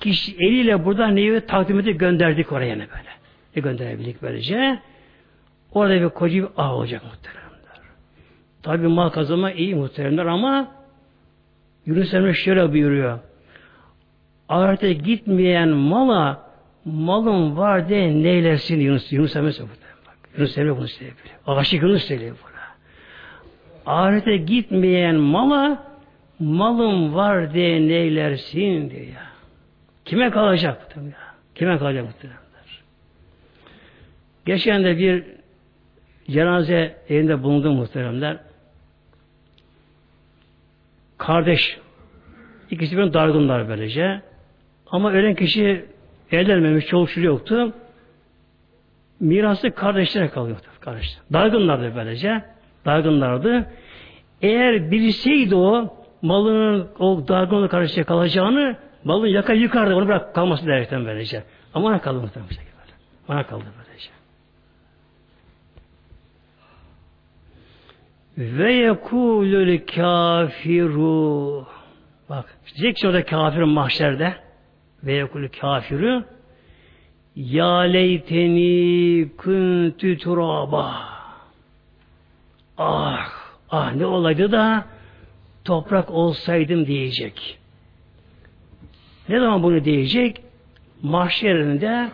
Kişi 0.00 0.36
eliyle 0.36 0.84
burada 0.84 1.06
neyi 1.06 1.40
takdim 1.40 1.80
edip 1.80 2.00
gönderdik 2.00 2.52
oraya 2.52 2.76
ne 2.76 2.88
böyle. 2.90 3.10
Ne 3.56 3.62
gönderebildik 3.62 4.22
böylece. 4.22 4.78
Orada 5.72 6.00
bir 6.00 6.08
koca 6.08 6.34
bir 6.34 6.48
ağ 6.56 6.74
olacak 6.74 7.02
muhteremler. 7.04 7.42
Tabi 8.62 8.88
mal 8.88 9.08
kazanma 9.08 9.52
iyi 9.52 9.74
muhteremler 9.74 10.26
ama 10.26 10.68
Yunus 11.86 12.14
Emre 12.14 12.34
şöyle 12.34 12.72
buyuruyor. 12.72 13.18
Ahirete 14.48 14.92
gitmeyen 14.92 15.68
mala 15.68 16.51
malın 16.84 17.56
var 17.56 17.88
de 17.88 18.22
neylersin 18.22 18.80
Yunus, 18.80 19.12
Yunus 19.12 19.36
Emre 19.36 19.52
söylüyor. 19.52 19.76
Yunus 20.38 20.58
Emre 20.58 20.76
bunu 20.76 20.88
söylüyor. 20.88 21.16
Aşık 21.46 21.82
Yunus 21.82 22.04
söylüyor 22.04 22.36
bunu. 22.42 22.52
Ahirete 23.86 24.36
gitmeyen 24.36 25.16
mala 25.16 25.92
malın 26.38 27.14
var 27.14 27.54
de 27.54 27.80
neylersin 27.80 28.90
diyor 28.90 29.06
ya. 29.06 29.26
Kime 30.04 30.30
kalacak 30.30 30.96
ya? 30.96 31.34
Kime 31.54 31.78
kalacak 31.78 32.06
bu 32.06 32.28
Geçen 34.46 34.84
de 34.84 34.98
bir 34.98 35.24
cenaze 36.30 36.96
evinde 37.08 37.42
bulundu 37.42 37.72
muhteremler. 37.72 38.38
Kardeş. 41.18 41.78
İkisi 42.70 42.92
birbirine 42.92 43.12
dargınlar 43.12 43.68
böylece. 43.68 44.22
Ama 44.86 45.12
ölen 45.12 45.34
kişi 45.34 45.84
evlenmemiş, 46.32 46.86
çoluk 46.86 47.08
çocuğu 47.08 47.26
yoktu. 47.26 47.72
Mirası 49.20 49.70
kardeşlere 49.70 50.28
kalıyordu. 50.28 50.66
Kardeşler. 50.80 51.22
Dargınlardı 51.32 51.92
böylece. 51.96 52.44
Dargınlardı. 52.84 53.66
Eğer 54.42 54.90
bilseydi 54.90 55.54
o 55.54 55.96
malının 56.22 56.88
o 56.98 57.28
dargınlığı 57.28 57.68
kardeşe 57.68 58.04
kalacağını 58.04 58.76
malın 59.04 59.26
yaka 59.26 59.52
yıkardı. 59.52 59.94
Onu 59.94 60.08
bırak 60.08 60.34
kalması 60.34 60.66
derken 60.66 61.04
böylece. 61.06 61.44
Ama 61.74 61.88
ona 61.88 62.00
kaldı 62.00 62.20
muhtemelen. 62.20 62.52
Ona 63.28 63.46
kaldı 63.46 63.64
böylece. 63.78 64.10
Ve 68.38 68.72
yekulül 68.72 69.86
kafiru 69.96 71.66
Bak, 72.28 72.58
diyecek 72.74 72.96
ki 72.96 73.08
orada 73.08 73.24
kafirin 73.24 73.68
mahşerde 73.68 74.34
ve 75.04 75.12
yekulü 75.12 75.48
kafiru 75.48 76.24
ya 77.36 77.78
leyteni 77.78 79.28
küntü 79.38 80.18
turaba 80.18 80.94
ah 82.78 83.30
ah 83.70 83.94
ne 83.94 84.06
olaydı 84.06 84.52
da 84.52 84.84
toprak 85.64 86.10
olsaydım 86.10 86.86
diyecek. 86.86 87.58
Ne 89.28 89.40
zaman 89.40 89.62
bunu 89.62 89.84
diyecek? 89.84 90.40
Mahşerinde 91.02 92.10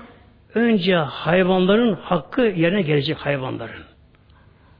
önce 0.55 0.97
hayvanların 0.97 1.95
hakkı 1.95 2.43
yerine 2.43 2.83
gelecek 2.83 3.17
hayvanların. 3.17 3.85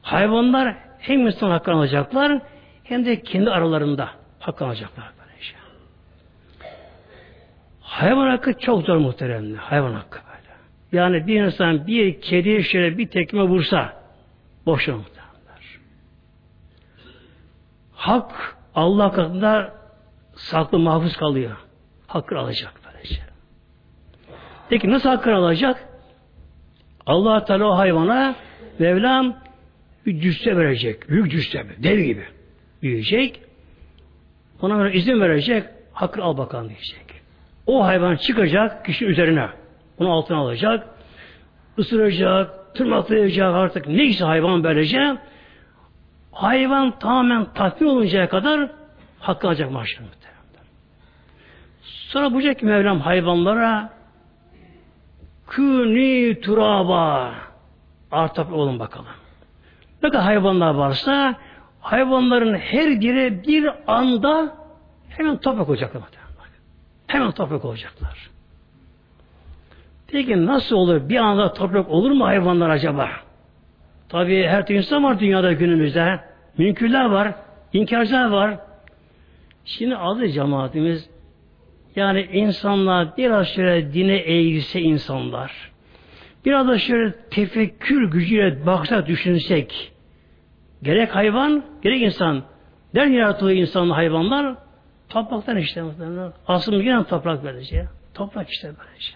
Hayvanlar 0.01 0.75
hem 0.99 1.27
insan 1.27 1.49
hakkını 1.49 1.75
alacaklar 1.75 2.41
hem 2.83 3.05
de 3.05 3.21
kendi 3.21 3.49
aralarında 3.49 4.09
hakkını 4.39 4.67
alacaklar. 4.67 5.18
Hayvan 7.89 8.29
hakkı 8.29 8.53
çok 8.53 8.85
zor 8.85 8.97
muhteremli. 8.97 9.57
Hayvan 9.57 9.93
hakkı 9.93 10.19
böyle. 10.27 10.55
Yani 10.91 11.27
bir 11.27 11.43
insan 11.43 11.87
bir 11.87 12.21
kediye 12.21 12.63
şöyle 12.63 12.97
bir 12.97 13.07
tekme 13.07 13.43
vursa 13.43 14.03
boşuna 14.65 14.97
muhteremler. 14.97 15.79
Hak 17.93 18.57
Allah 18.75 19.11
katında 19.11 19.73
saklı 20.35 20.79
mahfuz 20.79 21.17
kalıyor. 21.17 21.57
Hakkı 22.07 22.39
alacak 22.39 22.73
böylece. 22.85 23.21
Peki 24.69 24.89
nasıl 24.91 25.09
hakkı 25.09 25.35
alacak? 25.35 25.87
Allah 27.05 27.45
Teala 27.45 27.65
o 27.65 27.77
hayvana 27.77 28.35
Mevlam 28.79 29.35
bir 30.05 30.21
cüsse 30.21 30.57
verecek. 30.57 31.09
Büyük 31.09 31.31
cüsse. 31.31 31.65
Dev 31.77 31.99
gibi. 31.99 32.25
Büyüyecek. 32.81 33.41
Ona 34.61 34.77
göre 34.77 34.93
izin 34.93 35.21
verecek. 35.21 35.63
Hakkı 35.93 36.23
al 36.23 36.37
bakalım 36.37 36.69
diyecek. 36.69 37.08
O 37.69 37.85
hayvan 37.85 38.15
çıkacak 38.15 38.85
kişi 38.85 39.05
üzerine. 39.05 39.49
Onu 39.97 40.11
altına 40.11 40.37
alacak. 40.37 40.87
ısıracak, 41.79 42.75
tırmaklayacak 42.75 43.55
artık 43.55 43.87
neyse 43.87 44.25
hayvan 44.25 44.63
böylece 44.63 45.17
hayvan 46.31 46.99
tamamen 46.99 47.45
tatmin 47.53 47.87
oluncaya 47.87 48.29
kadar 48.29 48.71
hakkı 49.19 49.47
alacak 49.47 49.71
mahşer 49.71 50.03
Sonra 51.81 52.33
bulacak 52.33 52.59
ki 52.59 52.65
Mevlam 52.65 52.99
hayvanlara 52.99 53.89
künü 55.47 56.41
turaba 56.41 57.33
artık 58.11 58.53
olun 58.53 58.79
bakalım. 58.79 59.05
Ne 60.03 60.09
kadar 60.09 60.23
hayvanlar 60.23 60.73
varsa 60.73 61.35
hayvanların 61.79 62.53
her 62.53 63.01
biri 63.01 63.43
bir 63.47 63.69
anda 63.87 64.55
hemen 65.09 65.37
toprak 65.37 65.69
olacaklar. 65.69 66.18
Hemen 67.09 67.31
toprak 67.31 67.65
olacaklar. 67.65 68.29
Peki 70.07 70.45
nasıl 70.45 70.75
olur? 70.75 71.09
Bir 71.09 71.15
anda 71.17 71.53
toprak 71.53 71.89
olur 71.89 72.11
mu 72.11 72.25
hayvanlar 72.25 72.69
acaba? 72.69 73.09
Tabi 74.09 74.43
her 74.43 74.65
türlü 74.65 74.77
insan 74.77 75.03
var 75.03 75.19
dünyada 75.19 75.53
günümüzde. 75.53 76.19
Münkürler 76.57 77.05
var, 77.05 77.33
inkarcılar 77.73 78.29
var. 78.29 78.57
Şimdi 79.65 79.95
adı 79.95 80.29
cemaatimiz 80.29 81.09
yani 81.95 82.27
insanlar 82.33 83.17
biraz 83.17 83.47
şöyle 83.47 83.93
dine 83.93 84.15
eğilse 84.15 84.81
insanlar 84.81 85.71
biraz 86.45 86.67
da 86.67 86.77
şöyle 86.77 87.11
tefekkür 87.11 88.11
gücüyle 88.11 88.65
baksa 88.65 89.05
düşünsek 89.07 89.91
gerek 90.83 91.15
hayvan 91.15 91.63
gerek 91.81 92.01
insan 92.01 92.43
nereden 92.93 93.13
yaratılıyor 93.13 93.57
insanlı 93.57 93.93
hayvanlar 93.93 94.55
topraktan 95.09 95.57
işte 95.57 95.83
aslında 96.47 96.77
yine 96.77 97.03
toprak 97.03 97.43
böylece 97.43 97.87
toprak 98.13 98.49
işte 98.49 98.67
böylece 98.67 99.13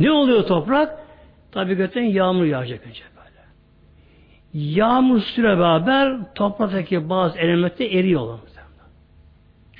ne 0.00 0.10
oluyor 0.10 0.46
toprak 0.46 0.98
tabi 1.52 1.74
gökten 1.74 2.02
yağmur 2.02 2.44
yağacak 2.44 2.86
önce 2.86 3.02
böyle 3.16 3.44
yağmur 4.54 5.20
süre 5.20 5.58
beraber 5.58 6.34
topraktaki 6.34 7.08
bazı 7.08 7.38
elementler 7.38 7.90
eriyorlar 7.90 8.38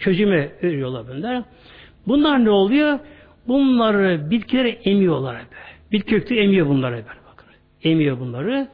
çözüme 0.01 0.51
eriyorlar 0.63 1.05
bunlar 1.09 1.43
Bunlar 2.07 2.45
ne 2.45 2.51
oluyor? 2.51 2.99
Bunları 3.49 4.31
bitkileri 4.31 4.69
emiyorlar 4.69 5.39
hep. 5.39 5.47
Bitki 5.93 6.11
kökte 6.11 6.37
emiyor 6.37 6.67
bunları 6.67 6.97
hep. 6.97 7.05
Bakın. 7.07 7.47
Emiyor 7.83 8.21
bunları. 8.21 8.69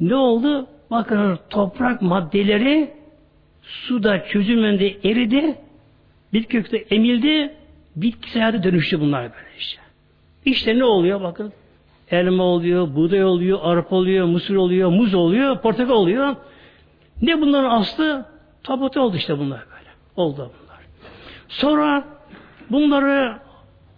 Ne 0.00 0.14
oldu? 0.14 0.66
Bakın 0.90 1.38
toprak 1.50 2.02
maddeleri 2.02 2.92
suda 3.72 4.24
çözülmende 4.24 4.86
eridi. 5.04 5.54
Bitki 6.32 6.48
kökte 6.48 6.76
emildi. 6.76 7.54
Bitkisel 7.96 8.42
hayata 8.42 8.62
dönüştü 8.62 9.00
bunlar 9.00 9.22
böyle 9.22 9.56
işte. 9.58 9.82
İşte 10.44 10.78
ne 10.78 10.84
oluyor? 10.84 11.20
Bakın 11.20 11.52
elma 12.10 12.42
oluyor, 12.42 12.94
buğday 12.94 13.24
oluyor, 13.24 13.58
arpa 13.62 13.96
oluyor, 13.96 14.26
mısır 14.26 14.54
oluyor, 14.54 14.90
muz 14.90 15.14
oluyor, 15.14 15.60
portakal 15.60 15.94
oluyor. 15.94 16.36
Ne 17.22 17.40
bunların 17.40 17.70
aslı? 17.70 18.26
Tabutu 18.62 19.00
oldu 19.00 19.16
işte 19.16 19.38
bunlar 19.38 19.60
böyle. 19.70 19.88
Oldu 20.16 20.50
bunlar. 20.62 20.80
Sonra 21.48 22.04
Bunları 22.72 23.38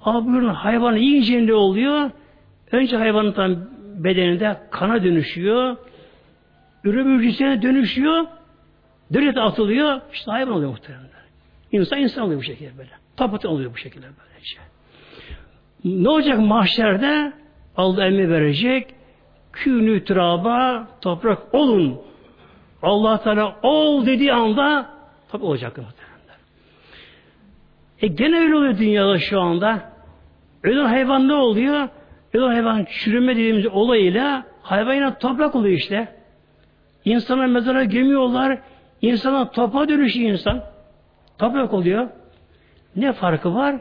abinin 0.03 0.49
hayvanı 0.49 0.99
yiyince 0.99 1.47
ne 1.47 1.55
oluyor? 1.55 2.11
Önce 2.73 2.97
hayvanın 2.97 3.33
tam 3.33 3.57
bedeninde 4.05 4.57
kana 4.71 5.05
dönüşüyor. 5.05 5.77
Ürün 6.85 7.19
hücresine 7.19 7.63
dönüşüyor. 7.63 8.27
Dönete 9.13 9.41
atılıyor. 9.41 10.01
İşte 10.13 10.31
hayvan 10.31 10.55
oluyor 10.55 10.71
muhtemelen. 10.71 11.09
İnsan 11.73 11.99
insan 11.99 12.25
oluyor 12.25 12.41
bu 12.41 12.45
şekilde 12.45 12.79
böyle. 12.79 12.91
Tapatı 13.17 13.49
oluyor 13.49 13.73
bu 13.73 13.77
şekilde 13.77 14.07
böylece. 14.07 14.59
Ne 15.85 16.09
olacak 16.09 16.39
mahşerde? 16.39 17.33
Allah 17.77 18.07
emri 18.07 18.31
verecek. 18.31 18.95
Künü 19.53 20.05
traba 20.05 20.89
toprak 21.01 21.55
olun. 21.55 22.01
Allah 22.83 23.23
Teala 23.23 23.57
ol 23.63 24.07
dediği 24.07 24.33
anda 24.33 24.91
tabi 25.29 25.45
olacak 25.45 25.77
muhtemelen. 25.77 26.39
E 28.01 28.07
gene 28.07 28.41
öyle 28.41 28.57
oluyor 28.57 28.79
dünyada 28.79 29.19
şu 29.19 29.41
anda. 29.41 29.93
Ölen 30.63 30.85
hayvan 30.85 31.29
ne 31.29 31.35
oluyor? 31.35 31.89
Ölen 32.35 32.49
hayvan 32.49 32.85
çürüme 32.85 33.33
dediğimiz 33.33 33.67
olayıyla 33.67 34.45
hayvan 34.63 34.95
yine 34.95 35.19
toprak 35.19 35.55
oluyor 35.55 35.77
işte. 35.79 36.09
İnsana 37.05 37.47
mezara 37.47 37.85
gömüyorlar. 37.85 38.59
İnsana 39.05 39.51
topa 39.51 39.89
dönüşüyor 39.89 40.31
insan. 40.31 40.63
Toprak 41.39 41.73
oluyor. 41.73 42.09
Ne 42.97 43.13
farkı 43.13 43.55
var? 43.55 43.77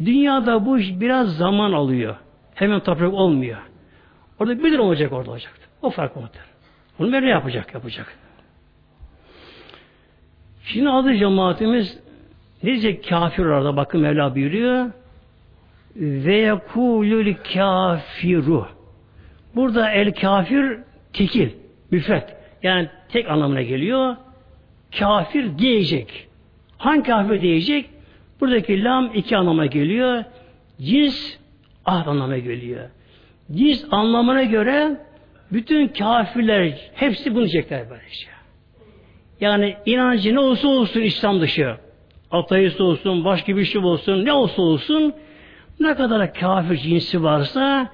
Dünyada 0.00 0.66
bu 0.66 0.78
iş 0.78 1.00
biraz 1.00 1.36
zaman 1.36 1.72
alıyor. 1.72 2.16
Hemen 2.54 2.80
toprak 2.80 3.12
olmuyor. 3.12 3.58
Orada 4.40 4.64
bir 4.64 4.78
olacak 4.78 5.12
orada 5.12 5.30
olacak. 5.30 5.52
O 5.82 5.90
fark 5.90 6.16
mıdır? 6.16 6.30
Bunu 6.98 7.12
böyle 7.12 7.28
yapacak, 7.28 7.74
yapacak. 7.74 8.18
Şimdi 10.64 10.90
adı 10.90 11.14
cemaatimiz 11.14 11.98
ne 12.62 12.70
diyecek 12.70 13.08
kafir 13.08 13.44
bakın 13.76 14.00
Mevla 14.00 14.34
buyuruyor. 14.34 14.90
Ve 15.96 16.36
yekulül 16.36 17.34
kafiru. 17.54 18.66
Burada 19.54 19.90
el 19.90 20.14
kafir 20.14 20.78
tekil, 21.12 21.50
müfret. 21.90 22.36
Yani 22.62 22.88
tek 23.08 23.30
anlamına 23.30 23.62
geliyor. 23.62 24.16
Kafir 24.98 25.58
diyecek. 25.58 26.28
Hangi 26.78 27.02
kafir 27.02 27.40
diyecek? 27.40 27.90
Buradaki 28.40 28.84
lam 28.84 29.10
iki 29.14 29.36
anlama 29.36 29.66
geliyor. 29.66 30.24
Cins 30.80 31.36
ahd 31.86 32.06
anlamına 32.06 32.38
geliyor. 32.38 32.88
Cins 33.52 33.84
anlamına 33.90 34.42
göre 34.42 34.96
bütün 35.52 35.88
kafirler 35.88 36.90
hepsi 36.94 37.34
bunu 37.34 37.40
diyecekler 37.40 37.90
böylece. 37.90 38.26
Yani 39.40 39.76
inancı 39.86 40.34
ne 40.34 40.40
olsa 40.40 40.68
olsun 40.68 41.00
İslam 41.00 41.40
dışı. 41.40 41.76
Ateist 42.30 42.80
olsun, 42.80 43.24
başka 43.24 43.56
bir 43.56 43.64
şey 43.64 43.80
olsun, 43.80 44.24
ne 44.24 44.32
olsa 44.32 44.62
olsun 44.62 45.14
ne 45.80 45.94
kadar 45.94 46.34
kafir 46.34 46.76
cinsi 46.76 47.22
varsa 47.22 47.90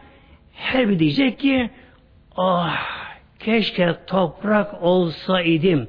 her 0.55 0.89
bir 0.89 0.99
diyecek 0.99 1.39
ki 1.39 1.71
ah 2.37 2.77
keşke 3.39 3.97
toprak 4.07 4.83
olsaydım. 4.83 5.89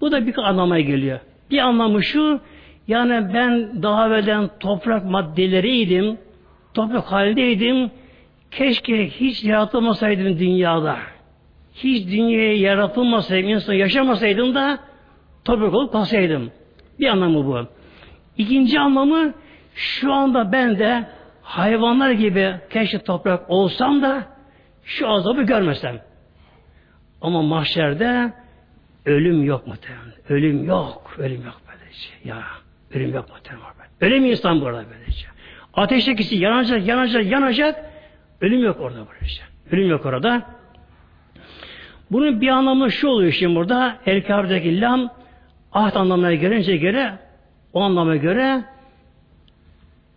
Bu 0.00 0.12
da 0.12 0.26
bir 0.26 0.38
anlamaya 0.38 0.82
geliyor. 0.82 1.20
Bir 1.50 1.58
anlamı 1.58 2.04
şu 2.04 2.40
yani 2.88 3.34
ben 3.34 3.82
daha 3.82 4.06
evvelden 4.06 4.50
toprak 4.60 5.04
maddeleriydim, 5.04 6.18
toprak 6.74 7.12
halindeydim, 7.12 7.90
keşke 8.50 9.08
hiç 9.08 9.44
yaratılmasaydım 9.44 10.38
dünyada. 10.38 10.96
Hiç 11.74 12.06
dünyaya 12.06 12.56
yaratılmasaydım, 12.56 13.50
insan 13.50 13.74
yaşamasaydım 13.74 14.54
da 14.54 14.78
toprak 15.44 15.74
olup 15.74 15.92
kalsaydım. 15.92 16.50
Bir 17.00 17.06
anlamı 17.06 17.46
bu. 17.46 17.66
İkinci 18.38 18.80
anlamı 18.80 19.34
şu 19.74 20.12
anda 20.12 20.52
ben 20.52 20.78
de 20.78 21.04
hayvanlar 21.42 22.10
gibi 22.10 22.54
keşke 22.70 22.98
toprak 22.98 23.50
olsam 23.50 24.02
da 24.02 24.22
şu 24.84 25.08
azabı 25.08 25.42
görmesem. 25.42 26.00
Ama 27.20 27.42
mahşerde 27.42 28.32
ölüm 29.08 29.44
yok 29.44 29.66
muhtemelen. 29.66 30.12
Ölüm 30.28 30.64
yok. 30.64 31.14
Ölüm 31.18 31.44
yok 31.44 31.60
böylece. 31.68 32.08
Ya 32.24 32.42
ölüm 32.94 33.14
yok 33.14 33.28
muhtemelen. 33.30 33.68
Ölüm 34.00 34.24
insan 34.24 34.60
burada 34.60 34.84
böylece. 34.90 35.26
Ateşteki 35.74 36.36
yanacak, 36.36 36.86
yanacak, 36.86 37.26
yanacak. 37.26 37.84
Ölüm 38.40 38.64
yok 38.64 38.80
orada 38.80 39.06
böylece. 39.12 39.42
Ölüm 39.72 39.90
yok 39.90 40.06
orada. 40.06 40.42
Bunun 42.10 42.40
bir 42.40 42.48
anlamı 42.48 42.92
şu 42.92 43.08
oluyor 43.08 43.32
şimdi 43.32 43.54
burada. 43.54 43.98
El 44.06 44.26
Kabe'deki 44.26 44.80
lam 44.80 45.10
ahd 45.72 45.94
anlamına 45.96 46.34
gelince 46.34 46.76
göre 46.76 47.18
o 47.72 47.80
anlama 47.80 48.16
göre 48.16 48.64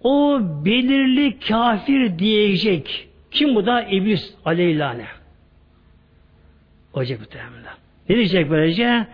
o 0.03 0.39
belirli 0.65 1.39
kafir 1.39 2.19
diyecek. 2.19 3.09
Kim 3.31 3.55
bu 3.55 3.65
da? 3.65 3.83
İblis 3.83 4.33
aleyhilâne. 4.45 5.05
Olacak 6.93 7.19
muhtemelen. 7.19 7.80
Ne 8.12 8.18
diyecek 8.18 8.49
böylece? 8.49 9.07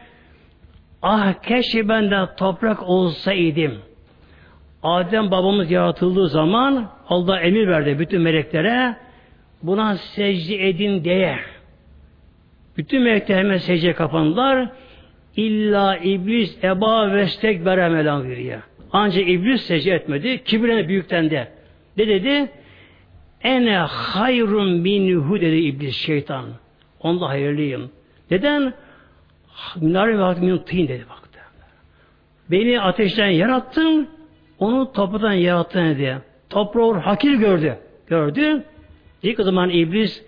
Ah 1.01 1.33
keşke 1.33 1.89
ben 1.89 2.11
de 2.11 2.25
toprak 2.37 2.83
olsaydım. 2.83 3.77
Adem 4.83 5.31
babamız 5.31 5.71
yaratıldığı 5.71 6.27
zaman 6.27 6.91
Allah 7.09 7.39
emir 7.39 7.67
verdi 7.67 7.99
bütün 7.99 8.21
meleklere 8.21 8.95
buna 9.63 9.97
secde 9.97 10.67
edin 10.69 11.03
diye. 11.03 11.39
Bütün 12.77 13.01
melekler 13.01 13.37
hemen 13.37 13.57
secde 13.57 13.93
kapandılar. 13.93 14.69
İlla 15.35 15.97
iblis 15.97 16.63
eba 16.63 17.11
ve 17.13 17.27
stekbere 17.27 17.89
melan 17.89 18.29
veriyor. 18.29 18.61
Ancak 18.91 19.29
iblis 19.29 19.61
secde 19.61 19.91
etmedi. 19.91 20.43
Kibirine 20.43 20.87
büyükten 20.87 21.29
de. 21.29 21.47
Ne 21.97 22.07
dedi? 22.07 22.51
Ene 23.41 23.77
hayrun 23.77 24.69
minhu 24.69 25.41
dedi 25.41 25.55
iblis 25.55 25.95
şeytan. 25.95 26.45
Onda 26.99 27.29
hayırlıyım. 27.29 27.91
Neden? 28.31 28.73
Minare 29.75 30.19
ve 30.19 30.39
min 30.39 30.57
tin 30.57 30.87
dedi 30.87 31.05
baktı. 31.09 31.39
Beni 32.51 32.81
ateşten 32.81 33.27
yarattın, 33.27 34.07
onu 34.59 34.93
topraktan 34.93 35.33
yarattın 35.33 35.97
diye. 35.97 36.17
Toprağı 36.49 36.93
hakir 36.93 37.33
gördü. 37.33 37.77
Gördü. 38.07 38.63
İlk 39.23 39.39
zaman 39.39 39.69
iblis 39.69 40.23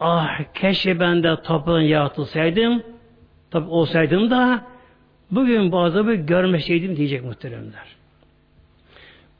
ah 0.00 0.28
keşke 0.54 1.00
ben 1.00 1.22
de 1.22 1.36
topraktan 1.36 1.80
yaratılsaydım 1.80 2.82
tabi 3.50 3.68
olsaydım 3.68 4.30
da 4.30 4.64
bugün 5.30 5.72
bu 5.72 5.78
azabı 5.78 6.14
görmeseydim 6.14 6.96
diyecek 6.96 7.24
muhteremler. 7.24 7.96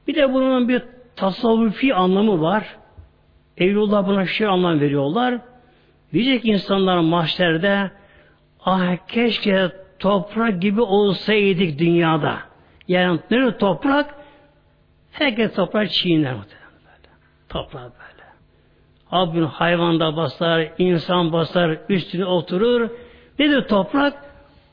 Bir 0.09 0.15
de 0.15 0.35
bunun 0.35 0.69
bir 0.69 0.83
tasavvufi 1.17 1.95
anlamı 1.95 2.41
var. 2.41 2.77
Evlullah 3.59 4.07
buna 4.07 4.27
şey 4.27 4.47
anlam 4.47 4.81
veriyorlar. 4.81 5.39
Diyecek 6.13 6.45
insanlar 6.45 6.99
mahşerde 6.99 7.91
ah 8.65 8.97
keşke 9.09 9.71
toprak 9.99 10.63
gibi 10.63 10.81
olsaydık 10.81 11.79
dünyada. 11.79 12.39
Yani 12.89 13.21
nerede 13.31 13.59
toprak? 13.59 14.15
Herkes 15.13 15.55
toprak 15.55 15.91
çiğner 15.91 16.33
böyle. 16.33 16.45
Toprak 17.49 17.83
böyle. 17.83 18.25
Abin 19.11 19.43
hayvan 19.43 20.01
da 20.01 20.17
basar, 20.17 20.69
insan 20.79 21.33
basar, 21.33 21.79
üstüne 21.89 22.25
oturur. 22.25 22.91
Nedir 23.39 23.69
toprak? 23.69 24.25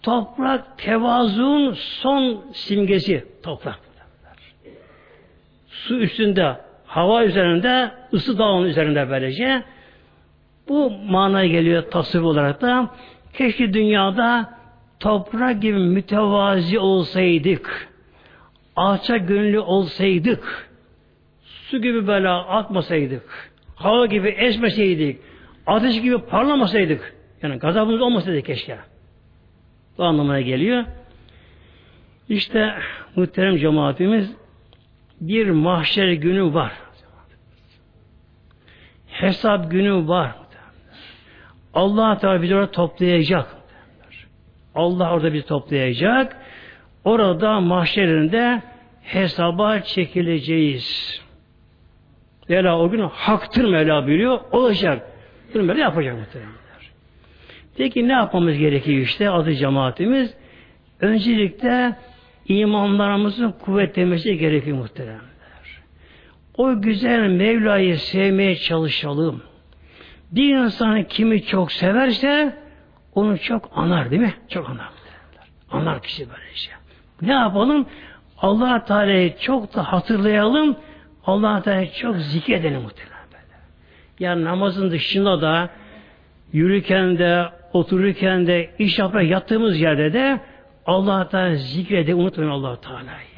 Toprak 0.02 0.78
tevazuun 0.78 1.74
son 1.74 2.46
simgesi 2.54 3.26
toprak. 3.44 3.80
Su 5.68 6.00
üstünde, 6.00 6.56
hava 6.86 7.24
üzerinde, 7.24 7.92
ısı 8.14 8.38
dağının 8.38 8.66
üzerinde 8.68 9.10
böylece. 9.10 9.64
Bu 10.68 10.90
manaya 10.90 11.48
geliyor 11.48 11.84
tasvip 11.92 12.24
olarak 12.24 12.62
da 12.62 12.90
keşke 13.34 13.74
dünyada 13.74 14.60
toprak 15.00 15.62
gibi 15.62 15.78
mütevazi 15.80 16.80
olsaydık, 16.80 17.90
alçak 18.76 19.28
gönüllü 19.28 19.60
olsaydık, 19.60 20.70
su 21.44 21.82
gibi 21.82 22.08
böyle 22.08 22.30
atmasaydık, 22.30 23.52
hava 23.76 24.06
gibi 24.06 24.28
esmeseydik, 24.28 25.20
ateş 25.68 26.02
gibi 26.02 26.18
parlamasaydık, 26.18 27.16
yani 27.42 27.56
gazabımız 27.60 28.02
olmasaydı 28.02 28.42
keşke. 28.42 28.78
Bu 29.98 30.04
anlamına 30.04 30.42
geliyor. 30.42 30.86
İşte 32.30 32.74
muhterem 33.16 33.58
cemaatimiz 33.58 34.36
bir 35.22 35.50
mahşer 35.50 36.12
günü 36.12 36.54
var. 36.54 36.74
Hesap 39.08 39.72
günü 39.72 40.08
var. 40.08 40.41
Allah 41.74 42.18
Teala 42.18 42.42
bizi 42.42 42.56
orada 42.56 42.72
toplayacak. 42.72 43.56
Allah 44.76 45.14
orada 45.14 45.34
bizi 45.34 45.46
toplayacak. 45.46 46.38
Orada 47.04 47.60
mahşerinde 47.60 48.62
hesaba 49.02 49.80
çekileceğiz. 49.80 51.22
Mevla 52.50 52.80
o 52.80 52.90
gün 52.90 53.02
haktır 53.02 53.66
Mevla 53.66 54.08
biliyor. 54.08 54.40
Olacak. 54.52 55.08
Bunu 55.54 55.68
böyle 55.68 55.82
yapacak 55.82 56.20
muhtemelen. 56.20 56.52
Peki 57.78 58.08
ne 58.08 58.14
yapmamız 58.14 58.58
gerekiyor 58.58 59.02
işte 59.02 59.30
adı 59.30 59.54
cemaatimiz? 59.54 60.34
Öncelikle 61.00 61.96
imanlarımızın 62.48 63.52
kuvvetlemesi 63.52 64.38
gerekiyor 64.38 64.78
muhteremler. 64.78 65.22
O 66.58 66.82
güzel 66.82 67.30
Mevla'yı 67.30 67.98
sevmeye 67.98 68.56
çalışalım. 68.56 69.44
Bir 70.32 70.56
insan 70.56 71.04
kimi 71.04 71.46
çok 71.46 71.72
severse 71.72 72.58
onu 73.16 73.40
çok 73.40 73.70
anar 73.76 74.12
değil 74.12 74.22
mi? 74.22 74.34
Çok 74.50 74.70
anar. 74.70 74.90
Anar 75.72 76.02
kişi 76.02 76.28
böylece. 76.30 76.72
Ne 77.22 77.34
yapalım? 77.34 77.86
allah 78.38 78.86
Teala'yı 78.86 79.38
çok 79.38 79.76
da 79.76 79.94
hatırlayalım. 79.94 80.78
allah 81.26 81.62
Teala'yı 81.62 81.92
çok 81.92 82.16
zikredelim 82.18 82.82
muhtemelen 82.82 83.26
böyle. 83.32 83.58
Yani 84.20 84.44
namazın 84.44 84.92
dışında 84.92 85.42
da 85.42 85.70
yürürken 86.54 87.18
de, 87.18 87.46
otururken 87.74 88.48
de, 88.48 88.70
iş 88.80 89.00
yaparak 89.00 89.30
yattığımız 89.30 89.80
yerde 89.80 90.14
de 90.14 90.40
allah 90.86 91.30
Teala 91.30 91.56
zikredelim. 91.56 92.20
Unutmayın 92.20 92.52
allah 92.52 92.82
Teala'yı. 92.82 93.32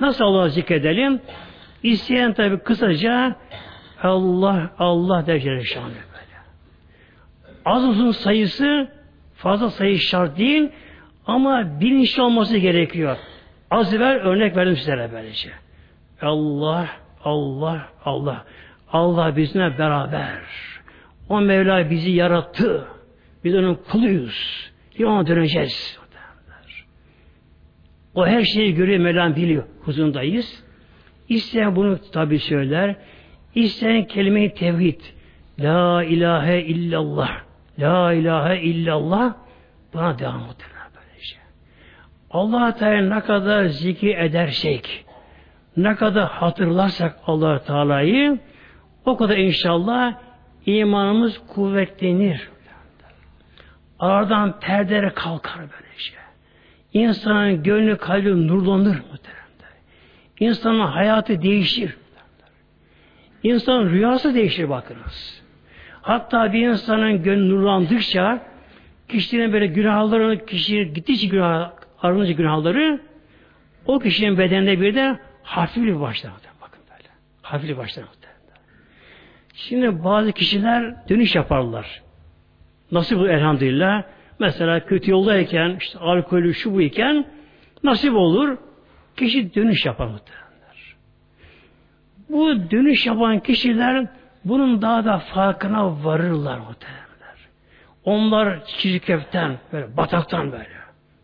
Nasıl 0.00 0.24
Allah'ı 0.24 0.50
zikredelim? 0.50 1.20
İsteyen 1.82 2.32
tabi 2.32 2.58
kısaca 2.58 3.36
Allah, 4.02 4.70
Allah 4.78 5.26
der 5.26 5.40
Celle 5.40 5.64
Az 7.68 7.84
uzun 7.84 8.10
sayısı 8.10 8.88
fazla 9.34 9.70
sayı 9.70 9.98
şart 9.98 10.38
değil 10.38 10.68
ama 11.26 11.80
bilinçli 11.80 12.22
olması 12.22 12.56
gerekiyor. 12.56 13.16
Az 13.70 13.94
evvel 13.94 14.16
örnek 14.16 14.56
verdim 14.56 14.76
sizlere 14.76 15.10
böylece. 15.12 15.50
Allah, 16.22 16.88
Allah, 17.24 17.88
Allah. 18.04 18.44
Allah 18.92 19.36
bizimle 19.36 19.78
beraber. 19.78 20.38
O 21.28 21.40
Mevla 21.40 21.90
bizi 21.90 22.10
yarattı. 22.10 22.84
Biz 23.44 23.54
onun 23.54 23.74
kuluyuz. 23.74 24.70
Bir 24.98 25.04
ona 25.04 25.26
döneceğiz. 25.26 25.98
O 28.14 28.26
her 28.26 28.42
şeyi 28.42 28.74
görüyor, 28.74 29.00
Mevlam 29.00 29.36
biliyor. 29.36 29.64
Huzundayız. 29.84 30.64
İsteyen 31.28 31.76
bunu 31.76 31.98
tabi 32.12 32.38
söyler. 32.38 32.96
İsteyen 33.54 34.04
kelime-i 34.04 34.54
tevhid. 34.54 35.00
La 35.58 36.04
ilahe 36.04 36.62
illallah. 36.62 37.47
La 37.78 38.12
ilahe 38.12 38.60
illallah 38.60 39.34
buna 39.94 40.18
devam 40.18 40.40
muhtemelen 40.40 40.90
böylece. 40.94 41.36
allah 42.30 42.74
Teala 42.74 43.14
ne 43.14 43.20
kadar 43.20 43.64
zikir 43.64 44.18
edersek, 44.18 45.04
ne 45.76 45.94
kadar 45.94 46.28
hatırlarsak 46.28 47.18
allah 47.26 47.58
Teala'yı 47.58 48.38
o 49.04 49.16
kadar 49.16 49.36
inşallah 49.36 50.14
imanımız 50.66 51.38
kuvvetlenir. 51.48 52.48
Aradan 53.98 54.60
perdeler 54.60 55.14
kalkar 55.14 55.58
böylece. 55.58 56.14
İnsanın 56.92 57.62
gönlü 57.62 57.96
kalbi 57.96 58.48
nurlanır 58.48 58.96
muhteremler. 59.10 59.72
İnsanın 60.40 60.80
hayatı 60.80 61.42
değişir. 61.42 61.96
İnsanın 63.42 63.90
rüyası 63.90 64.34
değişir 64.34 64.68
bakınız. 64.68 65.37
Hatta 66.08 66.52
bir 66.52 66.68
insanın 66.68 67.22
gönlü 67.22 67.50
nurlandıkça 67.50 68.42
kişinin 69.08 69.52
böyle 69.52 69.66
günahlarını 69.66 70.46
kişi 70.46 70.92
gittikçe 70.92 71.26
günah 71.26 71.72
arınca 72.02 72.32
günahları 72.32 73.00
o 73.86 73.98
kişinin 73.98 74.38
bedeninde 74.38 74.80
bir 74.80 74.94
de 74.94 75.18
hafifli 75.42 76.00
başlar. 76.00 76.32
Bakın 76.62 76.80
böyle. 76.90 77.08
Hafifli 77.42 77.76
başlar. 77.76 78.04
Şimdi 79.54 80.04
bazı 80.04 80.32
kişiler 80.32 81.08
dönüş 81.08 81.34
yaparlar. 81.34 82.02
Nasip 82.92 83.18
bu 83.18 83.28
elhamdülillah. 83.28 84.02
Mesela 84.38 84.86
kötü 84.86 85.10
yoldayken, 85.10 85.76
işte 85.80 85.98
alkolü 85.98 86.54
şu 86.54 86.74
bu 86.74 86.82
iken 86.82 87.26
nasip 87.84 88.14
olur. 88.14 88.56
Kişi 89.16 89.54
dönüş 89.54 89.86
yapar 89.86 90.06
muhtemelenler. 90.06 90.96
Bu 92.28 92.70
dönüş 92.70 93.06
yapan 93.06 93.40
kişiler 93.40 94.17
bunun 94.44 94.82
daha 94.82 95.04
da 95.04 95.18
farkına 95.18 96.04
varırlar 96.04 96.58
muhtemelenler. 96.58 97.38
Onlar 98.04 98.64
çirkeften, 98.64 99.58
böyle 99.72 99.96
bataktan 99.96 100.52
böyle. 100.52 100.68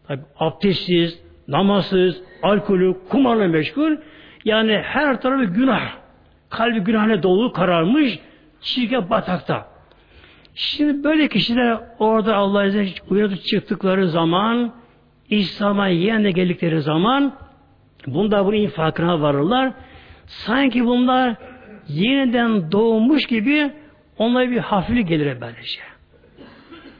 Tabi 0.08 0.20
abdestsiz, 0.38 1.20
namazsız, 1.48 2.20
alkolü, 2.42 2.96
kumarla 3.08 3.48
meşgul. 3.48 3.96
Yani 4.44 4.82
her 4.84 5.20
tarafı 5.20 5.44
günah. 5.44 5.92
Kalbi 6.50 6.80
günahla 6.80 7.22
dolu, 7.22 7.52
kararmış, 7.52 8.18
çirkef 8.60 9.10
batakta. 9.10 9.66
Şimdi 10.54 11.04
böyle 11.04 11.28
kişiler 11.28 11.78
orada 11.98 12.36
Allah 12.36 12.64
izniyle 12.64 12.90
uyanıp 13.10 13.44
çıktıkları 13.44 14.08
zaman 14.08 14.72
İslam'a 15.30 15.88
yeniden 15.88 16.32
geldikleri 16.32 16.80
zaman 16.80 17.34
bunda 18.06 18.46
bunun 18.46 18.66
farkına 18.66 19.20
varırlar. 19.20 19.72
Sanki 20.26 20.86
bunlar 20.86 21.36
yeniden 21.88 22.72
doğmuş 22.72 23.26
gibi 23.26 23.70
onlara 24.18 24.50
bir 24.50 24.58
hafiflik 24.58 25.08
gelir 25.08 25.40
böylece. 25.40 25.80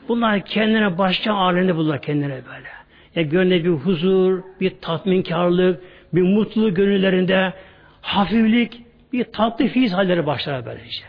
Bunlar 0.08 0.44
kendine 0.44 0.98
başka 0.98 1.32
alemde 1.32 1.76
bulurlar 1.76 2.02
kendine 2.02 2.28
böyle. 2.28 2.68
Ya 3.14 3.22
gönlüne 3.22 3.64
bir 3.64 3.70
huzur, 3.70 4.42
bir 4.60 4.72
tatminkarlık, 4.80 5.80
bir 6.14 6.22
mutlu 6.22 6.74
gönüllerinde 6.74 7.52
hafiflik, 8.00 8.82
bir 9.12 9.24
tatlı 9.24 9.66
fiiz 9.66 9.92
halleri 9.92 10.26
başlar 10.26 10.66
böylece. 10.66 11.04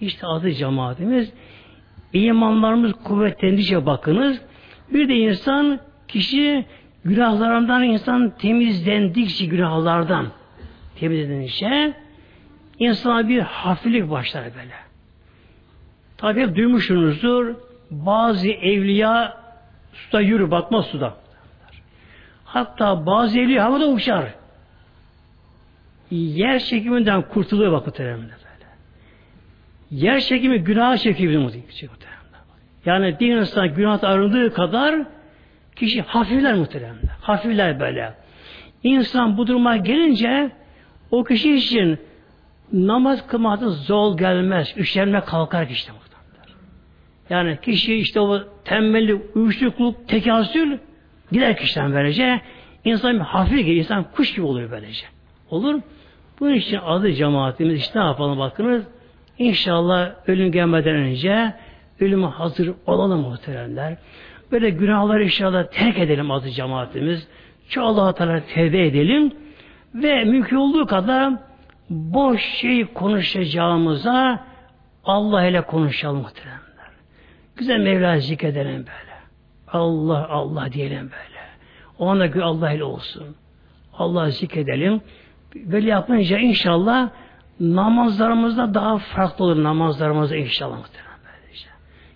İşte 0.00 0.26
adı 0.26 0.52
cemaatimiz 0.52 1.32
imanlarımız 2.12 2.92
kuvvetlendikçe 2.92 3.86
bakınız. 3.86 4.40
Bir 4.92 5.08
de 5.08 5.16
insan 5.16 5.80
kişi 6.08 6.64
günahlarından 7.04 7.82
insan 7.82 8.30
temizlendikçe 8.38 9.46
günahlardan 9.46 10.26
temizlendikçe 11.00 11.94
insana 12.78 13.28
bir 13.28 13.40
hafiflik 13.40 14.10
başlar 14.10 14.44
böyle. 14.44 14.74
Tabi 16.16 16.40
hep 16.40 16.56
duymuşsunuzdur. 16.56 17.54
Bazı 17.90 18.48
evliya 18.48 19.36
suda 19.92 20.20
yürü 20.20 20.50
batmaz 20.50 20.86
suda. 20.86 21.16
Hatta 22.44 23.06
bazı 23.06 23.38
evliya 23.38 23.64
havada 23.64 23.86
uçar. 23.88 24.34
Yer 26.10 26.58
çekiminden 26.58 27.22
kurtuluyor 27.22 27.72
bakın 27.72 27.90
tereminde 27.90 28.32
böyle. 28.32 28.70
Yer 29.90 30.20
çekimi 30.20 30.58
günah 30.58 30.96
çekiyor 30.96 31.32
yani 32.86 33.20
bir 33.20 33.36
insan 33.36 33.74
günah 33.74 34.04
arındığı 34.04 34.54
kadar 34.54 35.02
kişi 35.76 36.02
hafifler 36.02 36.54
muhtemelen. 36.54 36.96
Hafifler 37.20 37.80
böyle. 37.80 38.14
İnsan 38.82 39.38
bu 39.38 39.46
duruma 39.46 39.76
gelince 39.76 40.50
o 41.10 41.24
kişi 41.24 41.54
için 41.54 41.98
namaz 42.72 43.26
kılmakta 43.26 43.70
zor 43.70 44.18
gelmez. 44.18 44.74
Üşenme 44.76 45.20
kalkar 45.20 45.68
kişi 45.68 45.92
muhtemelen. 45.92 46.58
Yani 47.30 47.58
kişi 47.62 47.94
işte 47.94 48.20
o 48.20 48.40
tembellik, 48.64 49.36
uyuşturukluk, 49.36 50.08
tekasül 50.08 50.78
gider 51.32 51.56
kişiden 51.56 51.92
böylece. 51.92 52.40
İnsan 52.84 53.18
hafif 53.18 53.66
gelir. 53.66 53.76
insan 53.76 54.04
kuş 54.12 54.34
gibi 54.34 54.46
oluyor 54.46 54.70
böylece. 54.70 55.06
Olur. 55.50 55.80
Bunun 56.40 56.54
için 56.54 56.78
adı 56.86 57.12
cemaatimiz 57.12 57.78
işte 57.78 58.00
ne 58.00 58.04
yapalım 58.04 58.38
bakınız. 58.38 58.84
İnşallah 59.38 60.10
ölüm 60.26 60.52
gelmeden 60.52 60.94
önce 60.94 61.54
ölüme 62.00 62.26
hazır 62.26 62.74
olalım 62.86 63.20
muhteremler. 63.20 63.96
Böyle 64.52 64.70
günahları 64.70 65.24
inşallah 65.24 65.64
terk 65.70 65.98
edelim 65.98 66.30
adı 66.30 66.50
cemaatimiz. 66.50 67.28
Allah-u 67.76 68.14
Teala 68.14 68.40
tevbe 68.54 68.86
edelim 68.86 69.32
ve 69.94 70.24
mümkün 70.24 70.56
olduğu 70.56 70.86
kadar 70.86 71.32
boş 71.90 72.42
şey 72.42 72.86
konuşacağımıza 72.86 74.44
Allah 75.04 75.44
ile 75.44 75.60
konuşalım 75.60 76.16
muhteremler. 76.16 76.58
Güzel 77.56 77.78
Mevla 77.80 78.18
zikredelim 78.18 78.86
böyle. 78.86 79.18
Allah 79.68 80.28
Allah 80.28 80.72
diyelim 80.72 81.10
böyle. 81.10 81.38
Ona 81.98 82.26
göre 82.26 82.44
Allah 82.44 82.72
ile 82.72 82.84
olsun. 82.84 83.36
Allah 83.94 84.30
zikredelim. 84.30 85.00
Böyle 85.54 85.90
yapınca 85.90 86.38
inşallah 86.38 87.10
namazlarımızda 87.60 88.74
daha 88.74 88.98
farklı 88.98 89.44
olur 89.44 89.62
namazlarımızda 89.62 90.36
inşallah 90.36 90.76
muhtemelen. 90.76 91.08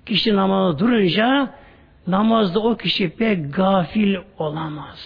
Kişi 0.06 0.36
namazda 0.36 0.78
durunca 0.78 1.54
namazda 2.06 2.60
o 2.60 2.76
kişi 2.76 3.10
pek 3.10 3.54
gafil 3.54 4.16
olamaz. 4.38 4.98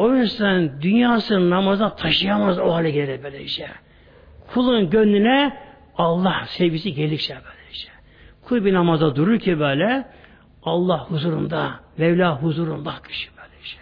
O 0.00 0.14
yüzden 0.14 0.82
dünyasını 0.82 1.50
namaza 1.50 1.96
taşıyamaz 1.96 2.58
o 2.58 2.74
hale 2.74 2.90
gelir 2.90 3.20
böylece. 3.22 3.68
Kulun 4.54 4.90
gönlüne 4.90 5.56
Allah 5.96 6.44
sevgisi 6.46 6.94
geldikçe 6.94 7.34
böylece. 7.34 7.88
Kul 8.42 8.64
bir 8.64 8.74
namaza 8.74 9.16
durur 9.16 9.38
ki 9.38 9.60
böyle 9.60 10.04
Allah 10.62 11.04
huzurunda, 11.10 11.80
Mevla 11.98 12.42
huzurunda 12.42 12.92
kişi 13.08 13.30
böylece. 13.36 13.76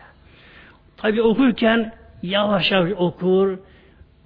Tabi 0.97 1.23
okurken 1.23 1.93
yavaş 2.23 2.71
yavaş 2.71 2.93
okur, 2.97 3.59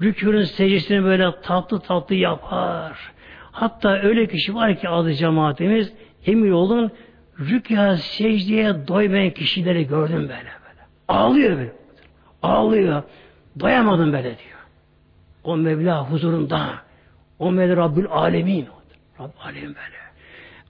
rükûnun 0.03 0.45
secdesini 0.45 1.05
böyle 1.05 1.41
tatlı 1.43 1.81
tatlı 1.81 2.15
yapar. 2.15 3.13
Hatta 3.53 3.99
öyle 4.03 4.27
kişi 4.27 4.55
var 4.55 4.77
ki 4.79 4.89
adı 4.89 5.15
cemaatimiz 5.15 5.93
emin 6.27 6.51
olun 6.51 6.91
rükya 7.41 7.97
secdeye 7.97 8.89
doymayan 8.89 9.31
kişileri 9.31 9.87
gördüm 9.87 10.21
böyle 10.21 10.31
böyle. 10.31 10.81
Ağlıyor 11.09 11.57
böyle. 11.57 11.82
Ağlıyor. 12.43 13.03
Doyamadım 13.61 14.13
böyle 14.13 14.23
diyor. 14.23 14.59
O 15.45 15.57
Mevla 15.57 16.11
huzurunda. 16.11 16.69
O 17.39 17.53
Mevla 17.53 17.77
Rabbül 17.77 18.07
Alemin. 18.11 18.69
Rabbül 19.21 19.41
Alemin 19.45 19.69
böyle. 19.69 20.03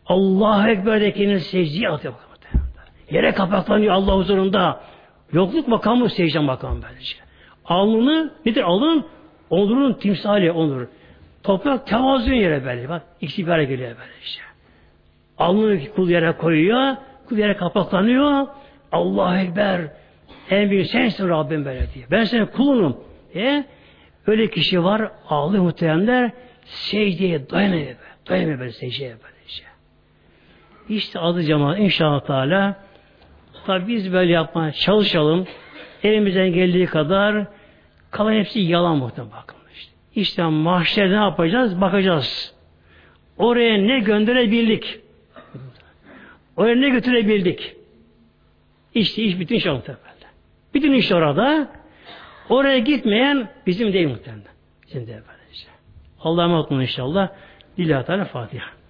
Allah 0.06 0.70
Ekber'dekinin 0.70 1.38
secdeye 1.38 1.88
atıyor. 1.88 2.14
Yere 3.10 3.34
kapaklanıyor 3.34 3.94
Allah 3.94 4.16
huzurunda. 4.16 4.80
Yokluk 5.32 5.68
makamı 5.68 6.10
secde 6.10 6.38
makamı 6.38 6.82
böylece. 6.82 7.16
Alnını 7.64 8.32
nedir 8.46 8.62
alın? 8.62 9.06
Onurun 9.50 9.94
timsali 9.94 10.52
onur. 10.52 10.86
Toprak 11.42 11.86
tevazu 11.86 12.32
yere 12.32 12.64
böyle. 12.64 12.88
Bak 12.88 13.02
ikisi 13.20 13.46
bir 13.46 13.58
geliyor 13.58 13.90
böyle 13.90 14.12
işte. 14.22 14.42
Alnını 15.38 15.94
kul 15.96 16.08
yere 16.08 16.32
koyuyor. 16.32 16.96
Kul 17.28 17.38
yere 17.38 17.56
kapaklanıyor. 17.56 18.46
Allah 18.92 19.40
Ekber. 19.40 19.80
En 20.52 20.70
büyük 20.70 20.86
sensin 20.86 21.28
Rabbim 21.28 21.64
böyle 21.64 21.86
diye. 21.94 22.04
Ben 22.10 22.24
senin 22.24 22.46
kulunum 22.46 22.96
diye. 23.34 23.64
Öyle 24.26 24.50
kişi 24.50 24.84
var 24.84 25.10
ağlıyor 25.28 25.62
muhteremler. 25.62 26.30
Secdeye 26.64 27.50
dayanamıyor. 27.50 27.86
Böyle. 27.86 27.96
Dayanamıyor 28.28 28.58
böyle 28.60 28.72
secdeye 28.72 29.10
böyle 29.10 29.36
işte. 29.48 29.66
İşte 30.88 31.18
adı 31.18 31.42
cemaat 31.42 31.78
inşallah 31.78 32.20
Teala 32.26 32.76
tabi 33.66 33.86
biz 33.86 34.12
böyle 34.12 34.32
yapmaya 34.32 34.72
çalışalım. 34.72 35.46
Elimizden 36.04 36.52
geldiği 36.52 36.86
kadar 36.86 37.46
kalan 38.10 38.32
hepsi 38.32 38.60
yalan 38.60 38.96
muhtemelen 38.96 39.32
bakın. 39.32 39.56
İşte 40.14 40.42
mahşerde 40.42 41.12
ne 41.12 41.16
yapacağız? 41.16 41.80
Bakacağız. 41.80 42.54
Oraya 43.38 43.78
ne 43.78 43.98
gönderebildik? 43.98 45.00
Oraya 46.56 46.76
ne 46.76 46.88
götürebildik? 46.88 47.76
İşte 48.94 49.22
iş 49.22 49.40
bitti 49.40 49.54
inşallah. 49.54 49.82
Bütün 50.74 50.92
iş 50.92 51.12
orada. 51.12 51.68
Oraya 52.48 52.78
gitmeyen 52.78 53.48
bizim 53.66 53.92
değil 53.92 54.08
muhtemelen. 54.08 54.44
Bizim 54.86 55.06
böylece. 55.06 55.68
Allah'a 56.20 56.44
emanet 56.44 56.72
olun 56.72 56.80
inşallah. 56.80 57.28
Lillahi 57.78 58.06
Teala 58.06 58.24
Fatiha. 58.24 58.81